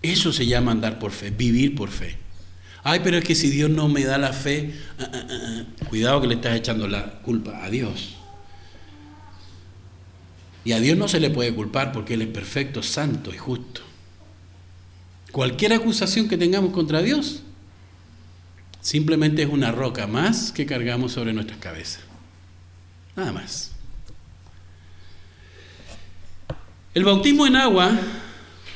[0.02, 2.16] Eso se llama andar por fe, vivir por fe.
[2.82, 6.20] Ay, pero es que si Dios no me da la fe, ah, ah, ah, cuidado
[6.20, 8.16] que le estás echando la culpa a Dios.
[10.64, 13.82] Y a Dios no se le puede culpar porque Él es perfecto, santo y justo.
[15.32, 17.42] Cualquier acusación que tengamos contra Dios
[18.80, 22.02] simplemente es una roca más que cargamos sobre nuestras cabezas.
[23.14, 23.72] Nada más.
[26.94, 27.92] El bautismo en agua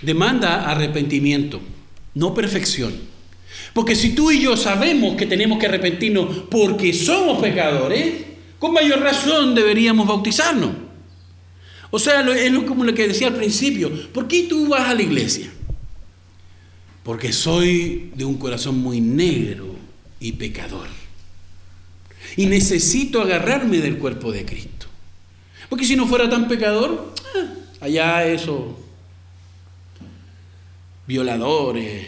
[0.05, 1.61] demanda arrepentimiento,
[2.15, 2.93] no perfección.
[3.73, 8.25] Porque si tú y yo sabemos que tenemos que arrepentirnos porque somos pecadores,
[8.59, 10.71] con mayor razón deberíamos bautizarnos.
[11.91, 13.91] O sea, es como lo que decía al principio.
[14.13, 15.51] ¿Por qué tú vas a la iglesia?
[17.03, 19.77] Porque soy de un corazón muy negro
[20.19, 20.89] y pecador.
[22.37, 24.87] Y necesito agarrarme del cuerpo de Cristo.
[25.69, 27.47] Porque si no fuera tan pecador, ah,
[27.81, 28.79] allá eso,
[31.07, 32.07] violadores,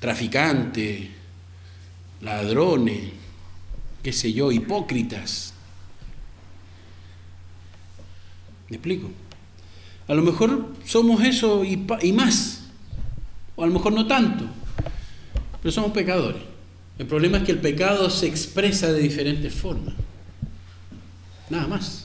[0.00, 1.08] traficantes,
[2.20, 3.10] ladrones,
[4.02, 5.54] qué sé yo, hipócritas,
[8.68, 9.10] ¿Me explico?
[10.08, 12.64] A lo mejor somos eso y, y más,
[13.56, 14.46] o a lo mejor no tanto,
[15.62, 16.42] pero somos pecadores.
[16.98, 19.94] El problema es que el pecado se expresa de diferentes formas.
[21.50, 22.03] Nada más.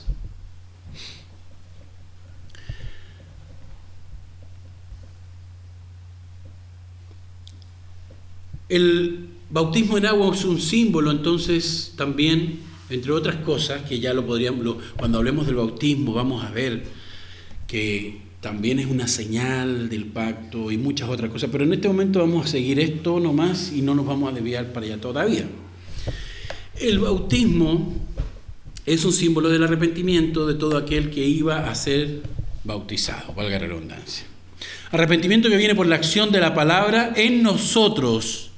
[8.70, 14.26] El bautismo en agua es un símbolo entonces también entre otras cosas, que ya lo
[14.26, 16.82] podríamos, cuando hablemos del bautismo vamos a ver
[17.66, 22.18] que también es una señal del pacto y muchas otras cosas, pero en este momento
[22.18, 25.44] vamos a seguir esto nomás y no nos vamos a desviar para allá todavía.
[26.78, 27.94] El bautismo
[28.86, 32.22] es un símbolo del arrepentimiento de todo aquel que iba a ser
[32.64, 34.26] bautizado, valga la redundancia.
[34.90, 38.49] Arrepentimiento que viene por la acción de la palabra en nosotros.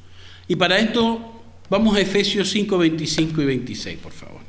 [0.49, 1.33] Y para esto
[1.73, 4.43] Vamos a Efesios 5, 25 y 26, por favor.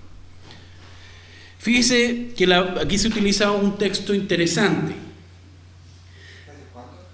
[1.57, 4.94] Fíjese que aquí se utiliza un texto interesante.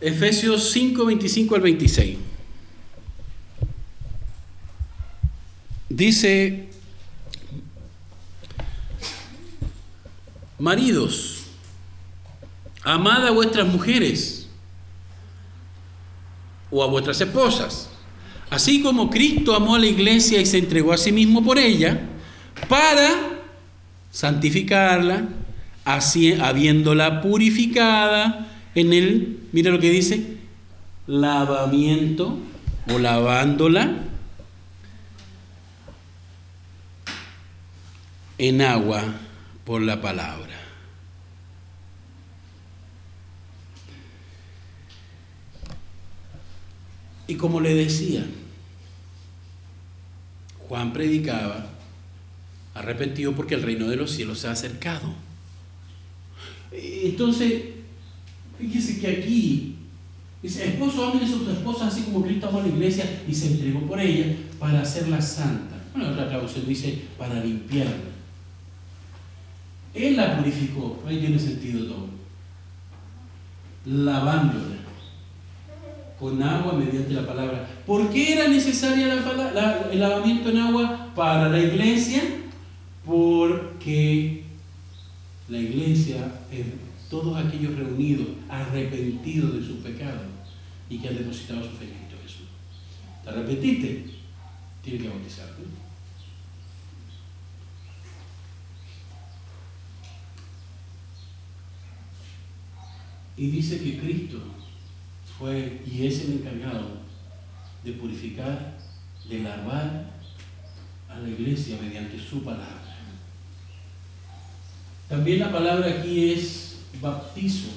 [0.01, 2.17] Efesios 5, 25 al 26.
[5.89, 6.69] Dice,
[10.57, 11.43] maridos,
[12.81, 14.47] amad a vuestras mujeres
[16.71, 17.91] o a vuestras esposas
[18.49, 22.01] Así como Cristo amó a la iglesia y se entregó a sí mismo por ella,
[22.67, 23.09] para
[24.11, 25.27] santificarla,
[25.85, 30.37] habiéndola purificada en el, mira lo que dice,
[31.07, 32.37] lavamiento
[32.91, 33.97] o lavándola
[38.37, 39.03] en agua
[39.63, 40.58] por la palabra.
[47.29, 48.25] Y como le decía,
[50.67, 51.67] Juan predicaba,
[52.73, 55.13] arrepentido porque el reino de los cielos se ha acercado.
[56.71, 57.65] Entonces,
[58.57, 59.75] fíjese que aquí
[60.41, 63.51] dice, esposo amen a sus esposas así como Cristo amó a la iglesia y se
[63.51, 65.79] entregó por ella para hacerla santa.
[65.93, 68.09] Bueno, otra traducción dice, para limpiarla.
[69.93, 72.09] Él la purificó, ahí tiene sentido todo.
[73.85, 74.78] Lavándola
[76.19, 77.67] con agua mediante la palabra.
[77.85, 79.13] ¿Por qué era necesaria
[79.91, 82.21] el lavamiento en agua para la iglesia?
[83.05, 84.43] Porque
[85.47, 86.65] la iglesia es
[87.09, 90.21] todos aquellos reunidos, arrepentidos de sus pecados
[90.89, 92.47] y que han depositado su fe en Cristo Jesús.
[93.23, 94.05] ¿Te arrepentiste?
[94.83, 95.63] Tienes que bautizarte.
[103.37, 104.37] Y dice que Cristo
[105.39, 106.99] fue y es el encargado
[107.83, 108.77] de purificar,
[109.29, 110.11] de lavar
[111.09, 112.97] a la iglesia mediante su palabra.
[115.07, 117.69] También la palabra aquí es bautizo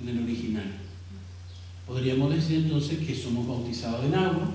[0.00, 0.70] en el original.
[1.86, 4.50] Podríamos decir entonces que somos bautizados en agua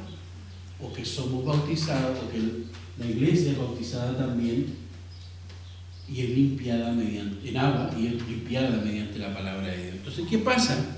[0.81, 2.39] o que somos bautizados, o que
[2.97, 4.75] la iglesia es bautizada también
[6.07, 9.95] y es limpiada mediante, en agua y es limpiada mediante la palabra de Dios.
[9.95, 10.94] Entonces, ¿qué pasa?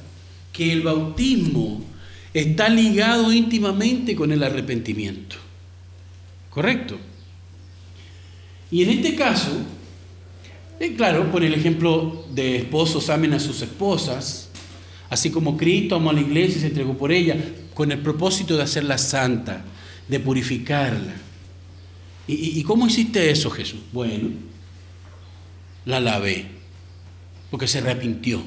[0.58, 1.80] Que el bautismo
[2.34, 5.36] está ligado íntimamente con el arrepentimiento.
[6.50, 6.98] ¿Correcto?
[8.72, 9.52] Y en este caso,
[10.80, 14.50] eh, claro, por el ejemplo de esposos amen a sus esposas,
[15.12, 17.38] así como Cristo amó a la iglesia y se entregó por ella,
[17.76, 19.64] con el propósito de hacerla santa,
[20.08, 21.14] de purificarla.
[22.28, 23.82] ¿Y, y cómo hiciste eso, Jesús?
[23.94, 24.30] Bueno,
[25.86, 26.48] la lavé,
[27.52, 28.42] porque se arrepintió.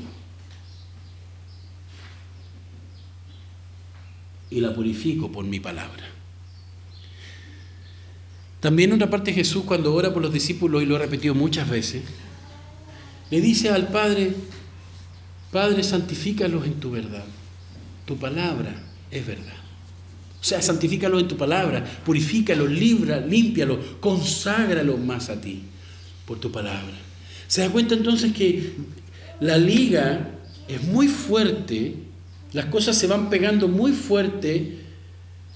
[4.51, 6.05] Y la purifico por mi palabra.
[8.61, 12.03] También otra parte Jesús cuando ora por los discípulos, y lo ha repetido muchas veces,
[13.31, 14.35] le dice al Padre,
[15.51, 17.25] Padre, santifícalos en tu verdad.
[18.05, 18.75] Tu palabra
[19.11, 19.57] es verdad.
[20.41, 25.63] O sea, santifícalos en tu palabra, purifícalos, libra, límpialos, conságralos más a ti
[26.27, 26.95] por tu palabra.
[27.47, 28.73] Se da cuenta entonces que
[29.41, 31.95] la liga es muy fuerte
[32.53, 34.79] las cosas se van pegando muy fuerte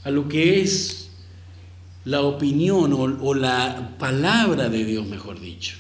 [0.05, 1.09] a lo que es
[2.05, 5.77] la opinión o, la palabra de Dios, mejor dicho.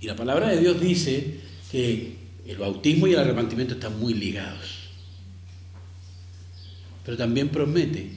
[0.00, 1.38] Y la palabra de Dios dice
[1.70, 2.16] que
[2.46, 4.90] el bautismo y el arrepentimiento están muy ligados.
[7.04, 8.10] Pero también promete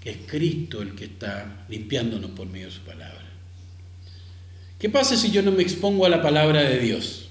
[0.00, 3.24] que es Cristo el que está limpiándonos por medio de su palabra.
[4.78, 7.28] ¿Qué pasa si yo no me expongo a la palabra de Dios?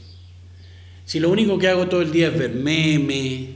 [1.05, 3.54] Si lo único que hago todo el día es ver meme,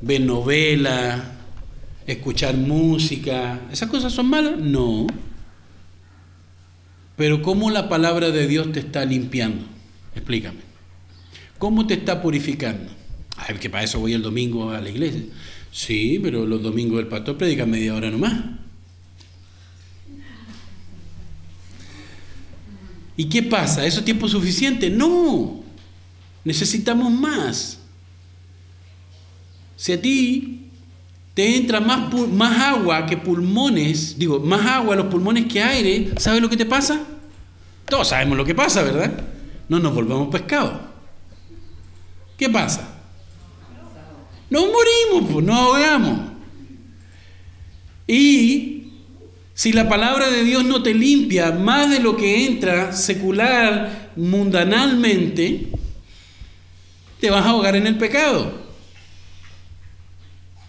[0.00, 1.36] ver novela,
[2.06, 4.58] escuchar música, ¿esas cosas son malas?
[4.58, 5.06] No.
[7.16, 9.66] Pero ¿cómo la palabra de Dios te está limpiando?
[10.14, 10.60] Explícame.
[11.58, 12.92] ¿Cómo te está purificando?
[13.36, 15.22] Ay, que para eso voy el domingo a la iglesia.
[15.72, 18.34] Sí, pero los domingos el pastor predica media hora nomás.
[23.16, 23.84] ¿Y qué pasa?
[23.84, 24.90] ¿Eso es tiempo suficiente?
[24.90, 25.64] No.
[26.44, 27.80] Necesitamos más.
[29.78, 30.70] Si a ti
[31.34, 36.10] te entra más, más agua que pulmones, digo, más agua a los pulmones que aire,
[36.16, 37.00] ¿sabes lo que te pasa?
[37.88, 39.22] Todos sabemos lo que pasa, ¿verdad?
[39.68, 40.80] No nos volvemos pescado.
[42.36, 42.88] ¿Qué pasa?
[44.50, 46.32] Nos morimos, pues, nos ahogamos.
[48.08, 48.88] Y
[49.54, 55.68] si la palabra de Dios no te limpia más de lo que entra secular, mundanalmente,
[57.20, 58.67] te vas a ahogar en el pecado.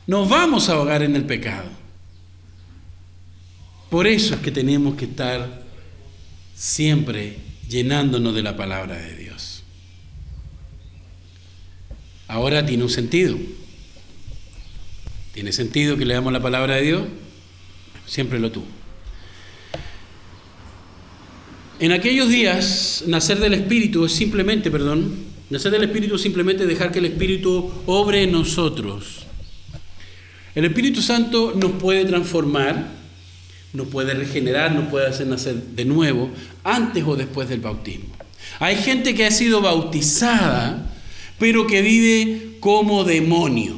[0.09, 1.69] Nos vamos a ahogar en el pecado.
[3.91, 5.61] Por eso es que tenemos que estar
[6.55, 7.37] siempre
[7.69, 9.61] llenándonos de la palabra de Dios.
[12.27, 13.37] Ahora tiene un sentido.
[15.31, 17.03] ¿Tiene sentido que leamos la palabra de Dios?
[18.07, 18.65] Siempre lo tuvo.
[21.79, 25.13] En aquellos días, nacer del Espíritu es simplemente, perdón,
[25.51, 29.28] nacer del Espíritu es simplemente dejar que el Espíritu obre en nosotros.
[30.59, 32.91] El Espíritu Santo nos puede transformar,
[33.71, 36.29] nos puede regenerar, nos puede hacer nacer de nuevo,
[36.65, 38.09] antes o después del bautismo.
[38.59, 40.93] Hay gente que ha sido bautizada,
[41.37, 43.77] pero que vive como demonio.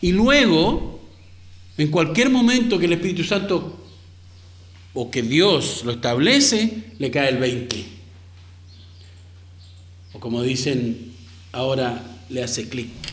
[0.00, 1.00] Y luego,
[1.78, 3.76] en cualquier momento que el Espíritu Santo
[4.94, 7.84] o que Dios lo establece, le cae el 20.
[10.12, 11.10] O como dicen
[11.50, 13.07] ahora, le hace clic.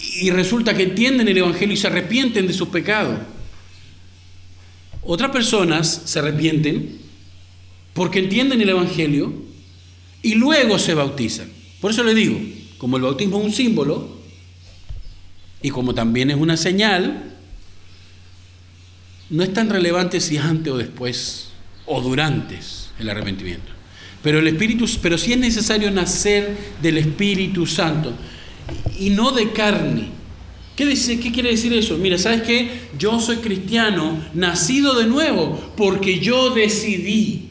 [0.00, 3.18] Y resulta que entienden el Evangelio y se arrepienten de sus pecados.
[5.02, 6.98] Otras personas se arrepienten
[7.94, 9.32] porque entienden el Evangelio
[10.22, 11.48] y luego se bautizan.
[11.80, 12.38] Por eso le digo,
[12.76, 14.18] como el bautismo es un símbolo
[15.62, 17.36] y como también es una señal,
[19.30, 21.48] no es tan relevante si es antes o después
[21.86, 22.58] o durante
[22.98, 23.72] el arrepentimiento.
[24.22, 28.14] Pero el Espíritu, pero sí es necesario nacer del Espíritu Santo
[28.98, 30.08] y no de carne.
[30.76, 31.98] ¿Qué, dice, ¿Qué quiere decir eso?
[31.98, 32.70] Mira, ¿sabes qué?
[32.98, 37.48] Yo soy cristiano, nacido de nuevo, porque yo decidí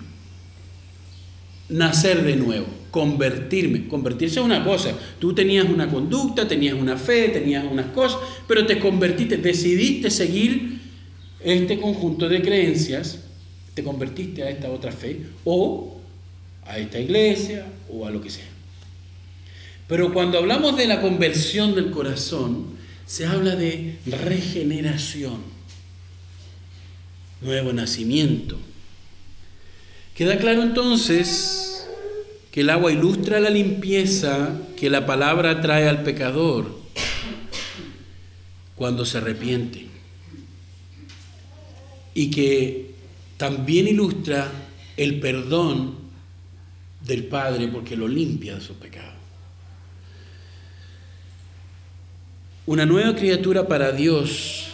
[1.70, 3.88] nacer de nuevo, convertirme.
[3.88, 4.98] Convertirse es una cosa.
[5.20, 10.80] Tú tenías una conducta, tenías una fe, tenías unas cosas, pero te convertiste, decidiste seguir
[11.44, 13.24] este conjunto de creencias,
[13.74, 15.98] te convertiste a esta otra fe o
[16.66, 18.57] a esta iglesia o a lo que sea.
[19.88, 25.38] Pero cuando hablamos de la conversión del corazón, se habla de regeneración,
[27.42, 28.58] nuevo nacimiento.
[30.14, 31.88] Queda claro entonces
[32.52, 36.78] que el agua ilustra la limpieza que la palabra trae al pecador
[38.76, 39.86] cuando se arrepiente
[42.14, 42.96] y que
[43.38, 44.52] también ilustra
[44.98, 45.96] el perdón
[47.06, 49.17] del Padre porque lo limpia de sus pecados.
[52.68, 54.68] Una nueva criatura para Dios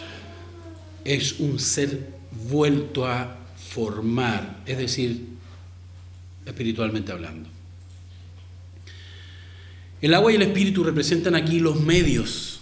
[1.04, 2.08] es un ser
[2.50, 3.38] vuelto a
[3.70, 5.26] formar, es decir,
[6.44, 7.48] espiritualmente hablando.
[10.02, 12.60] El agua y el espíritu representan aquí los medios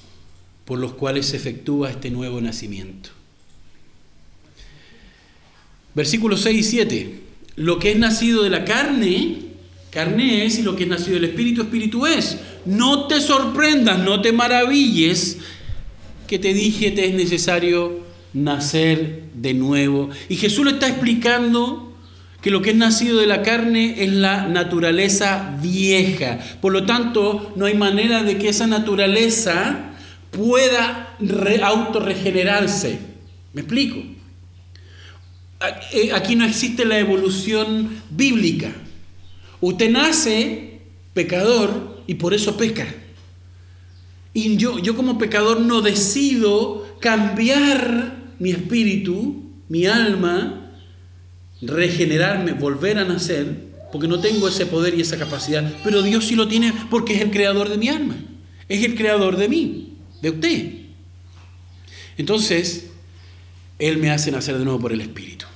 [0.67, 3.09] por los cuales se efectúa este nuevo nacimiento.
[5.95, 7.21] Versículos 6 y 7.
[7.57, 9.52] Lo que es nacido de la carne,
[9.93, 12.39] carne es, y lo que es nacido del espíritu, espíritu es.
[12.65, 15.39] No te sorprendas, no te maravilles
[16.27, 18.01] que te dije te es necesario
[18.33, 20.09] nacer de nuevo.
[20.31, 21.93] Y Jesús le está explicando
[22.41, 26.39] que lo que es nacido de la carne es la naturaleza vieja.
[26.63, 29.93] Por lo tanto, no hay manera de que esa naturaleza
[30.31, 31.17] pueda
[31.63, 32.99] autorregenerarse.
[33.53, 34.03] ¿Me explico?
[35.93, 38.73] Eh, aquí no existe la evolución bíblica.
[39.63, 40.81] Usted nace
[41.15, 42.87] pecador y por eso peca.
[44.35, 50.73] Y yo, yo como pecador no decido cambiar mi espíritu, mi alma,
[51.61, 55.73] regenerarme, volver a nacer, porque no tengo ese poder y esa capacidad.
[55.85, 58.17] Pero Dios sí lo tiene porque es el creador de mi alma.
[58.69, 60.73] Es el creador de mí, de usted.
[62.19, 62.91] Entonces,
[63.79, 65.47] Él me hace nacer de nuevo por el Espíritu.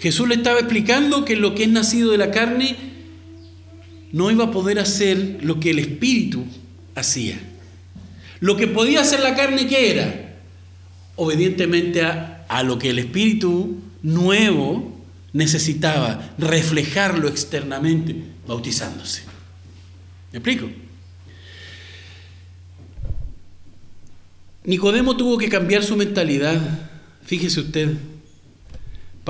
[0.00, 2.76] Jesús le estaba explicando que lo que es nacido de la carne
[4.12, 6.44] no iba a poder hacer lo que el Espíritu
[6.94, 7.38] hacía.
[8.40, 10.36] Lo que podía hacer la carne, ¿qué era?
[11.16, 14.98] Obedientemente a, a lo que el Espíritu nuevo
[15.34, 18.16] necesitaba, reflejarlo externamente,
[18.48, 19.22] bautizándose.
[20.32, 20.70] ¿Me explico?
[24.64, 26.88] Nicodemo tuvo que cambiar su mentalidad.
[27.24, 27.96] Fíjese usted,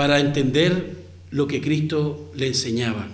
[0.01, 0.97] para entender
[1.31, 3.07] lo que Cristo le enseñaba.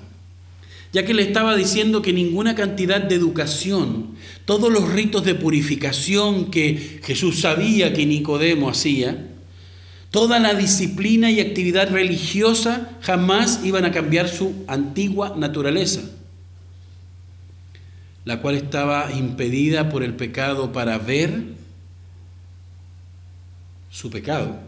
[0.92, 4.14] Ya que le estaba diciendo que ninguna cantidad de educación,
[4.44, 9.30] todos los ritos de purificación que Jesús sabía que Nicodemo hacía,
[10.12, 16.02] toda la disciplina y actividad religiosa jamás iban a cambiar su antigua naturaleza,
[18.24, 21.46] la cual estaba impedida por el pecado para ver
[23.90, 24.65] su pecado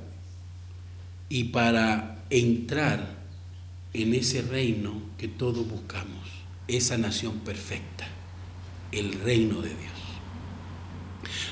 [1.28, 3.18] y para entrar
[3.94, 6.26] en ese reino que todos buscamos,
[6.66, 8.09] esa nación perfecta,
[8.92, 9.88] el reino de Dios.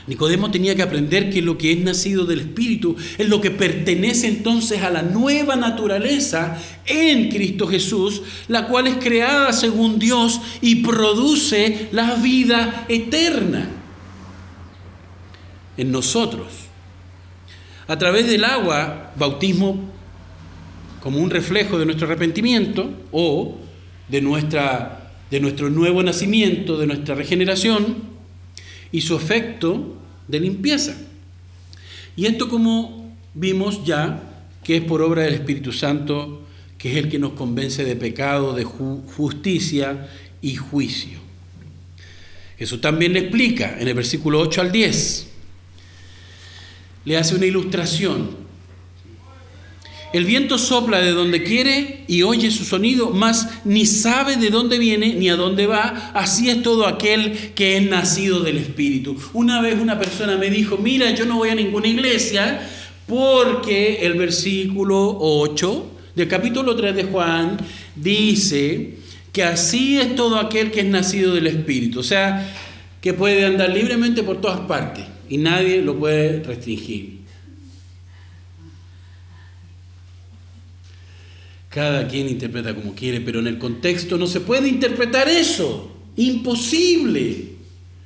[0.07, 4.29] Nicodemo tenía que aprender que lo que es nacido del Espíritu es lo que pertenece
[4.29, 10.77] entonces a la nueva naturaleza en Cristo Jesús, la cual es creada según Dios y
[10.77, 13.69] produce la vida eterna
[15.77, 16.66] en nosotros.
[17.89, 19.91] A través del agua, bautismo
[21.01, 23.59] como un reflejo de nuestro arrepentimiento o
[24.09, 27.99] de, nuestra, de nuestro nuevo nacimiento, de nuestra regeneración
[28.91, 29.97] y su efecto
[30.27, 30.97] de limpieza.
[32.17, 34.21] Y esto como vimos ya
[34.65, 36.43] que es por obra del Espíritu Santo,
[36.79, 40.09] que es el que nos convence de pecado, de justicia
[40.43, 41.19] y juicio.
[42.59, 45.36] Jesús también le explica en el versículo 8 al 10.
[47.07, 48.45] Le hace una ilustración.
[50.13, 54.79] El viento sopla de donde quiere y oye su sonido, mas ni sabe de dónde
[54.79, 56.11] viene ni a dónde va.
[56.15, 59.17] Así es todo aquel que es nacido del Espíritu.
[59.35, 62.69] Una vez una persona me dijo, mira, yo no voy a ninguna iglesia
[63.07, 67.57] porque el versículo 8 del capítulo 3 de Juan
[67.95, 68.97] dice
[69.33, 72.01] que así es todo aquel que es nacido del Espíritu.
[72.01, 72.53] O sea,
[73.01, 77.21] que puede andar libremente por todas partes y nadie lo puede restringir.
[81.69, 85.93] Cada quien interpreta como quiere, pero en el contexto no se puede interpretar eso.
[86.17, 87.57] Imposible.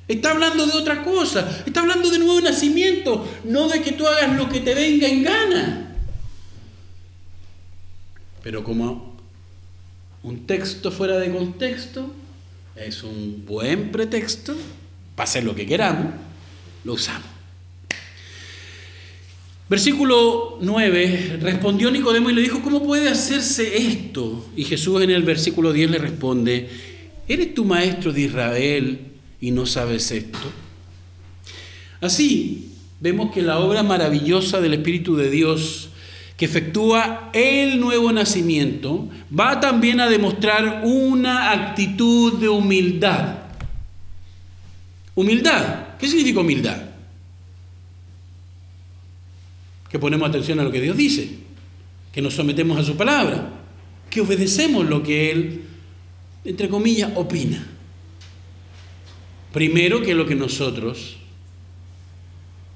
[0.07, 1.63] Está hablando de otra cosa.
[1.65, 5.23] Está hablando de nuevo nacimiento, no de que tú hagas lo que te venga en
[5.23, 5.95] gana.
[8.43, 9.15] Pero como
[10.23, 12.11] un texto fuera de contexto
[12.75, 14.55] es un buen pretexto
[15.15, 16.13] para hacer lo que queramos,
[16.83, 17.27] lo usamos.
[19.69, 24.45] Versículo 9, respondió Nicodemo y le dijo, ¿cómo puede hacerse esto?
[24.55, 26.69] Y Jesús en el versículo 10 le responde,
[27.25, 28.99] ¿eres tu maestro de Israel
[29.39, 30.39] y no sabes esto?
[32.01, 35.91] Así vemos que la obra maravillosa del Espíritu de Dios
[36.35, 43.35] que efectúa el nuevo nacimiento va también a demostrar una actitud de humildad.
[45.13, 46.91] Humildad, ¿qué significa humildad?
[49.91, 51.29] que ponemos atención a lo que Dios dice,
[52.13, 53.49] que nos sometemos a su palabra,
[54.09, 55.61] que obedecemos lo que Él,
[56.45, 57.67] entre comillas, opina.
[59.51, 61.17] Primero que lo que nosotros,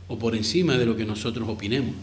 [0.09, 1.95] o por encima de lo que nosotros opinemos.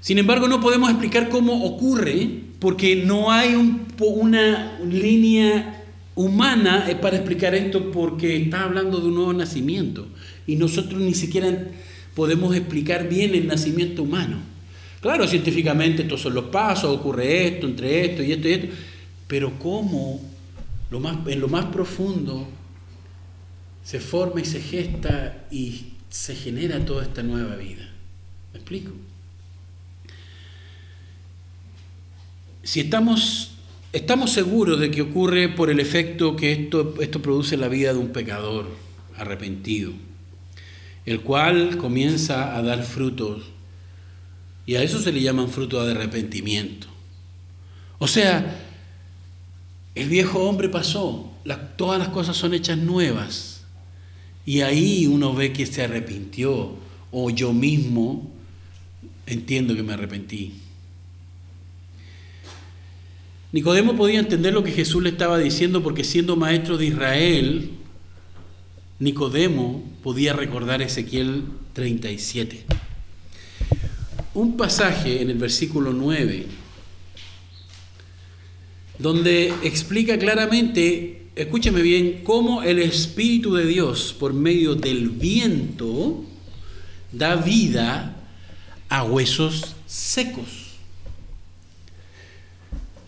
[0.00, 3.54] Sin embargo, no podemos explicar cómo ocurre porque no hay
[3.98, 5.84] una línea
[6.16, 10.08] humana para explicar esto porque está hablando de un nuevo nacimiento
[10.46, 11.68] y nosotros ni siquiera
[12.14, 14.38] podemos explicar bien el nacimiento humano.
[15.00, 18.66] Claro, científicamente estos son los pasos, ocurre esto, entre esto y esto y esto,
[19.28, 20.20] pero cómo
[20.90, 22.48] en lo más profundo
[23.84, 27.88] se forma y se gesta y se genera toda esta nueva vida.
[28.52, 28.92] ¿Me explico?
[32.62, 33.55] Si estamos,
[33.96, 37.94] estamos seguros de que ocurre por el efecto que esto, esto produce en la vida
[37.94, 38.68] de un pecador
[39.16, 39.92] arrepentido,
[41.06, 43.44] el cual comienza a dar frutos.
[44.66, 46.88] Y a eso se le llaman frutos de arrepentimiento.
[47.98, 48.60] O sea,
[49.94, 51.32] el viejo hombre pasó,
[51.76, 53.62] todas las cosas son hechas nuevas.
[54.44, 56.76] Y ahí uno ve que se arrepintió,
[57.10, 58.30] o yo mismo
[59.24, 60.52] entiendo que me arrepentí.
[63.56, 67.70] Nicodemo podía entender lo que Jesús le estaba diciendo porque siendo maestro de Israel,
[68.98, 72.66] Nicodemo podía recordar Ezequiel 37.
[74.34, 76.44] Un pasaje en el versículo 9
[78.98, 86.26] donde explica claramente, escúcheme bien, cómo el Espíritu de Dios por medio del viento
[87.10, 88.16] da vida
[88.90, 90.65] a huesos secos.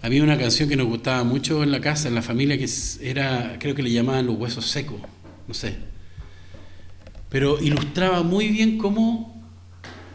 [0.08, 2.66] Había una canción que nos gustaba mucho en la casa, en la familia, que
[3.02, 5.02] era, creo que le llamaban los huesos secos
[5.46, 5.76] no sé.
[7.28, 9.38] Pero ilustraba muy bien cómo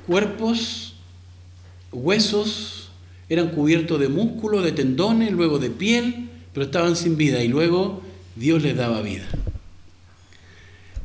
[0.07, 0.95] cuerpos,
[1.91, 2.89] huesos,
[3.29, 8.01] eran cubiertos de músculos, de tendones, luego de piel, pero estaban sin vida y luego
[8.35, 9.27] Dios les daba vida.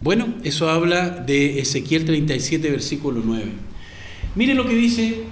[0.00, 3.52] Bueno, eso habla de Ezequiel 37, versículo 9.
[4.34, 5.24] Mire lo que dice,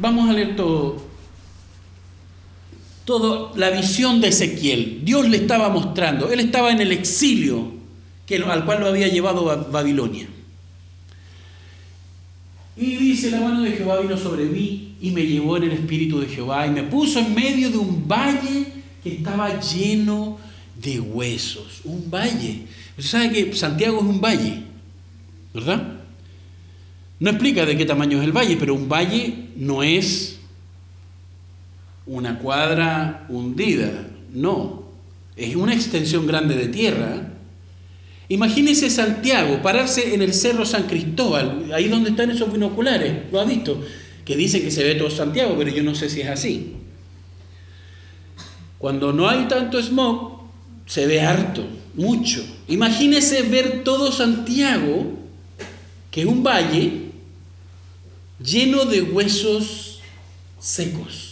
[0.00, 1.09] vamos a leer todo,
[3.04, 5.00] toda la visión de Ezequiel.
[5.04, 7.72] Dios le estaba mostrando, él estaba en el exilio
[8.26, 10.28] que, al cual lo había llevado Babilonia.
[12.76, 16.20] Y dice, la mano de Jehová vino sobre mí y me llevó en el espíritu
[16.20, 18.66] de Jehová y me puso en medio de un valle
[19.02, 20.38] que estaba lleno
[20.80, 21.80] de huesos.
[21.84, 22.62] Un valle.
[22.96, 24.62] Usted sabe que Santiago es un valle,
[25.52, 26.00] ¿verdad?
[27.18, 30.39] No explica de qué tamaño es el valle, pero un valle no es
[32.10, 34.82] una cuadra hundida, no,
[35.36, 37.28] es una extensión grande de tierra.
[38.28, 43.44] Imagínese Santiago pararse en el Cerro San Cristóbal, ahí donde están esos binoculares, lo ha
[43.44, 43.80] visto,
[44.24, 46.74] que dicen que se ve todo Santiago, pero yo no sé si es así.
[48.78, 50.40] Cuando no hay tanto smog,
[50.86, 51.64] se ve harto,
[51.94, 52.44] mucho.
[52.66, 55.12] Imagínese ver todo Santiago,
[56.10, 57.02] que es un valle
[58.42, 60.00] lleno de huesos
[60.58, 61.29] secos.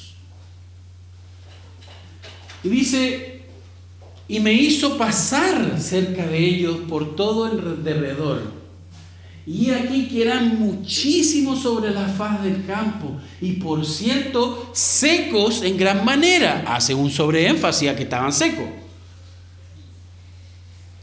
[2.63, 3.43] Y dice,
[4.29, 8.59] y me hizo pasar cerca de ellos por todo el derredor.
[9.47, 15.79] Y aquí que eran muchísimos sobre la faz del campo, y por cierto, secos en
[15.79, 16.65] gran manera.
[16.67, 18.67] Hace un sobreénfasis a que estaban secos.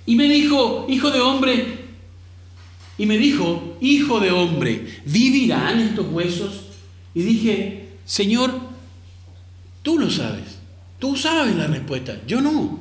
[0.05, 1.85] Y me dijo, hijo de hombre,
[2.99, 6.65] y me dijo, hijo de hombre, ¿vivirán estos huesos?
[7.15, 8.64] Y dije, Señor,
[10.99, 12.79] tú sabes la respuesta, yo no.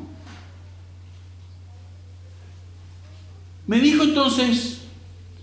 [3.67, 4.79] Me dijo entonces,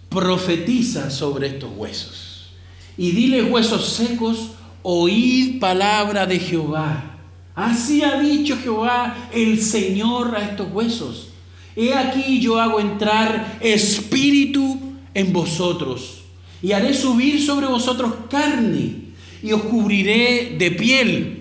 [0.09, 2.51] profetiza sobre estos huesos
[2.97, 4.51] y dile huesos secos,
[4.83, 7.17] oíd palabra de Jehová.
[7.55, 11.29] Así ha dicho Jehová el Señor a estos huesos.
[11.75, 14.79] He aquí yo hago entrar espíritu
[15.13, 16.21] en vosotros
[16.61, 18.95] y haré subir sobre vosotros carne
[19.41, 21.40] y os cubriré de piel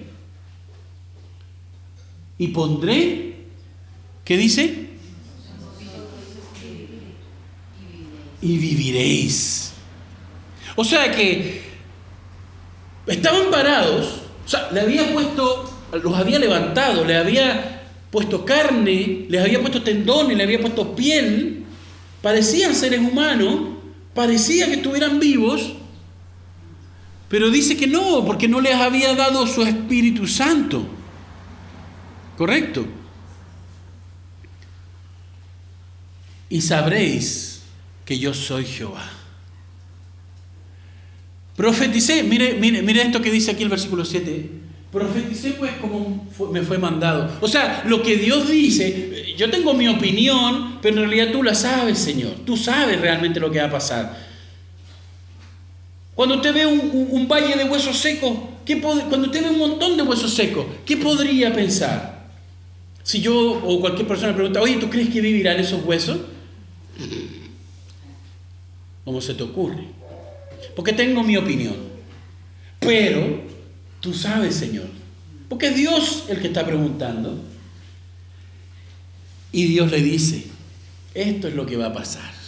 [2.41, 3.35] y pondré,
[4.25, 4.87] ¿qué dice?
[8.41, 9.73] Y viviréis.
[10.75, 11.61] O sea que
[13.07, 15.71] estaban parados, o sea, le había puesto,
[16.03, 21.65] los había levantado, le había puesto carne, les había puesto tendones, le había puesto piel,
[22.23, 23.77] parecían seres humanos,
[24.15, 25.75] parecía que estuvieran vivos,
[27.29, 31.00] pero dice que no, porque no les había dado su Espíritu Santo.
[32.41, 32.87] ¿Correcto?
[36.49, 37.61] Y sabréis
[38.07, 39.07] que yo soy Jehová.
[41.55, 44.51] Profeticé, mire, mire, mire esto que dice aquí el versículo 7.
[44.91, 47.31] Profeticé pues como me fue mandado.
[47.43, 51.55] O sea, lo que Dios dice, yo tengo mi opinión, pero en realidad tú la
[51.55, 52.33] sabes, Señor.
[52.47, 54.19] Tú sabes realmente lo que va a pasar.
[56.15, 58.33] Cuando usted ve un, valle de huesos secos,
[59.11, 62.20] cuando usted ve un montón de huesos secos, ¿qué podría pensar?
[63.11, 66.19] Si yo o cualquier persona pregunta, oye, ¿tú crees que vivirán esos huesos?
[69.05, 69.85] ¿Cómo se te ocurre?
[70.77, 71.75] Porque tengo mi opinión.
[72.79, 73.51] Pero
[74.01, 74.87] Tú sabes, Señor.
[75.49, 77.39] Porque es Dios el que está preguntando.
[79.53, 80.47] Y Dios le dice,
[81.15, 82.40] esto es lo que va a pasar.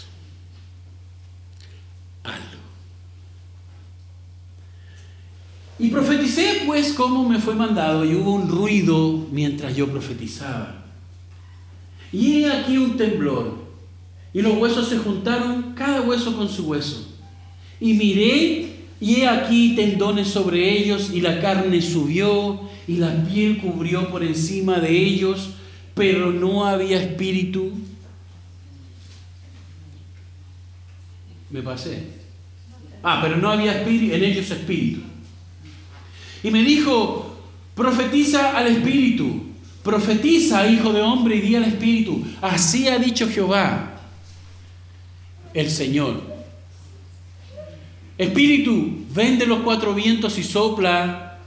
[5.79, 10.85] Y profeticé pues como me fue mandado y hubo un ruido mientras yo profetizaba.
[12.13, 13.63] Y he aquí un temblor.
[14.35, 17.09] Y los huesos se juntaron, cada hueso con su hueso.
[17.81, 18.73] Y miré
[19.03, 24.23] y he aquí tendones sobre ellos, y la carne subió, y la piel cubrió por
[24.23, 25.51] encima de ellos,
[25.93, 27.73] pero no había espíritu.
[31.51, 32.05] Me pasé.
[33.03, 35.01] Ah, pero no había espíritu, en ellos espíritu.
[36.43, 37.37] Y me dijo,
[37.75, 39.45] profetiza al espíritu,
[39.83, 42.25] profetiza, hijo de hombre, y di al espíritu.
[42.41, 44.01] Así ha dicho Jehová,
[45.55, 46.33] el Señor
[48.19, 51.39] Espíritu, ven de los cuatro vientos y sopla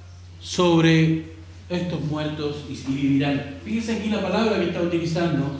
[0.41, 1.35] sobre
[1.69, 3.59] estos muertos y vivirán.
[3.63, 5.55] Fíjense aquí la palabra que está utilizando.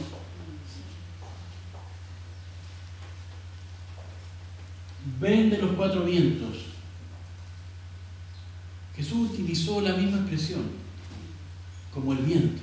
[5.20, 6.75] Ven de los cuatro vientos.
[8.96, 10.62] Jesús utilizó la misma expresión,
[11.94, 12.62] como el viento.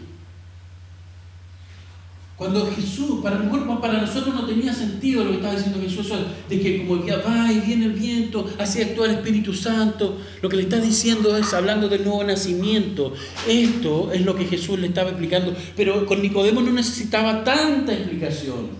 [2.36, 6.12] Cuando Jesús, para, nosotros no tenía sentido lo que estaba diciendo Jesús,
[6.48, 10.56] de que como va y viene el viento, así actúa el Espíritu Santo, lo que
[10.56, 13.12] le está diciendo es hablando del nuevo nacimiento.
[13.46, 18.70] Esto es lo que Jesús le estaba explicando, pero con Nicodemo no necesitaba tanta explicación.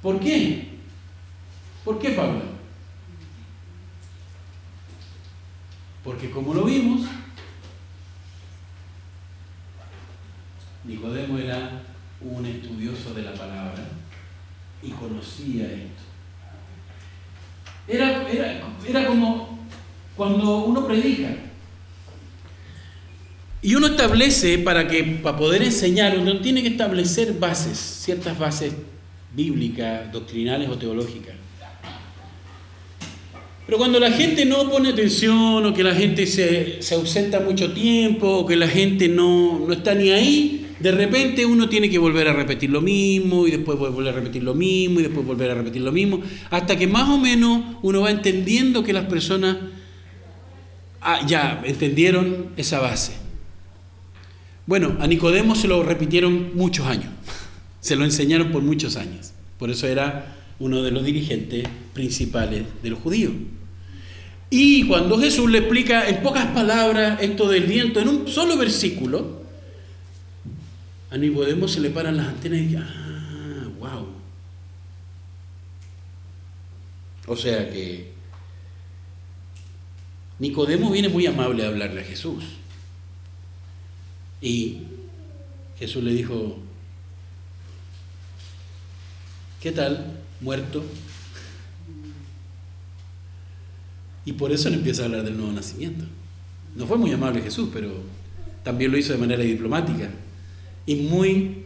[0.00, 0.68] ¿Por qué?
[1.84, 2.55] ¿Por qué, Pablo?
[6.06, 7.02] Porque como lo vimos,
[10.84, 11.82] Nicodemo era
[12.20, 13.88] un estudioso de la palabra
[14.84, 16.04] y conocía esto.
[17.88, 19.66] Era, era, como
[20.14, 21.30] cuando uno predica.
[23.60, 28.74] Y uno establece para que para poder enseñar, uno tiene que establecer bases, ciertas bases
[29.34, 31.34] bíblicas, doctrinales o teológicas.
[33.66, 37.72] Pero cuando la gente no pone atención o que la gente se, se ausenta mucho
[37.72, 41.98] tiempo o que la gente no, no está ni ahí, de repente uno tiene que
[41.98, 45.50] volver a repetir lo mismo y después volver a repetir lo mismo y después volver
[45.50, 46.20] a repetir lo mismo,
[46.50, 49.56] hasta que más o menos uno va entendiendo que las personas
[51.00, 53.14] ah, ya entendieron esa base.
[54.66, 57.10] Bueno, a Nicodemo se lo repitieron muchos años,
[57.80, 62.90] se lo enseñaron por muchos años, por eso era uno de los dirigentes principales de
[62.90, 63.32] los judíos.
[64.50, 69.42] Y cuando Jesús le explica en pocas palabras esto del viento, en un solo versículo,
[71.10, 74.08] a Nicodemo se le paran las antenas y ah, wow.
[77.26, 78.12] O sea que
[80.38, 82.44] Nicodemo viene muy amable a hablarle a Jesús.
[84.40, 84.82] Y
[85.78, 86.58] Jesús le dijo,
[89.60, 90.18] ¿qué tal?
[90.40, 90.84] Muerto.
[94.26, 96.04] Y por eso le empieza a hablar del nuevo nacimiento.
[96.74, 97.90] No fue muy amable Jesús, pero
[98.64, 100.10] también lo hizo de manera diplomática
[100.84, 101.62] y muy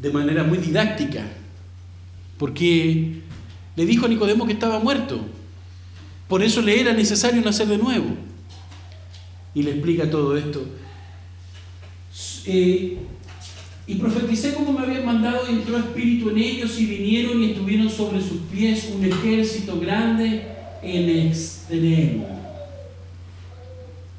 [0.00, 1.24] de manera muy didáctica,
[2.36, 3.22] porque
[3.74, 5.18] le dijo a Nicodemo que estaba muerto.
[6.28, 8.08] Por eso le era necesario nacer de nuevo.
[9.54, 10.66] Y le explica todo esto.
[12.44, 12.98] Eh,
[13.86, 17.88] y profeticé como me habían mandado y entró espíritu en ellos y vinieron y estuvieron
[17.88, 22.36] sobre sus pies un ejército grande en extremo.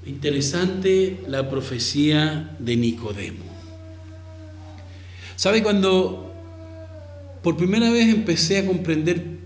[0.05, 3.43] Interesante la profecía de Nicodemo.
[5.35, 6.33] ¿Sabe cuando
[7.43, 9.37] por primera vez empecé a comprender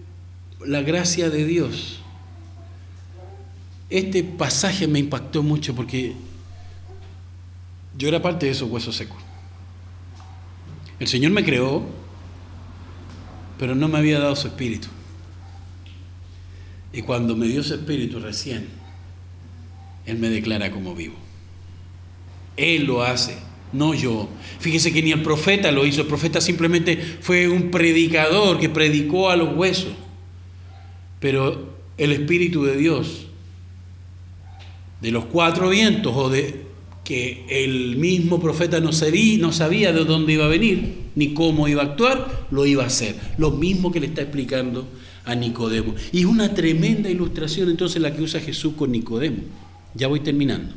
[0.65, 1.99] la gracia de Dios?
[3.89, 6.15] Este pasaje me impactó mucho porque
[7.97, 9.17] yo era parte de esos huesos secos.
[10.99, 11.83] El Señor me creó,
[13.57, 14.87] pero no me había dado su espíritu.
[16.93, 18.67] Y cuando me dio su espíritu recién,
[20.05, 21.15] Él me declara como vivo.
[22.57, 23.37] Él lo hace,
[23.71, 24.29] no yo.
[24.59, 29.29] Fíjese que ni el profeta lo hizo, el profeta simplemente fue un predicador que predicó
[29.29, 29.93] a los huesos.
[31.19, 33.27] Pero el Espíritu de Dios,
[35.01, 36.71] de los cuatro vientos o de
[37.03, 41.81] que el mismo profeta no no sabía de dónde iba a venir ni cómo iba
[41.81, 43.15] a actuar, lo iba a hacer.
[43.37, 44.87] Lo mismo que le está explicando
[45.31, 45.95] a Nicodemo.
[46.11, 49.43] Y es una tremenda ilustración entonces la que usa Jesús con Nicodemo.
[49.95, 50.73] Ya voy terminando.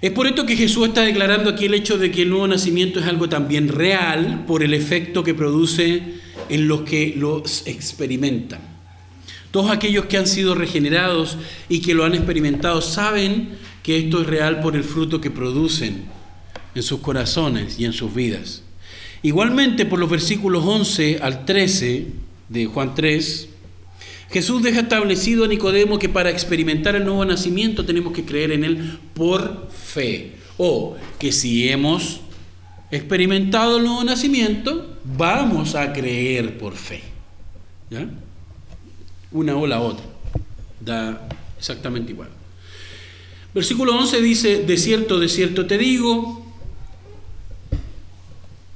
[0.00, 3.00] Es por esto que Jesús está declarando aquí el hecho de que el nuevo nacimiento
[3.00, 6.02] es algo también real por el efecto que produce
[6.48, 8.60] en los que los experimentan.
[9.50, 11.36] Todos aquellos que han sido regenerados
[11.68, 13.50] y que lo han experimentado saben
[13.82, 16.04] que esto es real por el fruto que producen
[16.74, 18.62] en sus corazones y en sus vidas.
[19.22, 22.06] Igualmente por los versículos 11 al 13
[22.50, 23.48] de Juan 3,
[24.30, 28.64] Jesús deja establecido a Nicodemo que para experimentar el nuevo nacimiento tenemos que creer en
[28.64, 30.32] él por fe.
[30.58, 32.20] O que si hemos
[32.90, 37.02] experimentado el nuevo nacimiento, vamos a creer por fe.
[37.88, 38.06] ¿Ya?
[39.32, 40.04] Una o la otra.
[40.80, 41.26] Da
[41.58, 42.28] exactamente igual.
[43.54, 46.46] Versículo 11 dice, de cierto, de cierto te digo,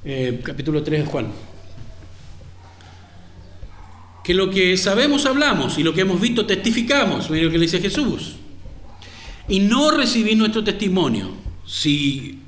[0.04, 1.26] eh, capítulo 3 de Juan,
[4.24, 7.66] que lo que sabemos hablamos y lo que hemos visto testificamos, mira lo que le
[7.66, 8.36] dice Jesús,
[9.46, 11.30] y no recibí nuestro testimonio.
[11.66, 12.38] Si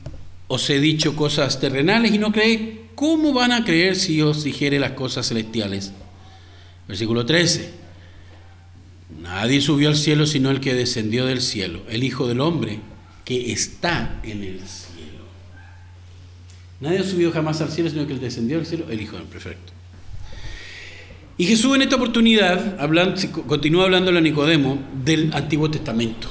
[0.48, 2.60] os he dicho cosas terrenales y no creéis,
[2.94, 5.92] ¿cómo van a creer si os dijere las cosas celestiales?
[6.88, 7.70] Versículo 13.
[9.20, 12.80] Nadie subió al cielo sino el que descendió del cielo, el Hijo del Hombre
[13.26, 15.26] que está en el cielo.
[16.80, 19.26] Nadie ha subido jamás al cielo sino el que descendió del cielo, el Hijo del.
[19.26, 19.75] Perfecto.
[21.38, 26.28] Y Jesús en esta oportunidad hablando, continúa hablando a Nicodemo del Antiguo Testamento,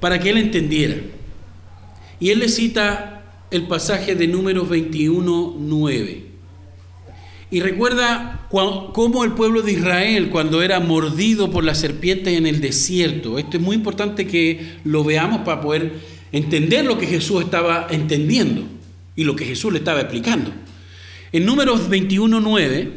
[0.00, 0.96] para que él entendiera.
[2.18, 3.22] Y él le cita
[3.52, 6.26] el pasaje de números 21, 9.
[7.52, 12.60] Y recuerda cómo el pueblo de Israel, cuando era mordido por las serpientes en el
[12.60, 15.92] desierto, esto es muy importante que lo veamos para poder
[16.32, 18.62] entender lo que Jesús estaba entendiendo
[19.14, 20.50] y lo que Jesús le estaba explicando.
[21.32, 22.90] En números 21.9,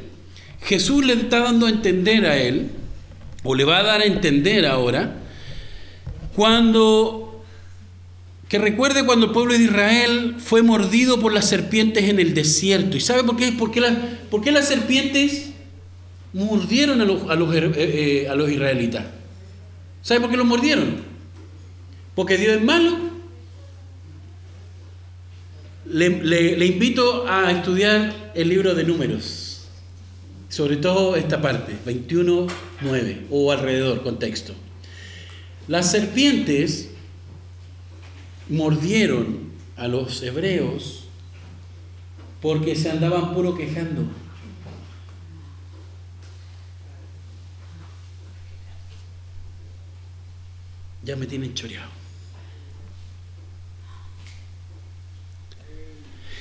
[0.61, 2.69] Jesús le está dando a entender a él,
[3.43, 5.15] o le va a dar a entender ahora,
[6.35, 7.25] cuando
[8.49, 12.95] que recuerde cuando el pueblo de Israel fue mordido por las serpientes en el desierto.
[12.95, 13.51] ¿Y sabe por qué?
[13.51, 15.49] ¿Por qué, las serpientes
[16.31, 19.05] mordieron a los, a los, eh, eh, a los israelitas?
[20.03, 20.97] ¿Sabe por qué los mordieron?
[22.13, 22.95] Porque Dios es malo.
[25.95, 29.61] Le, invito a estudiar el libro de números,
[30.49, 34.53] sobre todo esta parte, 21.9 o alrededor, contexto.
[35.69, 36.89] Las serpientes
[38.49, 41.05] mordieron a los hebreos
[42.41, 44.01] porque se andaban puro quejando.
[51.03, 52.04] Ya me tienen choreado.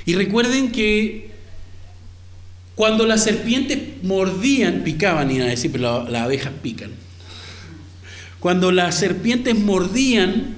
[0.07, 1.31] Y recuerden que
[2.75, 6.91] cuando las serpientes mordían, picaban, y a decir, pero las abejas pican.
[8.41, 10.57] Cuando las serpientes mordían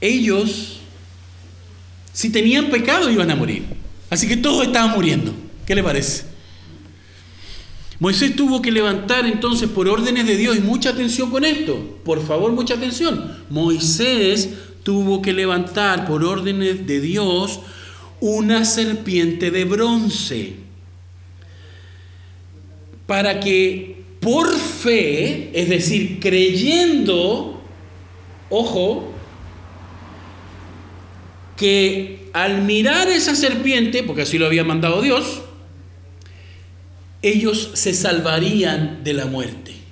[0.00, 0.78] ellos,
[2.12, 3.64] si tenían pecado, iban a morir.
[4.10, 5.34] Así que todos estaban muriendo.
[5.66, 6.24] ¿Qué le parece?
[7.98, 12.24] Moisés tuvo que levantar entonces por órdenes de Dios, y mucha atención con esto, por
[12.24, 13.44] favor, mucha atención.
[13.50, 14.50] Moisés
[14.84, 17.60] tuvo que levantar por órdenes de Dios
[18.20, 20.64] una serpiente de bronce
[23.06, 27.60] para que por fe, es decir, creyendo,
[28.48, 29.12] ojo,
[31.56, 35.42] que al mirar esa serpiente, porque así lo había mandado Dios,
[37.20, 39.83] ellos se salvarían de la muerte.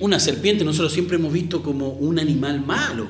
[0.00, 3.06] Una serpiente nosotros siempre hemos visto como un animal malo.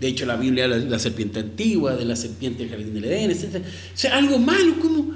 [0.00, 3.04] De hecho, la Biblia habla de la serpiente antigua, de la serpiente del jardín del
[3.04, 3.56] Edén, etc.
[3.56, 5.14] O sea, algo malo, como...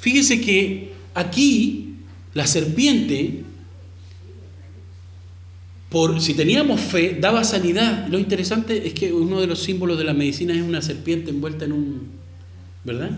[0.00, 1.94] Fíjese que aquí
[2.34, 3.42] la serpiente,
[5.88, 8.06] por, si teníamos fe, daba sanidad.
[8.08, 11.64] Lo interesante es que uno de los símbolos de la medicina es una serpiente envuelta
[11.64, 12.08] en un...
[12.84, 13.10] ¿Verdad?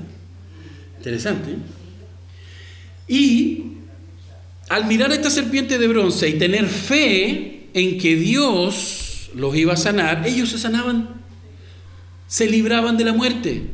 [0.99, 1.51] Interesante.
[1.51, 1.57] ¿eh?
[3.09, 3.80] Y
[4.71, 9.73] al mirar a esta serpiente de bronce y tener fe en que Dios los iba
[9.73, 11.09] a sanar, ellos se sanaban,
[12.29, 13.65] se libraban de la muerte.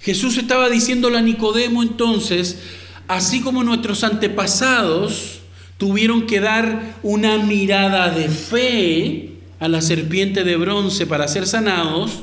[0.00, 2.58] Jesús estaba diciéndole a Nicodemo entonces,
[3.06, 5.40] así como nuestros antepasados
[5.76, 12.22] tuvieron que dar una mirada de fe a la serpiente de bronce para ser sanados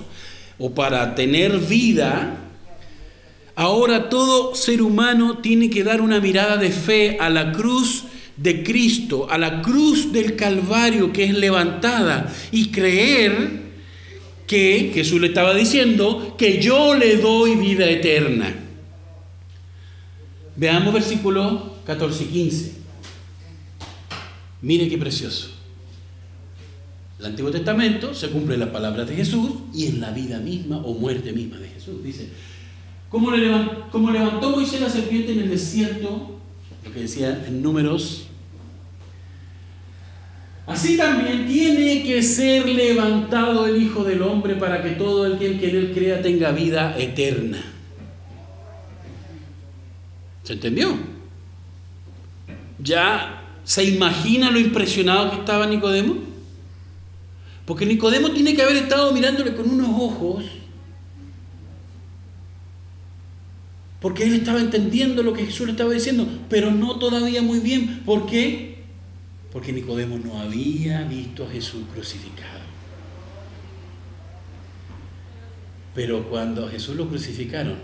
[0.57, 2.46] o para tener vida,
[3.57, 8.03] Ahora todo ser humano tiene que dar una mirada de fe a la cruz
[8.37, 13.63] de Cristo, a la cruz del Calvario que es levantada y creer
[14.45, 18.53] que Jesús le estaba diciendo que yo le doy vida eterna.
[20.55, 22.71] Veamos versículo 14 y 15.
[24.61, 25.49] Mire qué precioso.
[27.17, 30.93] El Antiguo Testamento se cumple las palabras de Jesús y en la vida misma o
[30.93, 32.03] muerte misma de Jesús.
[32.03, 32.29] Dice,
[33.09, 36.39] como, levantó, Moisés la serpiente en el desierto,
[36.83, 38.27] lo que decía en números,
[40.65, 45.47] así también tiene que ser levantado el Hijo del Hombre para que todo el que
[45.47, 47.63] en él crea tenga vida eterna.
[50.43, 50.97] ¿Se entendió?
[52.79, 56.15] ¿Ya se imagina lo impresionado que estaba Nicodemo?
[57.65, 60.43] Porque Nicodemo tiene que haber estado mirándole con unos ojos
[63.99, 68.03] Porque él estaba entendiendo lo que Jesús le estaba diciendo, pero no todavía muy bien.
[68.05, 68.83] ¿Por qué?
[69.51, 72.67] Porque Nicodemo no había visto a Jesús crucificado.
[75.95, 77.75] Pero cuando a Jesús lo crucificaron,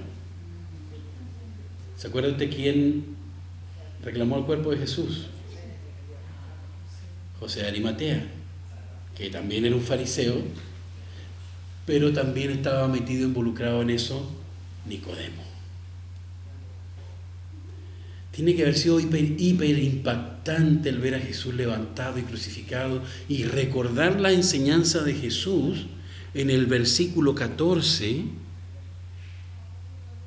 [1.98, 3.06] ¿se acuerda usted quién
[4.04, 5.26] reclamó el cuerpo de Jesús?
[7.40, 8.24] José de Arimatea,
[9.18, 10.36] que también era un fariseo,
[11.88, 14.30] pero también estaba metido, involucrado en eso
[14.86, 15.53] Nicodemo.
[18.36, 24.20] Tiene que haber sido hiper, impactante el ver a Jesús levantado y crucificado y recordar
[24.20, 25.86] la enseñanza de Jesús
[26.34, 28.24] en el versículo 14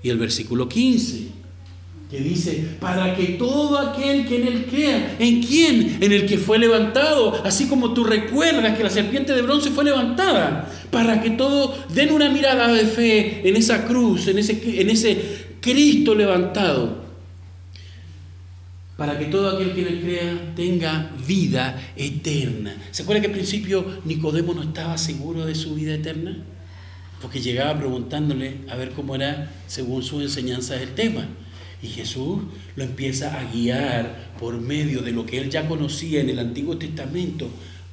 [0.04, 1.26] y el versículo 15,
[2.08, 5.98] que dice, para que todo aquel que en él crea, ¿en quién?
[6.00, 9.82] En el que fue levantado, así como tú recuerdas que la serpiente de bronce fue
[9.82, 14.90] levantada, para que todos den una mirada de fe en esa cruz, en ese, en
[14.90, 17.05] ese Cristo levantado
[18.96, 22.74] para que todo aquel que le crea tenga vida eterna.
[22.90, 26.36] ¿Se acuerda que al principio Nicodemo no estaba seguro de su vida eterna?
[27.20, 31.26] Porque llegaba preguntándole a ver cómo era según su enseñanza el tema.
[31.82, 32.40] Y Jesús
[32.74, 36.78] lo empieza a guiar por medio de lo que él ya conocía en el Antiguo
[36.78, 37.50] Testamento,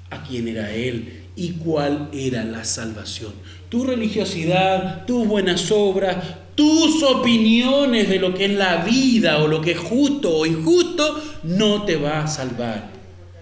[0.09, 3.33] a quién era él y cuál era la salvación.
[3.67, 6.17] Tu religiosidad, tus buenas obras,
[6.55, 11.21] tus opiniones de lo que es la vida o lo que es justo o injusto
[11.43, 12.91] no te va a salvar.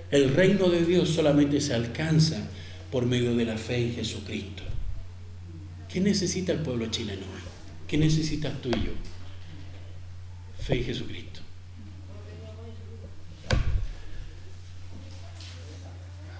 [0.10, 2.50] El reino de Dios solamente se alcanza
[2.92, 4.64] por medio de la fe en Jesucristo.
[5.92, 7.24] ¿Qué necesita el pueblo chileno?
[7.88, 8.92] ¿Qué necesitas tú y yo?
[10.60, 11.42] Fe en Jesucristo.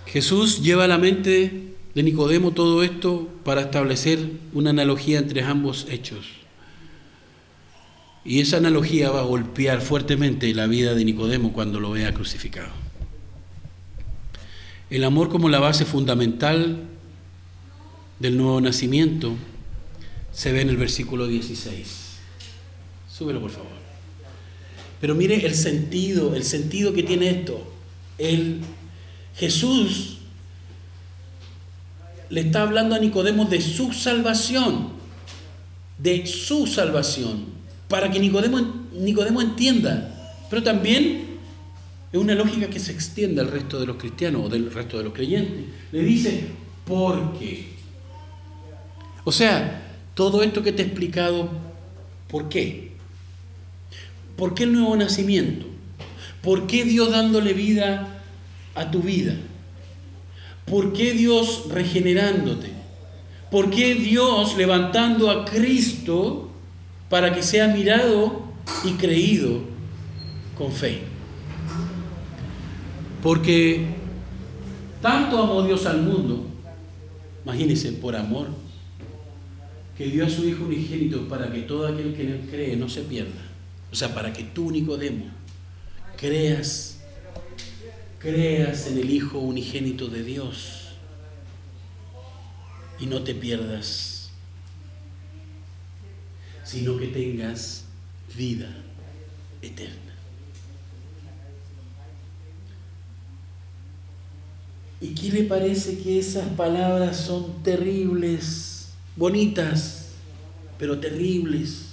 [0.06, 4.20] Jesús lleva a la mente de Nicodemo todo esto para establecer
[4.54, 6.41] una analogía entre ambos hechos.
[8.24, 12.70] Y esa analogía va a golpear fuertemente la vida de Nicodemo cuando lo vea crucificado.
[14.90, 16.84] El amor como la base fundamental
[18.20, 19.36] del nuevo nacimiento
[20.32, 21.88] se ve en el versículo 16.
[23.12, 23.82] Súbelo, por favor.
[25.00, 27.68] Pero mire el sentido, el sentido que tiene esto.
[28.20, 28.62] El
[29.36, 30.20] Jesús
[32.30, 34.90] le está hablando a Nicodemo de su salvación,
[35.98, 37.46] de su salvación,
[37.92, 38.58] para que Nicodemo,
[38.94, 41.26] Nicodemo entienda, pero también
[42.10, 45.04] es una lógica que se extiende al resto de los cristianos o del resto de
[45.04, 45.66] los creyentes.
[45.92, 46.46] Le dice,
[46.86, 47.68] ¿por qué?
[49.26, 51.50] O sea, todo esto que te he explicado,
[52.30, 52.92] ¿por qué?
[54.38, 55.66] ¿Por qué el nuevo nacimiento?
[56.42, 58.24] ¿Por qué Dios dándole vida
[58.74, 59.36] a tu vida?
[60.66, 62.70] ¿Por qué Dios regenerándote?
[63.52, 66.51] ¿Por qué Dios levantando a Cristo
[67.12, 68.42] para que sea mirado
[68.84, 69.60] y creído
[70.58, 71.02] con fe?
[73.22, 73.86] Porque
[75.00, 76.48] tanto amó Dios al mundo,
[77.44, 78.48] imagínense, por amor,
[79.96, 82.90] que dio a su Hijo unigénito para que todo aquel que en él cree no
[82.90, 83.42] se pierda.
[83.92, 85.26] O sea, para que tú, Nicodemo,
[86.18, 86.92] creas
[88.22, 90.90] creas en el Hijo unigénito de Dios
[93.00, 94.11] y no te pierdas,
[96.72, 97.84] sino que tengas
[98.38, 98.70] vida
[99.62, 100.16] eterna.
[105.02, 110.12] ¿Y qué le parece que esas palabras son terribles, bonitas,
[110.80, 111.88] pero terribles?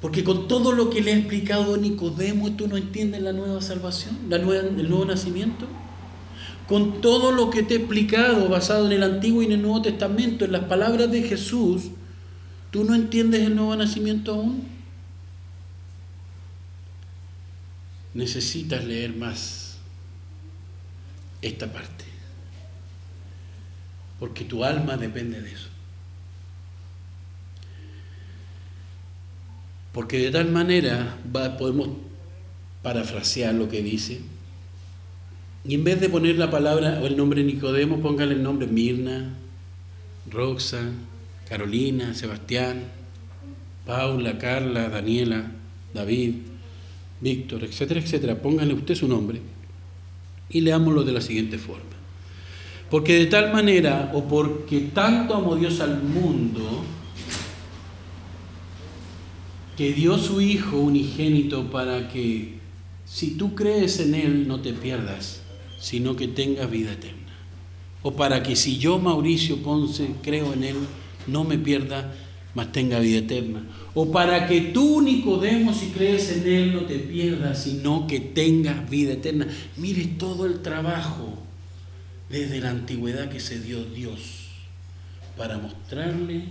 [0.00, 4.18] Porque con todo lo que le ha explicado Nicodemo, tú no entiendes la nueva salvación,
[4.28, 5.66] la nueva, el nuevo nacimiento.
[6.66, 9.82] Con todo lo que te he explicado basado en el Antiguo y en el Nuevo
[9.82, 11.90] Testamento, en las palabras de Jesús,
[12.70, 14.68] ¿tú no entiendes el nuevo nacimiento aún?
[18.14, 19.78] Necesitas leer más
[21.42, 22.04] esta parte.
[24.18, 25.68] Porque tu alma depende de eso.
[29.92, 31.18] Porque de tal manera
[31.58, 31.90] podemos
[32.82, 34.20] parafrasear lo que dice.
[35.64, 39.34] Y en vez de poner la palabra o el nombre Nicodemo, póngale el nombre Mirna,
[40.30, 40.80] Roxa,
[41.48, 42.84] Carolina, Sebastián,
[43.86, 45.50] Paula, Carla, Daniela,
[45.94, 46.34] David,
[47.20, 48.42] Víctor, etcétera, etcétera.
[48.42, 49.40] Póngale usted su nombre
[50.50, 51.84] y leámoslo de la siguiente forma.
[52.90, 56.84] Porque de tal manera, o porque tanto amó Dios al mundo,
[59.76, 62.58] que dio su Hijo unigénito para que
[63.04, 65.42] si tú crees en Él no te pierdas,
[65.78, 67.18] sino que tengas vida eterna.
[68.02, 70.76] O para que si yo, Mauricio Ponce, creo en Él,
[71.26, 72.12] no me pierda,
[72.54, 73.62] mas tenga vida eterna.
[73.94, 78.88] O para que tú, Nicodemo, si crees en Él, no te pierdas, sino que tengas
[78.88, 79.46] vida eterna.
[79.76, 81.38] Mire todo el trabajo
[82.30, 84.48] desde la antigüedad que se dio Dios
[85.36, 86.44] para mostrarle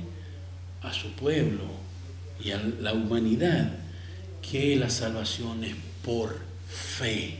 [0.81, 1.64] a su pueblo
[2.44, 3.73] y a la humanidad
[4.49, 7.39] que la salvación es por fe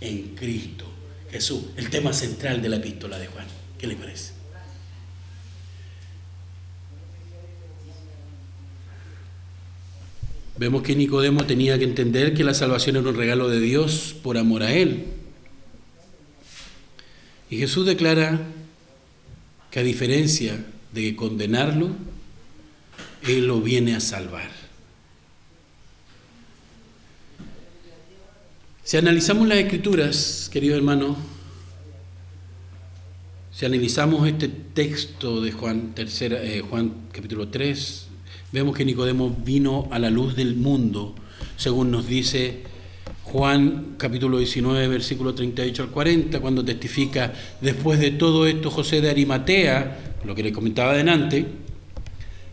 [0.00, 0.84] en Cristo
[1.30, 1.64] Jesús.
[1.76, 3.46] El tema central de la epístola de Juan.
[3.78, 4.37] ¿Qué le parece?
[10.58, 14.36] Vemos que Nicodemo tenía que entender que la salvación era un regalo de Dios por
[14.36, 15.04] amor a Él.
[17.48, 18.40] Y Jesús declara
[19.70, 21.90] que a diferencia de condenarlo,
[23.22, 24.50] él lo viene a salvar.
[28.82, 31.18] Si analizamos las escrituras, queridos hermanos,
[33.52, 38.07] si analizamos este texto de Juan, tercera, eh, Juan capítulo 3,
[38.52, 41.14] vemos que Nicodemo vino a la luz del mundo,
[41.56, 42.62] según nos dice
[43.24, 49.10] Juan capítulo 19, versículo 38 al 40, cuando testifica, después de todo esto, José de
[49.10, 51.44] Arimatea, lo que le comentaba adelante,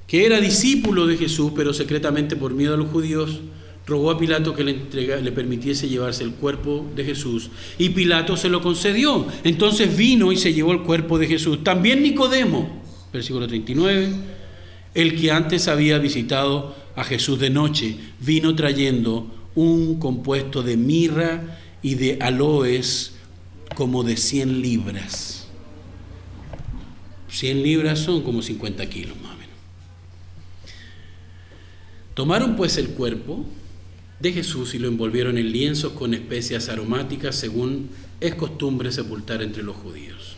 [0.05, 3.39] que era discípulo de Jesús, pero secretamente por miedo a los judíos,
[3.87, 7.51] rogó a Pilato que le, le permitiese llevarse el cuerpo de Jesús.
[7.77, 9.27] Y Pilato se lo concedió.
[9.43, 11.63] Entonces vino y se llevó el cuerpo de Jesús.
[11.63, 14.09] También Nicodemo, versículo 39,
[14.95, 21.59] el que antes había visitado a Jesús de noche, vino trayendo un compuesto de mirra
[21.81, 23.13] y de aloes
[23.75, 25.47] como de 100 libras.
[27.29, 29.35] 100 libras son como 50 kilos más.
[32.15, 33.45] Tomaron pues el cuerpo
[34.21, 37.89] de Jesús y lo envolvieron en lienzos con especias aromáticas según
[38.21, 40.37] es costumbre sepultar entre los judíos.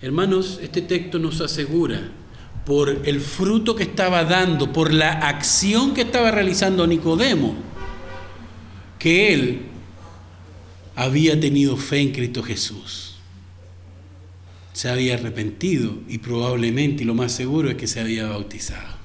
[0.00, 2.10] Hermanos, este texto nos asegura
[2.64, 7.54] por el fruto que estaba dando, por la acción que estaba realizando Nicodemo,
[8.98, 9.62] que él
[10.94, 13.16] había tenido fe en Cristo Jesús.
[14.72, 19.00] Se había arrepentido y probablemente, y lo más seguro es que se había bautizado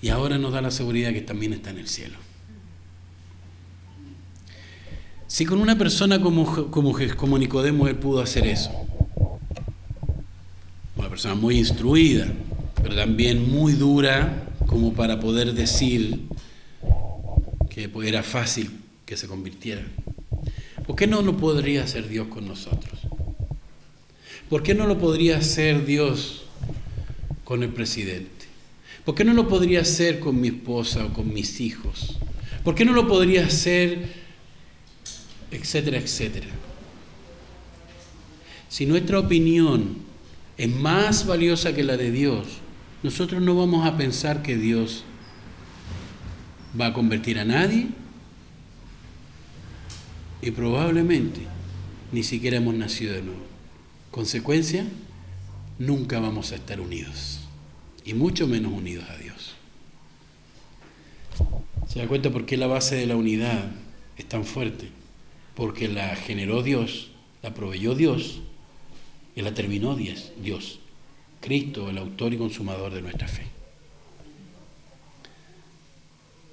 [0.00, 2.16] y ahora nos da la seguridad que también está en el cielo.
[5.26, 8.70] Si con una persona como, como, como Nicodemo él pudo hacer eso,
[11.18, 12.28] persona muy instruida,
[12.80, 16.20] pero también muy dura como para poder decir
[17.68, 18.70] que era fácil
[19.04, 19.82] que se convirtiera.
[20.86, 23.00] ¿Por qué no lo podría hacer Dios con nosotros?
[24.48, 26.44] ¿Por qué no lo podría hacer Dios
[27.42, 28.46] con el presidente?
[29.04, 32.16] ¿Por qué no lo podría hacer con mi esposa o con mis hijos?
[32.62, 34.06] ¿Por qué no lo podría hacer,
[35.50, 36.46] etcétera, etcétera?
[38.68, 40.06] Si nuestra opinión
[40.58, 42.46] es más valiosa que la de Dios,
[43.04, 45.04] nosotros no vamos a pensar que Dios
[46.78, 47.86] va a convertir a nadie
[50.42, 51.42] y probablemente
[52.10, 53.40] ni siquiera hemos nacido de nuevo.
[54.10, 54.84] Consecuencia,
[55.78, 57.40] nunca vamos a estar unidos
[58.04, 59.54] y mucho menos unidos a Dios.
[61.86, 63.70] ¿Se da cuenta por qué la base de la unidad
[64.16, 64.88] es tan fuerte?
[65.54, 67.12] Porque la generó Dios,
[67.42, 68.40] la proveyó Dios
[69.38, 70.80] y la terminó Dios,
[71.40, 73.46] Cristo, el autor y consumador de nuestra fe.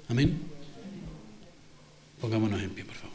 [0.08, 0.40] Amén.
[2.20, 3.05] Pongámonos en pie, por favor.